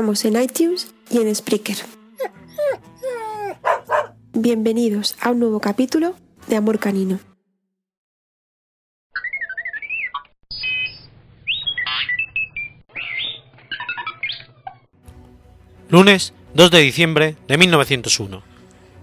Estamos 0.00 0.24
en 0.24 0.42
iTunes 0.42 0.88
y 1.10 1.18
en 1.18 1.34
Spreaker. 1.34 1.76
Bienvenidos 4.32 5.14
a 5.20 5.28
un 5.28 5.40
nuevo 5.40 5.60
capítulo 5.60 6.14
de 6.46 6.56
Amor 6.56 6.78
Canino. 6.78 7.20
Lunes 15.90 16.32
2 16.54 16.70
de 16.70 16.78
diciembre 16.78 17.36
de 17.46 17.58
1901. 17.58 18.42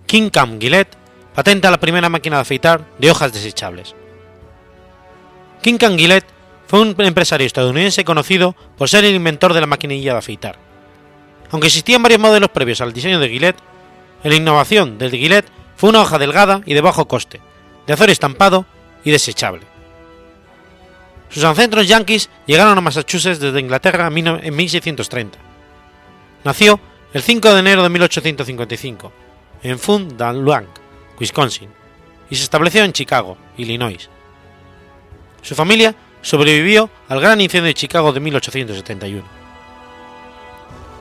King 0.07 0.31
Cam 0.31 0.59
Gillette 0.59 0.97
patenta 1.35 1.69
la 1.69 1.79
primera 1.79 2.09
máquina 2.09 2.37
de 2.37 2.41
afeitar 2.41 2.87
de 2.97 3.11
hojas 3.11 3.33
desechables. 3.33 3.93
King 5.61 5.77
Cam 5.77 5.95
Gillette 5.95 6.25
fue 6.65 6.81
un 6.81 6.95
empresario 6.97 7.45
estadounidense 7.45 8.03
conocido 8.03 8.55
por 8.79 8.89
ser 8.89 9.05
el 9.05 9.13
inventor 9.13 9.53
de 9.53 9.61
la 9.61 9.67
maquinilla 9.67 10.13
de 10.13 10.17
afeitar. 10.17 10.66
Aunque 11.51 11.67
existían 11.67 12.03
varios 12.03 12.19
modelos 12.19 12.49
previos 12.49 12.81
al 12.81 12.93
diseño 12.93 13.19
de 13.19 13.29
Gillette, 13.29 13.59
la 14.23 14.35
innovación 14.35 14.97
del 14.97 15.11
Gillette 15.11 15.47
fue 15.75 15.89
una 15.89 16.01
hoja 16.01 16.17
delgada 16.17 16.61
y 16.65 16.73
de 16.73 16.81
bajo 16.81 17.07
coste, 17.07 17.39
de 17.85 17.93
acero 17.93 18.11
estampado 18.11 18.65
y 19.03 19.11
desechable. 19.11 19.65
Sus 21.29 21.43
ancestros 21.43 21.87
yanquis 21.87 22.29
llegaron 22.45 22.77
a 22.77 22.81
Massachusetts 22.81 23.39
desde 23.39 23.59
Inglaterra 23.59 24.07
en 24.07 24.55
1630. 24.55 25.37
Nació 26.43 26.79
el 27.13 27.21
5 27.21 27.53
de 27.53 27.59
enero 27.59 27.83
de 27.83 27.89
1855 27.89 29.11
en 29.63 29.79
Fund 29.79 30.13
du 30.13 30.45
Lac, 30.45 30.65
Wisconsin, 31.19 31.69
y 32.29 32.35
se 32.35 32.43
estableció 32.43 32.83
en 32.83 32.93
Chicago, 32.93 33.37
Illinois. 33.57 34.09
Su 35.41 35.55
familia 35.55 35.95
sobrevivió 36.21 36.89
al 37.07 37.21
gran 37.21 37.39
incendio 37.39 37.67
de 37.67 37.73
Chicago 37.73 38.11
de 38.11 38.19
1871. 38.19 39.46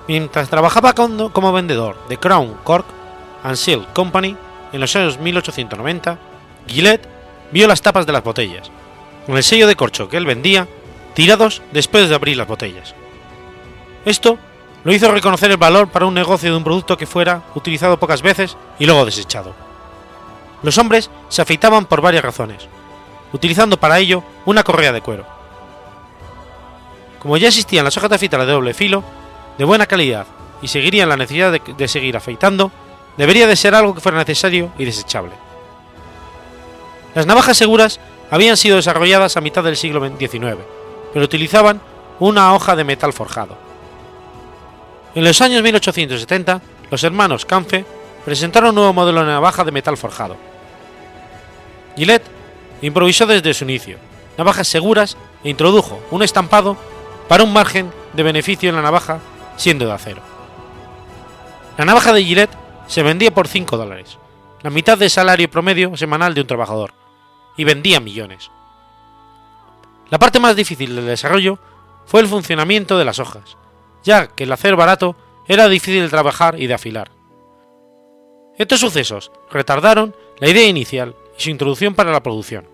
Mientras 0.09 0.49
trabajaba 0.49 0.95
como 0.95 1.53
vendedor 1.53 1.97
de 2.09 2.17
Crown 2.17 2.57
Cork 2.63 2.87
and 3.43 3.57
Seal 3.57 3.87
Company 3.93 4.37
en 4.73 4.81
los 4.81 4.95
años 4.95 5.19
1890, 5.19 6.19
Gillette 6.67 7.09
vio 7.51 7.67
las 7.67 7.83
tapas 7.83 8.07
de 8.07 8.13
las 8.13 8.23
botellas, 8.23 8.71
con 9.27 9.37
el 9.37 9.43
sello 9.43 9.67
de 9.67 9.77
corcho 9.77 10.09
que 10.09 10.17
él 10.17 10.27
vendía, 10.27 10.69
tirados 11.15 11.63
después 11.73 12.09
de 12.09 12.15
abrir 12.15 12.37
las 12.37 12.47
botellas. 12.47 12.95
Esto 14.05 14.39
lo 14.85 14.93
hizo 14.93 15.11
reconocer 15.11 15.51
el 15.51 15.57
valor 15.57 15.89
para 15.89 16.07
un 16.07 16.15
negocio 16.15 16.51
de 16.51 16.57
un 16.57 16.63
producto 16.63 16.97
que 16.97 17.07
fuera 17.07 17.43
utilizado 17.57 17.99
pocas 17.99 18.23
veces 18.23 18.57
y 18.79 18.87
luego 18.87 19.05
desechado. 19.05 19.55
Los 20.63 20.79
hombres 20.79 21.11
se 21.29 21.43
afeitaban 21.43 21.87
por 21.87 22.01
varias 22.01 22.25
razones, 22.25 22.69
utilizando 23.33 23.79
para 23.81 23.99
ello 23.99 24.23
una 24.45 24.63
correa 24.63 24.93
de 24.93 25.01
cuero. 25.01 25.27
Como 27.21 27.37
ya 27.37 27.49
existían 27.49 27.85
las 27.85 27.97
hojas 27.97 28.11
de 28.11 28.17
afeitar 28.17 28.47
de 28.47 28.53
doble 28.53 28.75
filo, 28.75 29.03
de 29.59 29.65
buena 29.65 29.87
calidad, 29.87 30.27
y 30.63 30.69
seguirían 30.69 31.09
la 31.09 31.17
necesidad 31.17 31.53
de, 31.53 31.89
seguir 31.89 32.17
afeitando, 32.17 32.71
debería 33.17 33.47
de 33.47 33.57
ser 33.57 33.75
algo 33.75 33.95
que 33.95 34.01
fuera 34.01 34.19
necesario 34.19 34.73
y 34.79 34.85
desechable. 34.85 35.33
Las 37.15 37.27
navajas 37.27 37.57
seguras 37.57 38.01
habían 38.31 38.57
sido 38.57 38.77
desarrolladas 38.77 39.37
a 39.37 39.41
mitad 39.41 39.63
del 39.63 39.77
siglo 39.77 40.07
XIX, 40.19 40.59
pero 41.13 41.25
utilizaban 41.25 41.81
una 42.19 42.55
hoja 42.55 42.77
de 42.77 42.85
metal 42.85 43.13
forjado. 43.13 43.57
En 45.15 45.25
los 45.25 45.41
años 45.41 45.63
1870, 45.63 46.61
los 46.91 47.05
hermanos 47.05 47.47
Canfe 47.47 47.85
presentaron 48.25 48.71
un 48.71 48.75
nuevo 48.77 48.93
modelo 48.93 49.21
de 49.21 49.27
navaja 49.27 49.65
de 49.65 49.73
metal 49.73 49.97
forjado. 49.97 50.37
Gillette 51.97 52.27
improvisó 52.83 53.27
desde 53.27 53.55
su 53.55 53.65
inicio 53.65 53.99
navajas 54.37 54.69
seguras 54.69 55.17
e 55.43 55.49
introdujo 55.49 56.01
un 56.11 56.23
estampado 56.23 56.77
para 57.29 57.43
un 57.43 57.53
margen 57.53 57.91
de 58.13 58.23
beneficio 58.23 58.69
en 58.69 58.77
la 58.77 58.83
navaja 58.83 59.19
siendo 59.57 59.87
de 59.87 59.93
acero. 59.93 60.23
La 61.77 61.85
navaja 61.85 62.13
de 62.13 62.25
Gillette 62.25 62.57
se 62.87 63.03
vendía 63.03 63.33
por 63.33 63.49
5 63.49 63.77
dólares, 63.77 64.19
la 64.63 64.71
mitad 64.71 64.97
del 64.97 65.11
salario 65.11 65.51
promedio 65.51 65.97
semanal 65.97 66.35
de 66.35 66.41
un 66.41 66.47
trabajador, 66.47 66.93
y 67.57 67.65
vendía 67.65 68.01
millones. 68.01 68.51
La 70.11 70.19
parte 70.19 70.39
más 70.39 70.57
difícil 70.57 70.95
del 70.95 71.07
desarrollo 71.07 71.59
fue 72.07 72.21
el 72.21 72.29
funcionamiento 72.29 72.97
de 72.97 73.05
las 73.05 73.19
hojas, 73.19 73.57
ya 74.05 74.29
que 74.29 74.45
el 74.45 74.53
acero 74.53 74.77
barato 74.77 75.17
era 75.49 75.69
difícil 75.69 76.03
de 76.03 76.09
trabajar 76.09 76.61
y 76.61 76.67
de 76.67 76.75
afilar. 76.75 77.11
Estos 78.57 78.81
sucesos 78.81 79.31
retardaron 79.51 80.15
la 80.39 80.49
idea 80.49 80.67
inicial 80.67 81.15
y 81.39 81.43
su 81.43 81.51
introducción 81.51 81.95
para 81.95 82.13
la 82.13 82.23
producción. 82.23 82.67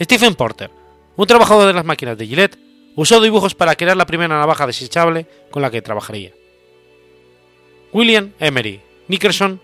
Stephen 0.00 0.34
Porter, 0.34 0.70
un 1.16 1.26
trabajador 1.26 1.66
de 1.66 1.72
las 1.72 1.84
máquinas 1.84 2.16
de 2.16 2.26
Gillette, 2.26 2.58
usó 2.98 3.20
dibujos 3.20 3.54
para 3.54 3.76
crear 3.76 3.96
la 3.96 4.06
primera 4.06 4.36
navaja 4.36 4.66
desechable 4.66 5.24
con 5.52 5.62
la 5.62 5.70
que 5.70 5.80
trabajaría. 5.80 6.32
William 7.92 8.32
Emery 8.40 8.80
Nickerson, 9.06 9.60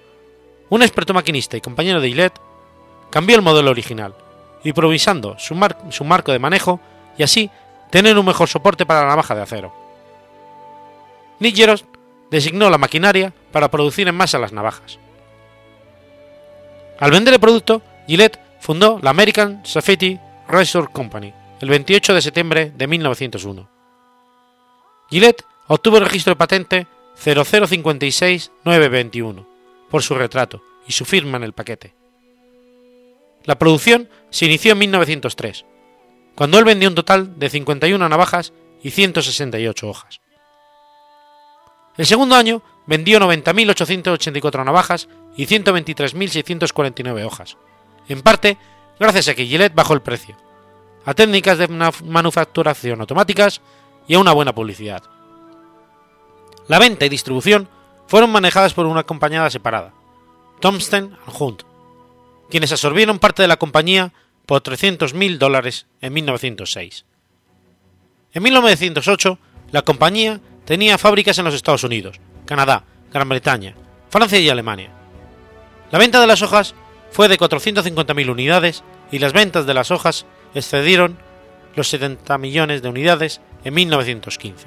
un 0.70 0.82
experto 0.82 1.12
maquinista 1.12 1.56
y 1.56 1.60
compañero 1.60 2.00
de 2.00 2.10
Gillette, 2.10 2.40
cambió 3.10 3.34
el 3.34 3.42
modelo 3.42 3.72
original, 3.72 4.14
improvisando 4.62 5.36
su, 5.40 5.56
marco 5.56 6.30
de 6.30 6.38
manejo 6.38 6.78
y 7.18 7.24
así 7.24 7.50
tener 7.90 8.16
un 8.16 8.24
mejor 8.24 8.48
soporte 8.48 8.86
para 8.86 9.00
la 9.00 9.08
navaja 9.08 9.34
de 9.34 9.42
acero. 9.42 9.74
Nick 11.40 11.84
designó 12.30 12.70
la 12.70 12.78
maquinaria 12.78 13.32
para 13.50 13.68
producir 13.68 14.06
en 14.06 14.14
masa 14.14 14.38
las 14.38 14.52
navajas. 14.52 15.00
Al 17.00 17.10
vender 17.10 17.34
el 17.34 17.40
producto, 17.40 17.82
Gillette 18.06 18.38
fundó 18.60 19.00
la 19.02 19.10
American 19.10 19.60
Safety 19.64 20.20
Razor 20.46 20.92
Company 20.92 21.34
el 21.64 21.70
28 21.70 22.12
de 22.12 22.20
septiembre 22.20 22.72
de 22.76 22.86
1901. 22.86 23.70
Gillette 25.08 25.46
obtuvo 25.66 25.96
el 25.96 26.04
registro 26.04 26.32
de 26.32 26.36
patente 26.36 26.86
0056921 27.18 29.46
por 29.88 30.02
su 30.02 30.14
retrato 30.14 30.62
y 30.86 30.92
su 30.92 31.06
firma 31.06 31.38
en 31.38 31.44
el 31.44 31.54
paquete. 31.54 31.94
La 33.44 33.58
producción 33.58 34.10
se 34.28 34.44
inició 34.44 34.72
en 34.72 34.78
1903, 34.80 35.64
cuando 36.34 36.58
él 36.58 36.66
vendió 36.66 36.90
un 36.90 36.96
total 36.96 37.38
de 37.38 37.48
51 37.48 38.10
navajas 38.10 38.52
y 38.82 38.90
168 38.90 39.88
hojas. 39.88 40.20
El 41.96 42.04
segundo 42.04 42.36
año 42.36 42.62
vendió 42.86 43.18
90.884 43.20 44.66
navajas 44.66 45.08
y 45.34 45.46
123.649 45.46 47.24
hojas, 47.24 47.56
en 48.06 48.20
parte 48.20 48.58
gracias 49.00 49.28
a 49.28 49.34
que 49.34 49.46
Gillette 49.46 49.74
bajó 49.74 49.94
el 49.94 50.02
precio, 50.02 50.36
a 51.04 51.14
técnicas 51.14 51.58
de 51.58 51.68
manufacturación 51.68 53.00
automáticas 53.00 53.60
y 54.06 54.14
a 54.14 54.18
una 54.18 54.32
buena 54.32 54.54
publicidad. 54.54 55.02
La 56.68 56.78
venta 56.78 57.04
y 57.04 57.08
distribución 57.08 57.68
fueron 58.06 58.30
manejadas 58.30 58.74
por 58.74 58.86
una 58.86 59.04
compañía 59.04 59.48
separada, 59.50 59.92
Thompson 60.60 61.16
Hunt, 61.38 61.62
quienes 62.50 62.72
absorbieron 62.72 63.18
parte 63.18 63.42
de 63.42 63.48
la 63.48 63.56
compañía 63.56 64.12
por 64.46 64.62
300.000 64.62 65.38
dólares 65.38 65.86
en 66.00 66.12
1906. 66.12 67.04
En 68.32 68.42
1908, 68.42 69.38
la 69.72 69.82
compañía 69.82 70.40
tenía 70.64 70.98
fábricas 70.98 71.38
en 71.38 71.44
los 71.44 71.54
Estados 71.54 71.84
Unidos, 71.84 72.20
Canadá, 72.46 72.84
Gran 73.12 73.28
Bretaña, 73.28 73.74
Francia 74.10 74.38
y 74.38 74.48
Alemania. 74.48 74.90
La 75.90 75.98
venta 75.98 76.20
de 76.20 76.26
las 76.26 76.42
hojas 76.42 76.74
fue 77.10 77.28
de 77.28 77.38
450.000 77.38 78.30
unidades 78.30 78.82
y 79.12 79.18
las 79.18 79.32
ventas 79.32 79.66
de 79.66 79.74
las 79.74 79.90
hojas 79.90 80.26
excedieron 80.54 81.18
los 81.74 81.88
70 81.88 82.38
millones 82.38 82.82
de 82.82 82.88
unidades 82.88 83.40
en 83.64 83.74
1915. 83.74 84.66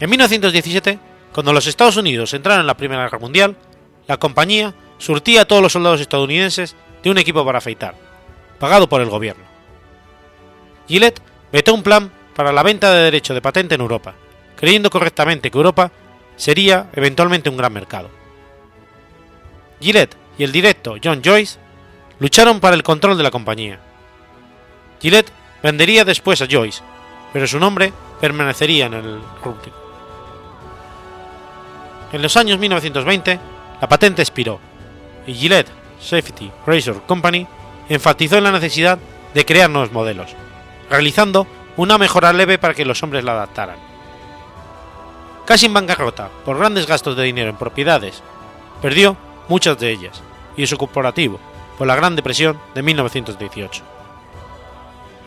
En 0.00 0.10
1917, 0.10 0.98
cuando 1.32 1.52
los 1.52 1.66
Estados 1.66 1.96
Unidos 1.96 2.34
entraron 2.34 2.60
en 2.60 2.66
la 2.66 2.76
Primera 2.76 3.04
Guerra 3.04 3.18
Mundial, 3.18 3.56
la 4.06 4.18
compañía 4.18 4.74
surtía 4.98 5.42
a 5.42 5.44
todos 5.44 5.62
los 5.62 5.72
soldados 5.72 6.00
estadounidenses 6.00 6.76
de 7.02 7.10
un 7.10 7.18
equipo 7.18 7.44
para 7.44 7.58
afeitar, 7.58 7.94
pagado 8.58 8.88
por 8.88 9.00
el 9.00 9.08
gobierno. 9.08 9.44
Gillette 10.86 11.20
vetó 11.52 11.74
un 11.74 11.82
plan 11.82 12.10
para 12.34 12.52
la 12.52 12.62
venta 12.62 12.92
de 12.92 13.02
derecho 13.04 13.34
de 13.34 13.42
patente 13.42 13.74
en 13.74 13.80
Europa, 13.80 14.14
creyendo 14.56 14.90
correctamente 14.90 15.50
que 15.50 15.58
Europa 15.58 15.90
sería 16.36 16.88
eventualmente 16.94 17.48
un 17.48 17.56
gran 17.56 17.72
mercado. 17.72 18.10
Gillette 19.80 20.16
y 20.38 20.44
el 20.44 20.52
directo 20.52 20.96
John 21.02 21.22
Joyce 21.24 21.58
lucharon 22.18 22.60
para 22.60 22.76
el 22.76 22.82
control 22.82 23.16
de 23.16 23.22
la 23.22 23.30
compañía. 23.30 23.80
Gillette 25.04 25.30
vendería 25.62 26.02
después 26.02 26.40
a 26.40 26.46
Joyce, 26.50 26.82
pero 27.30 27.46
su 27.46 27.60
nombre 27.60 27.92
permanecería 28.22 28.86
en 28.86 28.94
el 28.94 29.20
rústico. 29.44 29.76
En 32.10 32.22
los 32.22 32.34
años 32.38 32.58
1920, 32.58 33.38
la 33.82 33.86
patente 33.86 34.22
expiró 34.22 34.60
y 35.26 35.34
Gillette 35.34 35.68
Safety 36.00 36.50
Razor 36.66 37.02
Company 37.02 37.46
enfatizó 37.90 38.38
en 38.38 38.44
la 38.44 38.52
necesidad 38.52 38.98
de 39.34 39.44
crear 39.44 39.68
nuevos 39.68 39.92
modelos, 39.92 40.34
realizando 40.88 41.46
una 41.76 41.98
mejora 41.98 42.32
leve 42.32 42.56
para 42.56 42.72
que 42.72 42.86
los 42.86 43.02
hombres 43.02 43.24
la 43.24 43.32
adaptaran. 43.32 43.76
Casi 45.44 45.66
en 45.66 45.74
bancarrota 45.74 46.30
por 46.46 46.56
grandes 46.56 46.86
gastos 46.86 47.14
de 47.14 47.24
dinero 47.24 47.50
en 47.50 47.58
propiedades, 47.58 48.22
perdió 48.80 49.18
muchas 49.50 49.78
de 49.78 49.90
ellas 49.90 50.22
y 50.56 50.66
su 50.66 50.78
corporativo 50.78 51.38
por 51.76 51.86
la 51.86 51.94
Gran 51.94 52.16
Depresión 52.16 52.58
de 52.74 52.82
1918. 52.82 53.93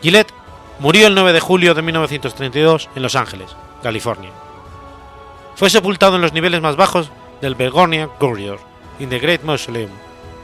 Gillette 0.02 0.32
murió 0.78 1.08
el 1.08 1.14
9 1.14 1.32
de 1.32 1.40
julio 1.40 1.74
de 1.74 1.82
1932 1.82 2.88
en 2.94 3.02
Los 3.02 3.16
Ángeles, 3.16 3.56
California. 3.82 4.30
Fue 5.56 5.70
sepultado 5.70 6.16
en 6.16 6.22
los 6.22 6.32
niveles 6.32 6.60
más 6.60 6.76
bajos 6.76 7.10
del 7.40 7.56
Begonia 7.56 8.08
Corridor, 8.18 8.60
in 9.00 9.08
the 9.08 9.18
Great 9.18 9.42
Mausoleum, 9.42 9.90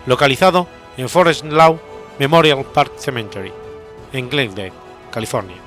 localizado 0.07 0.67
en 0.97 1.09
Forest 1.09 1.45
Lawn 1.45 1.81
Memorial 2.19 2.65
Park 2.65 2.93
Cemetery, 2.99 3.53
en 4.13 4.29
Glendale, 4.29 4.73
California. 5.13 5.64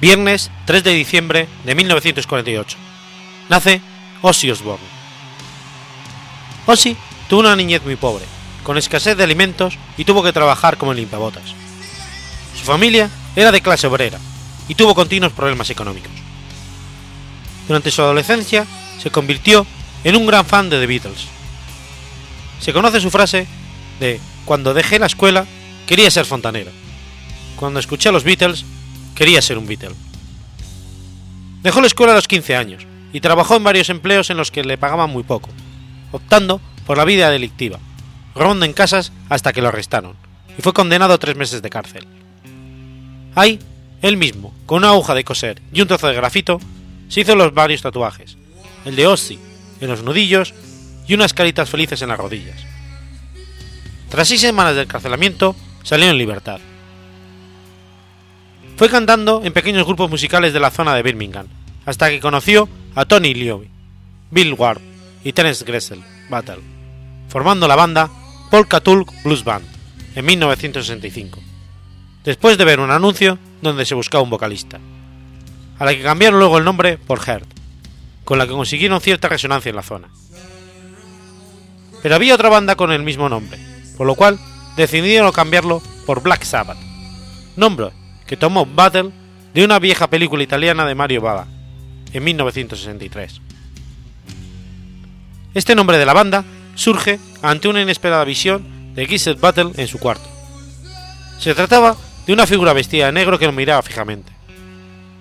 Viernes 0.00 0.50
3 0.64 0.82
de 0.82 0.92
diciembre 0.92 1.46
de 1.64 1.74
1948. 1.74 2.78
Nace 3.50 3.82
Ozzy 4.22 4.50
Osbourne. 4.50 4.86
Ozzy 6.64 6.96
tuvo 7.28 7.40
una 7.40 7.54
niñez 7.54 7.84
muy 7.84 7.96
pobre, 7.96 8.24
con 8.62 8.78
escasez 8.78 9.14
de 9.16 9.24
alimentos 9.24 9.76
y 9.98 10.04
tuvo 10.06 10.22
que 10.22 10.32
trabajar 10.32 10.78
como 10.78 10.94
limpiabotas. 10.94 11.54
Su 12.58 12.64
familia 12.64 13.10
era 13.36 13.52
de 13.52 13.60
clase 13.60 13.88
obrera 13.88 14.18
y 14.68 14.74
tuvo 14.74 14.94
continuos 14.94 15.32
problemas 15.32 15.68
económicos. 15.68 16.12
Durante 17.68 17.90
su 17.90 18.00
adolescencia 18.00 18.66
se 19.02 19.10
convirtió 19.10 19.66
en 20.02 20.16
un 20.16 20.26
gran 20.26 20.46
fan 20.46 20.70
de 20.70 20.80
The 20.80 20.86
Beatles. 20.86 21.26
Se 22.58 22.72
conoce 22.72 23.00
su 23.00 23.10
frase 23.10 23.46
de 24.00 24.18
cuando 24.46 24.72
dejé 24.72 24.98
la 24.98 25.06
escuela 25.06 25.46
quería 25.86 26.10
ser 26.10 26.24
fontanero. 26.24 26.70
Cuando 27.56 27.80
escuché 27.80 28.08
a 28.08 28.12
los 28.12 28.24
Beatles 28.24 28.64
quería 29.20 29.42
ser 29.42 29.58
un 29.58 29.66
Beatle. 29.66 29.94
Dejó 31.62 31.82
la 31.82 31.88
escuela 31.88 32.12
a 32.12 32.14
los 32.14 32.26
15 32.26 32.56
años 32.56 32.86
y 33.12 33.20
trabajó 33.20 33.54
en 33.54 33.62
varios 33.62 33.90
empleos 33.90 34.30
en 34.30 34.38
los 34.38 34.50
que 34.50 34.64
le 34.64 34.78
pagaban 34.78 35.10
muy 35.10 35.24
poco, 35.24 35.50
optando 36.10 36.58
por 36.86 36.96
la 36.96 37.04
vida 37.04 37.28
delictiva, 37.28 37.78
robando 38.34 38.64
en 38.64 38.72
casas 38.72 39.12
hasta 39.28 39.52
que 39.52 39.60
lo 39.60 39.68
arrestaron, 39.68 40.16
y 40.56 40.62
fue 40.62 40.72
condenado 40.72 41.12
a 41.12 41.18
tres 41.18 41.36
meses 41.36 41.60
de 41.60 41.68
cárcel. 41.68 42.06
Ahí, 43.34 43.58
él 44.00 44.16
mismo, 44.16 44.54
con 44.64 44.78
una 44.78 44.88
aguja 44.88 45.14
de 45.14 45.22
coser 45.22 45.60
y 45.70 45.82
un 45.82 45.88
trozo 45.88 46.06
de 46.06 46.14
grafito, 46.14 46.58
se 47.10 47.20
hizo 47.20 47.36
los 47.36 47.52
varios 47.52 47.82
tatuajes, 47.82 48.38
el 48.86 48.96
de 48.96 49.06
Ozzy 49.06 49.38
en 49.82 49.88
los 49.88 50.02
nudillos 50.02 50.54
y 51.06 51.12
unas 51.12 51.34
caritas 51.34 51.68
felices 51.68 52.00
en 52.00 52.08
las 52.08 52.18
rodillas. 52.18 52.64
Tras 54.08 54.28
seis 54.28 54.40
semanas 54.40 54.76
de 54.76 54.82
encarcelamiento, 54.84 55.54
salió 55.82 56.08
en 56.08 56.16
libertad. 56.16 56.58
Fue 58.80 58.88
cantando 58.88 59.42
en 59.44 59.52
pequeños 59.52 59.84
grupos 59.84 60.08
musicales 60.08 60.54
de 60.54 60.58
la 60.58 60.70
zona 60.70 60.94
de 60.94 61.02
Birmingham, 61.02 61.46
hasta 61.84 62.08
que 62.08 62.18
conoció 62.18 62.66
a 62.94 63.04
Tony 63.04 63.34
Lioby, 63.34 63.68
Bill 64.30 64.54
Ward 64.54 64.80
y 65.22 65.34
Terence 65.34 65.66
Gressel 65.66 66.02
Battle, 66.30 66.62
formando 67.28 67.68
la 67.68 67.76
banda 67.76 68.08
Polka 68.50 68.80
Tulk 68.80 69.12
Blues 69.22 69.44
Band 69.44 69.66
en 70.14 70.24
1965, 70.24 71.40
después 72.24 72.56
de 72.56 72.64
ver 72.64 72.80
un 72.80 72.90
anuncio 72.90 73.38
donde 73.60 73.84
se 73.84 73.94
buscaba 73.94 74.24
un 74.24 74.30
vocalista, 74.30 74.80
a 75.78 75.84
la 75.84 75.94
que 75.94 76.02
cambiaron 76.02 76.38
luego 76.38 76.56
el 76.56 76.64
nombre 76.64 76.96
por 76.96 77.20
Heart, 77.20 77.48
con 78.24 78.38
la 78.38 78.46
que 78.46 78.54
consiguieron 78.54 79.02
cierta 79.02 79.28
resonancia 79.28 79.68
en 79.68 79.76
la 79.76 79.82
zona. 79.82 80.08
Pero 82.02 82.14
había 82.14 82.34
otra 82.34 82.48
banda 82.48 82.76
con 82.76 82.92
el 82.92 83.02
mismo 83.02 83.28
nombre, 83.28 83.58
por 83.98 84.06
lo 84.06 84.14
cual 84.14 84.38
decidieron 84.78 85.32
cambiarlo 85.32 85.82
por 86.06 86.22
Black 86.22 86.44
Sabbath, 86.44 86.78
nombre 87.56 87.99
que 88.30 88.36
tomó 88.36 88.64
Battle 88.64 89.10
de 89.52 89.64
una 89.64 89.80
vieja 89.80 90.08
película 90.08 90.44
italiana 90.44 90.86
de 90.86 90.94
Mario 90.94 91.20
Bava, 91.20 91.48
en 92.12 92.22
1963. 92.22 93.40
Este 95.52 95.74
nombre 95.74 95.98
de 95.98 96.06
la 96.06 96.12
banda 96.12 96.44
surge 96.76 97.18
ante 97.42 97.66
una 97.66 97.82
inesperada 97.82 98.22
visión 98.22 98.94
de 98.94 99.06
Giselle 99.06 99.40
Battle 99.40 99.72
en 99.74 99.88
su 99.88 99.98
cuarto. 99.98 100.28
Se 101.40 101.56
trataba 101.56 101.96
de 102.24 102.32
una 102.32 102.46
figura 102.46 102.72
vestida 102.72 103.06
de 103.06 103.12
negro 103.12 103.36
que 103.36 103.46
lo 103.46 103.52
miraba 103.52 103.82
fijamente. 103.82 104.30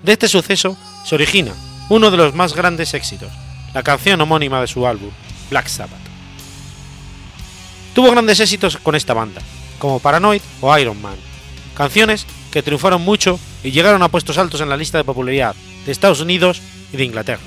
De 0.03 0.11
este 0.11 0.27
suceso 0.27 0.77
se 1.03 1.15
origina 1.15 1.53
uno 1.89 2.11
de 2.11 2.17
los 2.17 2.35
más 2.35 2.53
grandes 2.53 2.93
éxitos, 2.93 3.31
la 3.73 3.81
canción 3.81 4.21
homónima 4.21 4.61
de 4.61 4.67
su 4.67 4.85
álbum, 4.85 5.09
Black 5.49 5.65
Sabbath. 5.65 5.97
Tuvo 7.95 8.11
grandes 8.11 8.39
éxitos 8.39 8.77
con 8.77 8.93
esta 8.93 9.15
banda, 9.15 9.41
como 9.79 9.99
Paranoid 9.99 10.43
o 10.61 10.77
Iron 10.77 11.01
Man, 11.01 11.17
canciones 11.75 12.27
que 12.51 12.63
triunfaron 12.63 13.01
mucho 13.01 13.39
y 13.63 13.71
llegaron 13.71 14.01
a 14.03 14.09
puestos 14.09 14.37
altos 14.37 14.61
en 14.61 14.69
la 14.69 14.77
lista 14.77 14.97
de 14.97 15.03
popularidad 15.03 15.55
de 15.85 15.91
Estados 15.91 16.21
Unidos 16.21 16.61
y 16.91 16.97
de 16.97 17.05
Inglaterra. 17.05 17.41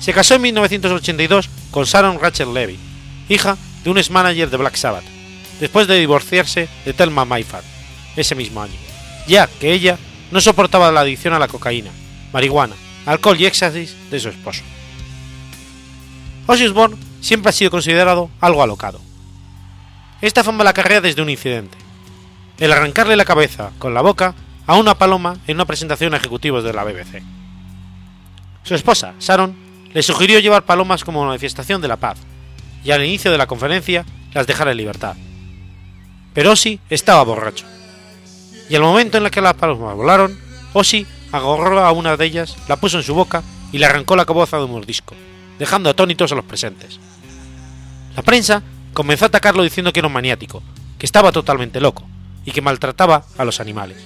Se 0.00 0.12
casó 0.12 0.34
en 0.34 0.42
1982 0.42 1.48
con 1.70 1.84
Sharon 1.84 2.18
Rachel 2.20 2.52
Levy, 2.52 2.78
hija 3.28 3.56
de 3.84 3.90
un 3.90 3.98
ex-manager 3.98 4.50
de 4.50 4.56
Black 4.56 4.76
Sabbath, 4.76 5.04
después 5.60 5.86
de 5.86 5.98
divorciarse 5.98 6.68
de 6.84 6.92
Thelma 6.92 7.24
Mayfair 7.24 7.62
ese 8.16 8.34
mismo 8.34 8.62
año, 8.62 8.74
ya 9.26 9.46
que 9.46 9.72
ella 9.72 9.98
no 10.30 10.40
soportaba 10.40 10.90
la 10.90 11.00
adicción 11.00 11.34
a 11.34 11.38
la 11.38 11.48
cocaína, 11.48 11.90
marihuana, 12.32 12.74
alcohol 13.06 13.40
y 13.40 13.46
éxtasis 13.46 13.94
de 14.10 14.20
su 14.20 14.28
esposo. 14.28 14.62
Ozzy 16.46 16.64
Osbourne 16.64 16.96
siempre 17.20 17.50
ha 17.50 17.52
sido 17.52 17.70
considerado 17.70 18.30
algo 18.40 18.62
alocado. 18.62 19.00
Esta 20.20 20.44
fama 20.44 20.64
la 20.64 20.72
carrera 20.72 21.00
desde 21.00 21.22
un 21.22 21.30
incidente, 21.30 21.76
el 22.58 22.72
arrancarle 22.72 23.16
la 23.16 23.24
cabeza 23.24 23.70
con 23.78 23.94
la 23.94 24.02
boca 24.02 24.34
a 24.66 24.76
una 24.76 24.94
paloma 24.94 25.36
en 25.46 25.56
una 25.56 25.64
presentación 25.64 26.14
a 26.14 26.18
ejecutivos 26.18 26.64
de 26.64 26.72
la 26.72 26.84
BBC. 26.84 27.22
Su 28.62 28.74
esposa, 28.74 29.14
Sharon, 29.18 29.56
le 29.92 30.02
sugirió 30.02 30.38
llevar 30.38 30.64
palomas 30.64 31.04
como 31.04 31.24
manifestación 31.24 31.80
de 31.80 31.88
la 31.88 31.96
paz, 31.96 32.18
y 32.84 32.90
al 32.90 33.04
inicio 33.04 33.30
de 33.30 33.38
la 33.38 33.46
conferencia 33.46 34.04
las 34.32 34.46
dejara 34.46 34.70
en 34.70 34.76
libertad. 34.76 35.16
Pero 36.32 36.52
Ozzy 36.52 36.80
estaba 36.88 37.22
borracho, 37.24 37.66
y 38.68 38.74
al 38.74 38.82
momento 38.82 39.18
en 39.18 39.24
el 39.24 39.30
que 39.30 39.40
las 39.40 39.54
palomas 39.54 39.96
volaron, 39.96 40.38
Ozzy 40.72 41.06
agarró 41.32 41.84
a 41.84 41.92
una 41.92 42.16
de 42.16 42.24
ellas, 42.24 42.56
la 42.68 42.76
puso 42.76 42.98
en 42.98 43.02
su 43.02 43.14
boca 43.14 43.42
y 43.72 43.78
le 43.78 43.86
arrancó 43.86 44.16
la 44.16 44.24
cabeza 44.24 44.58
de 44.58 44.64
un 44.64 44.72
mordisco, 44.72 45.14
dejando 45.58 45.90
atónitos 45.90 46.30
a 46.32 46.34
los 46.34 46.44
presentes. 46.44 47.00
La 48.16 48.22
prensa 48.22 48.62
comenzó 48.92 49.24
a 49.24 49.28
atacarlo 49.28 49.62
diciendo 49.62 49.92
que 49.92 50.00
era 50.00 50.06
un 50.06 50.12
maniático, 50.12 50.62
que 50.98 51.06
estaba 51.06 51.32
totalmente 51.32 51.80
loco, 51.80 52.06
y 52.44 52.50
que 52.50 52.62
maltrataba 52.62 53.24
a 53.38 53.44
los 53.44 53.60
animales. 53.60 53.98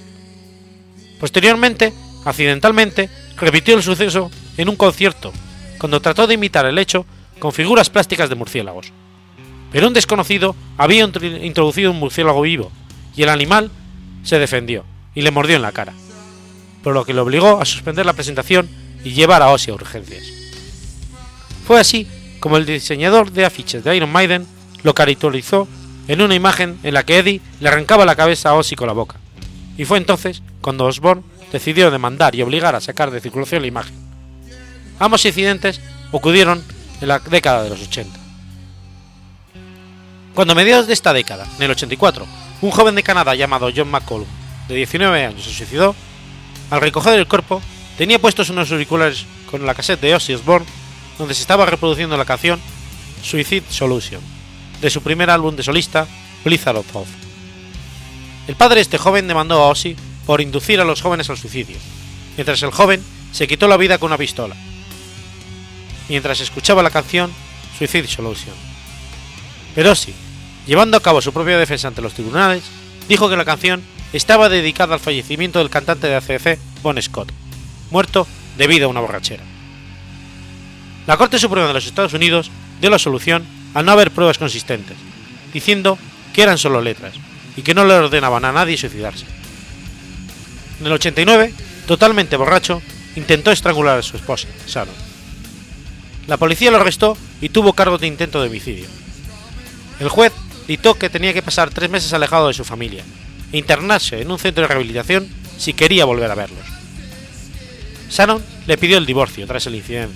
Posteriormente, 1.19 1.93
accidentalmente, 2.25 3.09
repitió 3.37 3.75
el 3.75 3.83
suceso 3.83 4.31
en 4.57 4.69
un 4.69 4.75
concierto, 4.75 5.33
cuando 5.79 6.01
trató 6.01 6.27
de 6.27 6.35
imitar 6.35 6.65
el 6.65 6.77
hecho 6.77 7.05
con 7.39 7.53
figuras 7.53 7.89
plásticas 7.89 8.29
de 8.29 8.35
murciélagos. 8.35 8.91
Pero 9.71 9.87
un 9.87 9.93
desconocido 9.93 10.55
había 10.77 11.03
introducido 11.03 11.91
un 11.91 11.99
murciélago 11.99 12.41
vivo, 12.41 12.71
y 13.15 13.23
el 13.23 13.29
animal 13.29 13.71
se 14.23 14.39
defendió 14.39 14.85
y 15.15 15.21
le 15.21 15.31
mordió 15.31 15.55
en 15.55 15.61
la 15.61 15.71
cara, 15.71 15.93
por 16.83 16.93
lo 16.93 17.05
que 17.05 17.13
le 17.13 17.21
obligó 17.21 17.59
a 17.59 17.65
suspender 17.65 18.05
la 18.05 18.13
presentación 18.13 18.69
y 19.03 19.13
llevar 19.13 19.41
a 19.41 19.49
Ozzy 19.49 19.71
a 19.71 19.73
urgencias. 19.73 20.23
Fue 21.65 21.79
así 21.79 22.07
como 22.39 22.57
el 22.57 22.65
diseñador 22.65 23.31
de 23.31 23.45
afiches 23.45 23.83
de 23.83 23.95
Iron 23.95 24.11
Maiden 24.11 24.45
lo 24.83 24.93
caracterizó 24.93 25.67
en 26.07 26.21
una 26.21 26.35
imagen 26.35 26.79
en 26.83 26.93
la 26.93 27.03
que 27.03 27.19
Eddie 27.19 27.41
le 27.59 27.69
arrancaba 27.69 28.05
la 28.05 28.15
cabeza 28.15 28.49
a 28.49 28.53
Ozzy 28.53 28.75
con 28.75 28.87
la 28.87 28.93
boca, 28.93 29.17
y 29.77 29.85
fue 29.85 29.97
entonces 29.97 30.41
cuando 30.61 30.85
Osborne 30.85 31.23
decidió 31.51 31.91
demandar 31.91 32.35
y 32.35 32.41
obligar 32.41 32.75
a 32.75 32.81
sacar 32.81 33.11
de 33.11 33.21
circulación 33.21 33.61
la 33.61 33.67
imagen. 33.67 33.95
Ambos 34.99 35.25
incidentes 35.25 35.79
ocurrieron 36.11 36.63
en 37.01 37.07
la 37.07 37.19
década 37.19 37.63
de 37.63 37.69
los 37.69 37.81
80. 37.81 38.19
Cuando 40.33 40.53
a 40.53 40.55
mediados 40.55 40.87
de 40.87 40.93
esta 40.93 41.13
década, 41.13 41.47
en 41.57 41.63
el 41.63 41.71
84, 41.71 42.25
un 42.61 42.71
joven 42.71 42.95
de 42.95 43.03
Canadá 43.03 43.35
llamado 43.35 43.71
John 43.75 43.89
McCollum, 43.89 44.27
de 44.67 44.75
19 44.75 45.25
años, 45.25 45.43
se 45.43 45.51
suicidó, 45.51 45.95
al 46.69 46.81
recoger 46.81 47.17
el 47.17 47.27
cuerpo 47.27 47.61
tenía 47.97 48.19
puestos 48.19 48.49
unos 48.49 48.71
auriculares 48.71 49.25
con 49.49 49.65
la 49.65 49.73
cassette 49.73 50.01
de 50.01 50.13
Ozzy 50.13 50.33
Osbourne 50.33 50.67
donde 51.17 51.33
se 51.33 51.41
estaba 51.41 51.65
reproduciendo 51.65 52.17
la 52.17 52.25
canción 52.25 52.59
Suicide 53.23 53.63
Solution 53.69 54.36
de 54.81 54.89
su 54.89 55.01
primer 55.01 55.29
álbum 55.29 55.55
de 55.55 55.63
solista, 55.63 56.07
Blizzard 56.43 56.77
of 56.77 56.95
Oz. 56.95 57.07
El 58.47 58.55
padre 58.55 58.75
de 58.75 58.81
este 58.81 58.97
joven 58.97 59.27
demandó 59.27 59.61
a 59.61 59.67
Ozzy 59.67 59.95
por 60.25 60.41
inducir 60.41 60.79
a 60.79 60.85
los 60.85 61.01
jóvenes 61.01 61.29
al 61.29 61.37
suicidio, 61.37 61.77
mientras 62.35 62.61
el 62.63 62.71
joven 62.71 63.03
se 63.31 63.47
quitó 63.47 63.67
la 63.67 63.77
vida 63.77 63.97
con 63.97 64.07
una 64.07 64.17
pistola, 64.17 64.55
mientras 66.09 66.39
escuchaba 66.39 66.83
la 66.83 66.91
canción 66.91 67.31
Suicide 67.77 68.07
Solution. 68.07 68.55
Pero 69.75 69.91
Ozzy, 69.91 70.13
llevando 70.65 70.97
a 70.97 71.01
cabo 71.01 71.21
su 71.21 71.33
propia 71.33 71.57
defensa 71.57 71.87
ante 71.87 72.01
los 72.01 72.13
tribunales, 72.13 72.63
dijo 73.09 73.29
que 73.29 73.37
la 73.37 73.45
canción 73.45 73.83
estaba 74.13 74.49
dedicada 74.49 74.93
al 74.93 74.99
fallecimiento 74.99 75.59
del 75.59 75.69
cantante 75.69 76.07
de 76.07 76.15
ACC, 76.15 76.59
Bon 76.81 77.01
Scott, 77.01 77.31
muerto 77.91 78.27
debido 78.57 78.87
a 78.87 78.89
una 78.89 79.01
borrachera. 79.01 79.43
La 81.05 81.17
Corte 81.17 81.39
Suprema 81.39 81.67
de 81.67 81.73
los 81.73 81.85
Estados 81.85 82.13
Unidos 82.13 82.51
dio 82.81 82.89
la 82.89 82.99
solución 82.99 83.45
al 83.73 83.85
no 83.85 83.91
haber 83.91 84.11
pruebas 84.11 84.37
consistentes, 84.37 84.97
diciendo 85.53 85.97
que 86.33 86.43
eran 86.43 86.57
solo 86.57 86.81
letras 86.81 87.13
y 87.55 87.61
que 87.61 87.73
no 87.73 87.85
le 87.85 87.93
ordenaban 87.93 88.45
a 88.45 88.51
nadie 88.51 88.77
suicidarse. 88.77 89.25
En 90.79 90.85
el 90.85 90.93
89, 90.93 91.53
totalmente 91.87 92.37
borracho, 92.37 92.81
intentó 93.15 93.51
estrangular 93.51 93.97
a 93.97 94.03
su 94.03 94.15
esposa, 94.15 94.47
Sharon. 94.67 94.93
La 96.27 96.37
policía 96.37 96.71
lo 96.71 96.77
arrestó 96.77 97.17
y 97.41 97.49
tuvo 97.49 97.73
cargo 97.73 97.97
de 97.97 98.07
intento 98.07 98.41
de 98.41 98.49
homicidio. 98.49 98.85
El 99.99 100.09
juez 100.09 100.33
dictó 100.67 100.95
que 100.95 101.09
tenía 101.09 101.33
que 101.33 101.41
pasar 101.41 101.69
tres 101.69 101.89
meses 101.89 102.13
alejado 102.13 102.47
de 102.47 102.53
su 102.53 102.65
familia 102.65 103.03
e 103.51 103.57
internarse 103.57 104.21
en 104.21 104.29
un 104.29 104.37
centro 104.37 104.61
de 104.61 104.67
rehabilitación 104.67 105.27
si 105.57 105.73
quería 105.73 106.05
volver 106.05 106.29
a 106.29 106.35
verlos. 106.35 106.65
Shannon 108.09 108.43
le 108.67 108.77
pidió 108.77 108.97
el 108.97 109.05
divorcio 109.05 109.47
tras 109.47 109.65
el 109.67 109.75
incidente, 109.75 110.15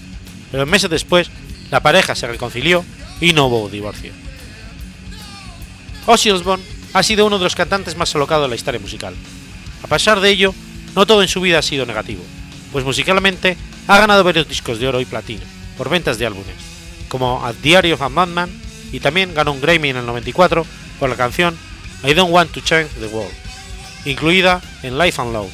pero 0.52 0.66
meses 0.66 0.90
después 0.90 1.30
la 1.72 1.82
pareja 1.82 2.14
se 2.16 2.28
reconcilió 2.28 2.86
y 3.22 3.34
no 3.34 3.46
hubo 3.46 3.70
divorcio. 3.70 4.12
Ozzy 6.08 6.32
Osbourne 6.32 6.66
ha 6.94 7.04
sido 7.04 7.26
uno 7.26 7.38
de 7.38 7.46
los 7.46 7.56
cantantes 7.56 7.96
más 7.96 8.14
alocados 8.16 8.46
de 8.46 8.50
la 8.50 8.56
historia 8.56 8.82
musical. 8.82 9.16
A 9.84 9.88
pesar 9.88 10.20
de 10.20 10.30
ello, 10.30 10.54
no 10.96 11.06
todo 11.06 11.22
en 11.22 11.30
su 11.30 11.40
vida 11.40 11.60
ha 11.60 11.62
sido 11.62 11.86
negativo, 11.86 12.24
pues 12.72 12.84
musicalmente 12.84 13.56
ha 13.88 13.98
ganado 13.98 14.24
varios 14.24 14.48
discos 14.48 14.80
de 14.80 14.88
oro 14.88 15.00
y 15.00 15.06
platino 15.06 15.44
por 15.78 15.90
ventas 15.90 16.18
de 16.18 16.26
álbumes, 16.26 16.56
como 17.08 17.46
A 17.46 17.54
Diary 17.54 17.94
of 17.94 18.02
a 18.02 18.10
Madman, 18.10 18.50
y 18.92 19.00
también 19.00 19.34
ganó 19.34 19.54
un 19.54 19.62
Grammy 19.62 19.90
en 19.90 19.98
el 19.98 20.06
94 20.06 20.66
por 21.00 21.10
la 21.10 21.16
canción 21.16 21.58
I 22.04 22.14
Don't 22.14 22.32
Want 22.32 22.52
to 22.52 22.62
Change 22.62 22.90
the 23.00 23.08
World, 23.08 23.34
incluida 24.06 24.62
en 24.84 24.98
Life 24.98 25.22
and 25.22 25.34
Love. 25.34 25.52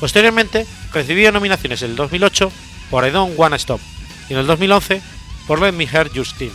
Posteriormente, 0.00 0.66
recibió 0.92 1.32
nominaciones 1.32 1.82
en 1.82 1.90
el 1.90 1.96
2008 1.96 2.50
por 2.90 3.06
I 3.06 3.10
Don't 3.10 3.34
Wanna 3.36 3.56
Stop 3.56 3.80
y 4.28 4.32
en 4.32 4.38
el 4.38 4.46
2011 4.46 5.02
por 5.48 5.60
Let 5.60 5.72
Me 5.72 5.88
Hear 5.90 6.10
Steam. 6.24 6.52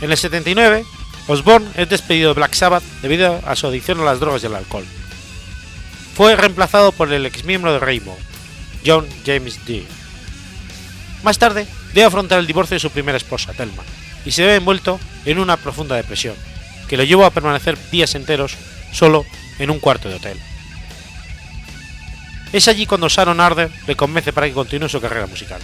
En 0.00 0.10
el 0.10 0.16
79, 0.16 0.84
Osborne 1.28 1.68
es 1.76 1.88
despedido 1.88 2.30
de 2.30 2.34
Black 2.34 2.54
Sabbath 2.54 2.82
debido 3.02 3.40
a 3.46 3.54
su 3.54 3.66
adicción 3.66 4.00
a 4.00 4.04
las 4.04 4.18
drogas 4.18 4.42
y 4.42 4.46
al 4.46 4.56
alcohol. 4.56 4.84
Fue 6.14 6.34
reemplazado 6.34 6.92
por 6.92 7.12
el 7.12 7.26
ex 7.26 7.44
miembro 7.44 7.72
de 7.72 7.78
Rainbow, 7.78 8.16
John 8.84 9.06
James 9.26 9.64
Dee. 9.66 9.86
Más 11.22 11.38
tarde, 11.38 11.66
debe 11.92 12.06
afrontar 12.06 12.38
el 12.38 12.46
divorcio 12.46 12.76
de 12.76 12.80
su 12.80 12.90
primera 12.90 13.18
esposa, 13.18 13.52
Thelma, 13.52 13.82
y 14.24 14.30
se 14.30 14.46
ve 14.46 14.56
envuelto 14.56 14.98
en 15.26 15.38
una 15.38 15.58
profunda 15.58 15.96
depresión, 15.96 16.34
que 16.88 16.96
lo 16.96 17.04
llevó 17.04 17.26
a 17.26 17.30
permanecer 17.30 17.76
días 17.90 18.14
enteros 18.14 18.56
solo 18.92 19.26
en 19.58 19.70
un 19.70 19.80
cuarto 19.80 20.08
de 20.08 20.14
hotel. 20.14 20.38
Es 22.54 22.68
allí 22.68 22.86
cuando 22.86 23.08
Sharon 23.08 23.40
Arder 23.40 23.70
le 23.86 23.96
convence 23.96 24.32
para 24.32 24.46
que 24.46 24.54
continúe 24.54 24.88
su 24.88 25.00
carrera 25.00 25.26
musical. 25.26 25.60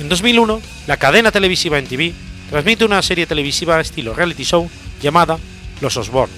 En 0.00 0.08
2001, 0.08 0.60
la 0.88 0.96
cadena 0.96 1.30
televisiva 1.30 1.78
NTV 1.78 2.12
transmite 2.50 2.84
una 2.84 3.00
serie 3.00 3.26
televisiva 3.26 3.80
estilo 3.80 4.12
reality 4.12 4.44
show 4.44 4.68
llamada 5.00 5.38
Los 5.80 5.96
Osbornes, 5.96 6.36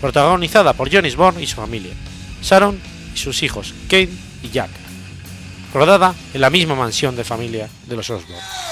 protagonizada 0.00 0.72
por 0.72 0.92
Johnny 0.92 1.08
Osborne 1.08 1.42
y 1.42 1.46
su 1.46 1.56
familia, 1.56 1.92
Sharon 2.42 2.78
y 3.14 3.18
sus 3.18 3.42
hijos 3.42 3.74
Kate 3.84 4.10
y 4.42 4.50
Jack, 4.50 4.70
rodada 5.74 6.14
en 6.32 6.40
la 6.40 6.50
misma 6.50 6.76
mansión 6.76 7.16
de 7.16 7.24
familia 7.24 7.68
de 7.86 7.96
los 7.96 8.08
Osborne. 8.08 8.71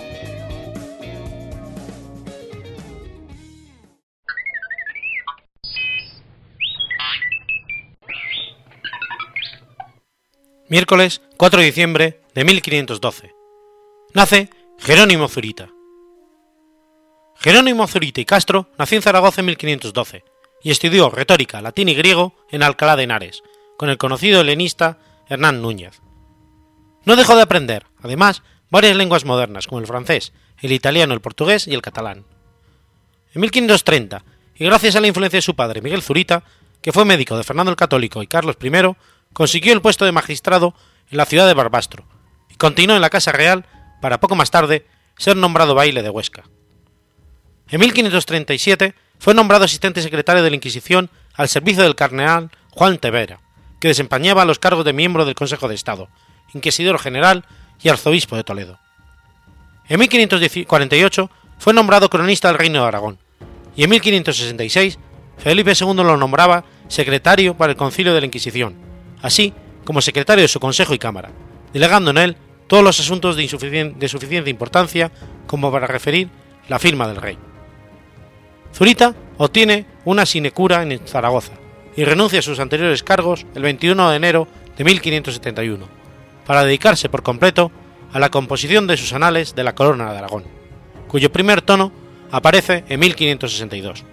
Miércoles 10.71 11.21
4 11.35 11.59
de 11.59 11.65
diciembre 11.65 12.21
de 12.33 12.45
1512. 12.45 13.35
Nace 14.13 14.49
Jerónimo 14.79 15.27
Zurita. 15.27 15.67
Jerónimo 17.35 17.87
Zurita 17.87 18.21
y 18.21 18.25
Castro 18.25 18.69
nació 18.77 18.95
en 18.95 19.01
Zaragoza 19.01 19.41
en 19.41 19.47
1512 19.47 20.23
y 20.63 20.71
estudió 20.71 21.09
retórica, 21.09 21.61
latín 21.61 21.89
y 21.89 21.93
griego 21.93 22.35
en 22.51 22.63
Alcalá 22.63 22.95
de 22.95 23.03
Henares, 23.03 23.43
con 23.77 23.89
el 23.89 23.97
conocido 23.97 24.39
helenista 24.39 24.97
Hernán 25.27 25.61
Núñez. 25.61 25.99
No 27.03 27.17
dejó 27.17 27.35
de 27.35 27.41
aprender, 27.41 27.87
además, 28.01 28.41
varias 28.69 28.95
lenguas 28.95 29.25
modernas 29.25 29.67
como 29.67 29.81
el 29.81 29.87
francés, 29.87 30.31
el 30.61 30.71
italiano, 30.71 31.13
el 31.13 31.19
portugués 31.19 31.67
y 31.67 31.73
el 31.73 31.81
catalán. 31.81 32.23
En 33.33 33.41
1530, 33.41 34.23
y 34.55 34.63
gracias 34.63 34.95
a 34.95 35.01
la 35.01 35.07
influencia 35.07 35.39
de 35.39 35.41
su 35.41 35.53
padre 35.53 35.81
Miguel 35.81 36.01
Zurita, 36.01 36.45
que 36.81 36.93
fue 36.93 37.03
médico 37.03 37.35
de 37.35 37.43
Fernando 37.43 37.71
el 37.71 37.75
Católico 37.75 38.23
y 38.23 38.27
Carlos 38.27 38.55
I, 38.63 38.69
consiguió 39.33 39.73
el 39.73 39.81
puesto 39.81 40.05
de 40.05 40.11
magistrado 40.11 40.73
en 41.09 41.17
la 41.17 41.25
ciudad 41.25 41.47
de 41.47 41.53
Barbastro 41.53 42.05
y 42.49 42.55
continuó 42.55 42.95
en 42.95 43.01
la 43.01 43.09
Casa 43.09 43.31
Real 43.31 43.65
para 44.01 44.19
poco 44.19 44.35
más 44.35 44.51
tarde 44.51 44.85
ser 45.17 45.37
nombrado 45.37 45.75
baile 45.75 46.01
de 46.01 46.09
Huesca. 46.09 46.43
En 47.69 47.79
1537 47.79 48.95
fue 49.19 49.33
nombrado 49.33 49.65
asistente 49.65 50.01
secretario 50.01 50.43
de 50.43 50.49
la 50.49 50.55
Inquisición 50.55 51.09
al 51.35 51.47
servicio 51.47 51.83
del 51.83 51.95
cardenal 51.95 52.49
Juan 52.71 52.97
Tevera, 52.97 53.39
que 53.79 53.87
desempeñaba 53.87 54.45
los 54.45 54.59
cargos 54.59 54.83
de 54.83 54.93
miembro 54.93 55.25
del 55.25 55.35
Consejo 55.35 55.67
de 55.67 55.75
Estado, 55.75 56.09
inquisidor 56.53 56.99
general 56.99 57.45
y 57.81 57.89
arzobispo 57.89 58.35
de 58.35 58.43
Toledo. 58.43 58.79
En 59.87 59.99
1548 59.99 61.29
fue 61.59 61.73
nombrado 61.73 62.09
cronista 62.09 62.47
del 62.47 62.57
Reino 62.57 62.81
de 62.81 62.87
Aragón, 62.87 63.19
y 63.75 63.83
en 63.83 63.89
1566 63.91 64.99
Felipe 65.37 65.73
II 65.79 65.95
lo 65.95 66.17
nombraba 66.17 66.65
secretario 66.87 67.55
para 67.55 67.71
el 67.71 67.77
Concilio 67.77 68.13
de 68.13 68.19
la 68.19 68.25
Inquisición, 68.25 68.90
así 69.21 69.53
como 69.85 70.01
secretario 70.01 70.43
de 70.43 70.47
su 70.47 70.59
Consejo 70.59 70.93
y 70.93 70.99
Cámara, 70.99 71.31
delegando 71.73 72.11
en 72.11 72.17
él 72.17 72.37
todos 72.67 72.83
los 72.83 72.99
asuntos 72.99 73.35
de, 73.35 73.47
suficiente 73.47 74.49
importancia 74.49 75.11
como 75.47 75.71
para 75.71 75.87
referir 75.87 76.29
la 76.69 76.79
firma 76.79 77.07
del 77.07 77.17
rey. 77.17 77.37
Zurita 78.73 79.13
obtiene 79.37 79.85
una 80.05 80.25
sinecura 80.25 80.81
en 80.83 81.05
Zaragoza 81.05 81.53
y 81.95 82.05
renuncia 82.05 82.39
a 82.39 82.43
sus 82.43 82.59
anteriores 82.59 83.03
cargos 83.03 83.45
el 83.55 83.63
21 83.63 84.09
de 84.09 84.15
enero 84.15 84.47
de 84.77 84.83
1571, 84.85 85.85
para 86.45 86.63
dedicarse 86.63 87.09
por 87.09 87.23
completo 87.23 87.71
a 88.13 88.19
la 88.19 88.29
composición 88.29 88.87
de 88.87 88.97
sus 88.97 89.13
anales 89.13 89.55
de 89.55 89.63
la 89.63 89.75
Corona 89.75 90.11
de 90.11 90.17
Aragón, 90.17 90.45
cuyo 91.07 91.31
primer 91.31 91.61
tono 91.61 91.91
aparece 92.31 92.85
en 92.87 92.99
1562. 92.99 94.05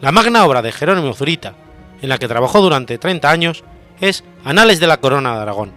La 0.00 0.10
magna 0.10 0.44
obra 0.44 0.62
de 0.62 0.72
Jerónimo 0.72 1.14
Zurita, 1.14 1.54
en 2.00 2.08
la 2.08 2.18
que 2.18 2.28
trabajó 2.28 2.60
durante 2.60 2.98
30 2.98 3.30
años, 3.30 3.62
es 4.02 4.24
Anales 4.44 4.80
de 4.80 4.88
la 4.88 4.98
Corona 4.98 5.36
de 5.36 5.42
Aragón. 5.42 5.72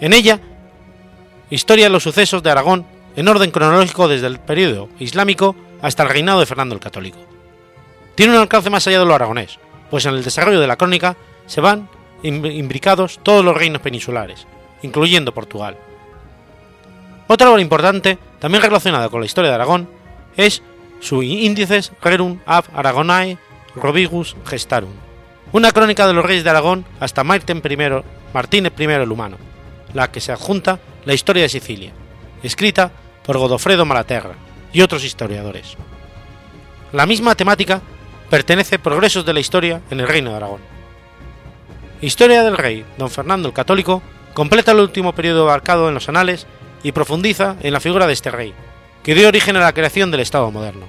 En 0.00 0.12
ella, 0.12 0.38
historia 1.50 1.86
de 1.86 1.90
los 1.90 2.02
sucesos 2.02 2.42
de 2.42 2.50
Aragón 2.50 2.86
en 3.16 3.26
orden 3.26 3.50
cronológico 3.50 4.06
desde 4.06 4.26
el 4.26 4.38
periodo 4.38 4.90
islámico 4.98 5.56
hasta 5.80 6.02
el 6.02 6.10
reinado 6.10 6.40
de 6.40 6.46
Fernando 6.46 6.74
el 6.74 6.80
Católico. 6.80 7.18
Tiene 8.14 8.34
un 8.34 8.38
alcance 8.38 8.68
más 8.68 8.86
allá 8.86 8.98
de 8.98 9.06
lo 9.06 9.14
aragonés, 9.14 9.58
pues 9.90 10.04
en 10.04 10.14
el 10.14 10.22
desarrollo 10.22 10.60
de 10.60 10.66
la 10.66 10.76
crónica 10.76 11.16
se 11.46 11.62
van 11.62 11.88
imbricados 12.22 13.18
todos 13.22 13.42
los 13.42 13.56
reinos 13.56 13.80
peninsulares, 13.80 14.46
incluyendo 14.82 15.32
Portugal. 15.32 15.76
Otra 17.28 17.50
obra 17.50 17.62
importante, 17.62 18.18
también 18.38 18.62
relacionada 18.62 19.08
con 19.08 19.20
la 19.20 19.26
historia 19.26 19.50
de 19.50 19.54
Aragón, 19.54 19.88
es 20.36 20.62
su 21.00 21.22
Índices 21.22 21.92
Rerum 22.02 22.40
ab 22.44 22.64
Aragonae 22.74 23.38
Robigus 23.74 24.36
Gestarum, 24.44 24.92
una 25.54 25.70
crónica 25.70 26.08
de 26.08 26.12
los 26.12 26.24
reyes 26.24 26.42
de 26.42 26.50
Aragón 26.50 26.84
hasta 26.98 27.22
Martín 27.22 27.62
I, 27.64 28.02
Martínez 28.34 28.72
I 28.76 28.84
el 28.86 29.12
Humano, 29.12 29.36
la 29.92 30.10
que 30.10 30.20
se 30.20 30.32
adjunta 30.32 30.80
la 31.04 31.14
historia 31.14 31.44
de 31.44 31.48
Sicilia, 31.48 31.92
escrita 32.42 32.90
por 33.24 33.38
Godofredo 33.38 33.84
Malaterra 33.84 34.34
y 34.72 34.80
otros 34.80 35.04
historiadores. 35.04 35.76
La 36.92 37.06
misma 37.06 37.36
temática 37.36 37.80
pertenece 38.28 38.80
Progresos 38.80 39.24
de 39.24 39.32
la 39.32 39.38
Historia 39.38 39.80
en 39.92 40.00
el 40.00 40.08
Reino 40.08 40.30
de 40.30 40.36
Aragón. 40.38 40.60
Historia 42.00 42.42
del 42.42 42.56
rey 42.56 42.84
don 42.98 43.08
Fernando 43.08 43.46
el 43.46 43.54
Católico 43.54 44.02
completa 44.34 44.72
el 44.72 44.80
último 44.80 45.12
periodo 45.12 45.44
abarcado 45.44 45.86
en 45.86 45.94
los 45.94 46.08
anales 46.08 46.48
y 46.82 46.90
profundiza 46.90 47.54
en 47.62 47.72
la 47.72 47.78
figura 47.78 48.08
de 48.08 48.12
este 48.12 48.32
rey, 48.32 48.52
que 49.04 49.14
dio 49.14 49.28
origen 49.28 49.54
a 49.54 49.60
la 49.60 49.72
creación 49.72 50.10
del 50.10 50.18
Estado 50.18 50.50
moderno. 50.50 50.86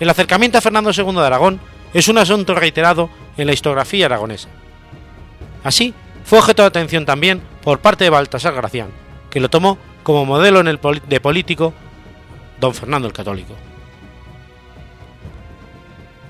El 0.00 0.08
acercamiento 0.08 0.56
a 0.56 0.62
Fernando 0.62 0.90
II 0.90 1.12
de 1.12 1.26
Aragón 1.26 1.60
es 1.94 2.08
un 2.08 2.18
asunto 2.18 2.54
reiterado 2.54 3.10
en 3.36 3.46
la 3.46 3.52
historiografía 3.52 4.06
aragonesa. 4.06 4.48
Así, 5.64 5.94
fue 6.24 6.38
objeto 6.38 6.62
de 6.62 6.68
atención 6.68 7.04
también 7.04 7.42
por 7.62 7.80
parte 7.80 8.04
de 8.04 8.10
Baltasar 8.10 8.54
Gracián, 8.54 8.88
que 9.30 9.40
lo 9.40 9.48
tomó 9.48 9.78
como 10.02 10.24
modelo 10.24 10.60
en 10.60 10.68
el 10.68 10.80
de 11.08 11.20
político 11.20 11.72
don 12.60 12.74
Fernando 12.74 13.08
el 13.08 13.14
Católico. 13.14 13.54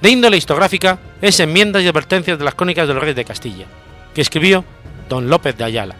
De 0.01 0.11
índole 0.11 0.37
histográfica 0.37 0.99
es 1.21 1.39
Enmiendas 1.41 1.83
y 1.83 1.89
Advertencias 1.89 2.39
de 2.39 2.45
las 2.45 2.55
Crónicas 2.55 2.89
de 2.89 2.95
los 2.95 3.03
Reyes 3.03 3.17
de 3.17 3.25
Castilla, 3.25 3.67
que 4.15 4.21
escribió 4.21 4.65
don 5.09 5.31
López 5.31 5.57
de 5.57 5.65
Ayala, 5.65 5.95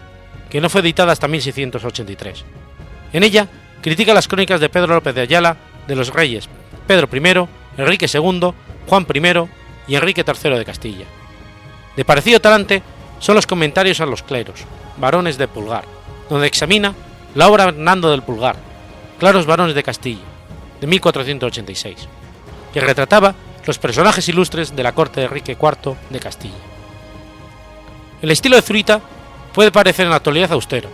que 0.49 0.59
no 0.59 0.69
fue 0.69 0.81
editada 0.81 1.13
hasta 1.13 1.27
1683. 1.27 2.43
En 3.13 3.23
ella 3.23 3.47
critica 3.81 4.13
las 4.13 4.27
crónicas 4.27 4.59
de 4.59 4.69
Pedro 4.69 4.95
López 4.95 5.15
de 5.15 5.21
Ayala 5.21 5.55
de 5.87 5.95
los 5.95 6.13
reyes 6.13 6.49
Pedro 6.87 7.07
I, 7.11 7.81
Enrique 7.81 8.07
II, 8.11 8.53
Juan 8.87 9.05
I 9.13 9.49
y 9.87 9.95
Enrique 9.95 10.25
III 10.25 10.51
de 10.57 10.65
Castilla. 10.65 11.05
De 11.95 12.05
parecido 12.05 12.39
talante 12.39 12.81
son 13.19 13.35
los 13.35 13.47
comentarios 13.47 14.01
a 14.01 14.05
los 14.05 14.23
cleros, 14.23 14.61
varones 14.97 15.37
de 15.37 15.47
Pulgar, 15.47 15.85
donde 16.29 16.47
examina 16.47 16.93
la 17.35 17.47
obra 17.47 17.65
Hernando 17.65 18.09
del 18.11 18.23
Pulgar, 18.23 18.55
Claros 19.19 19.45
varones 19.45 19.75
de 19.75 19.83
Castilla, 19.83 20.23
de 20.81 20.87
1486, 20.87 22.09
que 22.73 22.81
retrataba 22.81 23.35
los 23.65 23.79
personajes 23.79 24.27
ilustres 24.27 24.75
de 24.75 24.83
la 24.83 24.91
corte 24.91 25.21
de 25.21 25.27
Enrique 25.27 25.57
IV 25.59 25.95
de 26.09 26.19
Castilla. 26.19 26.53
El 28.21 28.31
estilo 28.31 28.55
de 28.55 28.61
Zurita 28.61 28.99
puede 29.53 29.71
parecer 29.71 30.05
en 30.05 30.09
la 30.09 30.17
actualidad 30.17 30.51
austero, 30.51 30.89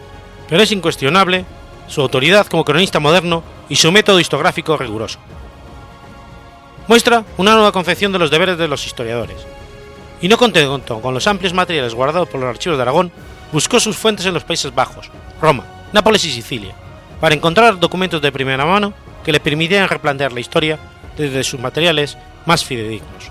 pero 0.48 0.62
es 0.62 0.72
incuestionable 0.72 1.46
su 1.88 2.02
autoridad 2.02 2.46
como 2.48 2.66
cronista 2.66 3.00
moderno 3.00 3.44
y 3.68 3.76
su 3.76 3.92
método 3.92 4.20
historiográfico 4.20 4.78
riguroso. 4.78 5.20
Muestra 6.90 7.24
una 7.38 7.54
nueva 7.54 7.72
concepción 7.72 8.12
de 8.12 8.18
los 8.18 8.32
deberes 8.32 8.58
de 8.58 8.68
los 8.68 8.84
historiadores, 8.84 9.38
y 10.24 10.28
no 10.28 10.40
contento 10.40 11.00
con 11.02 11.14
los 11.14 11.28
amplios 11.28 11.54
materiales 11.54 11.94
guardados 11.94 12.28
por 12.28 12.40
los 12.40 12.50
archivos 12.50 12.80
de 12.80 12.82
Aragón, 12.82 13.12
buscó 13.52 13.80
sus 13.80 13.96
fuentes 13.96 14.26
en 14.26 14.34
los 14.34 14.44
Países 14.44 14.74
Bajos, 14.74 15.12
Roma, 15.40 15.66
Nápoles 15.94 16.26
y 16.26 16.32
Sicilia, 16.32 16.74
para 17.22 17.36
encontrar 17.36 17.80
documentos 17.80 18.24
de 18.24 18.32
primera 18.32 18.66
mano 18.66 18.92
que 19.24 19.32
le 19.32 19.40
permitieran 19.40 19.88
replantear 19.88 20.34
la 20.34 20.40
historia 20.40 20.80
desde 21.16 21.44
sus 21.44 21.60
materiales 21.60 22.18
más 22.48 22.66
fidedignos. 22.66 23.30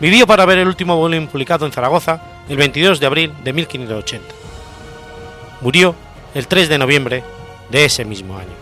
Vivió 0.00 0.26
para 0.26 0.44
ver 0.44 0.58
el 0.58 0.66
último 0.66 0.96
volumen 0.96 1.28
publicado 1.28 1.64
en 1.64 1.70
Zaragoza 1.70 2.20
el 2.48 2.56
22 2.56 2.98
de 2.98 3.06
abril 3.06 3.32
de 3.44 3.52
1580. 3.52 4.34
Murió 5.60 5.94
el 6.34 6.48
3 6.48 6.68
de 6.68 6.78
noviembre 6.78 7.22
de 7.70 7.84
ese 7.84 8.04
mismo 8.04 8.36
año. 8.36 8.61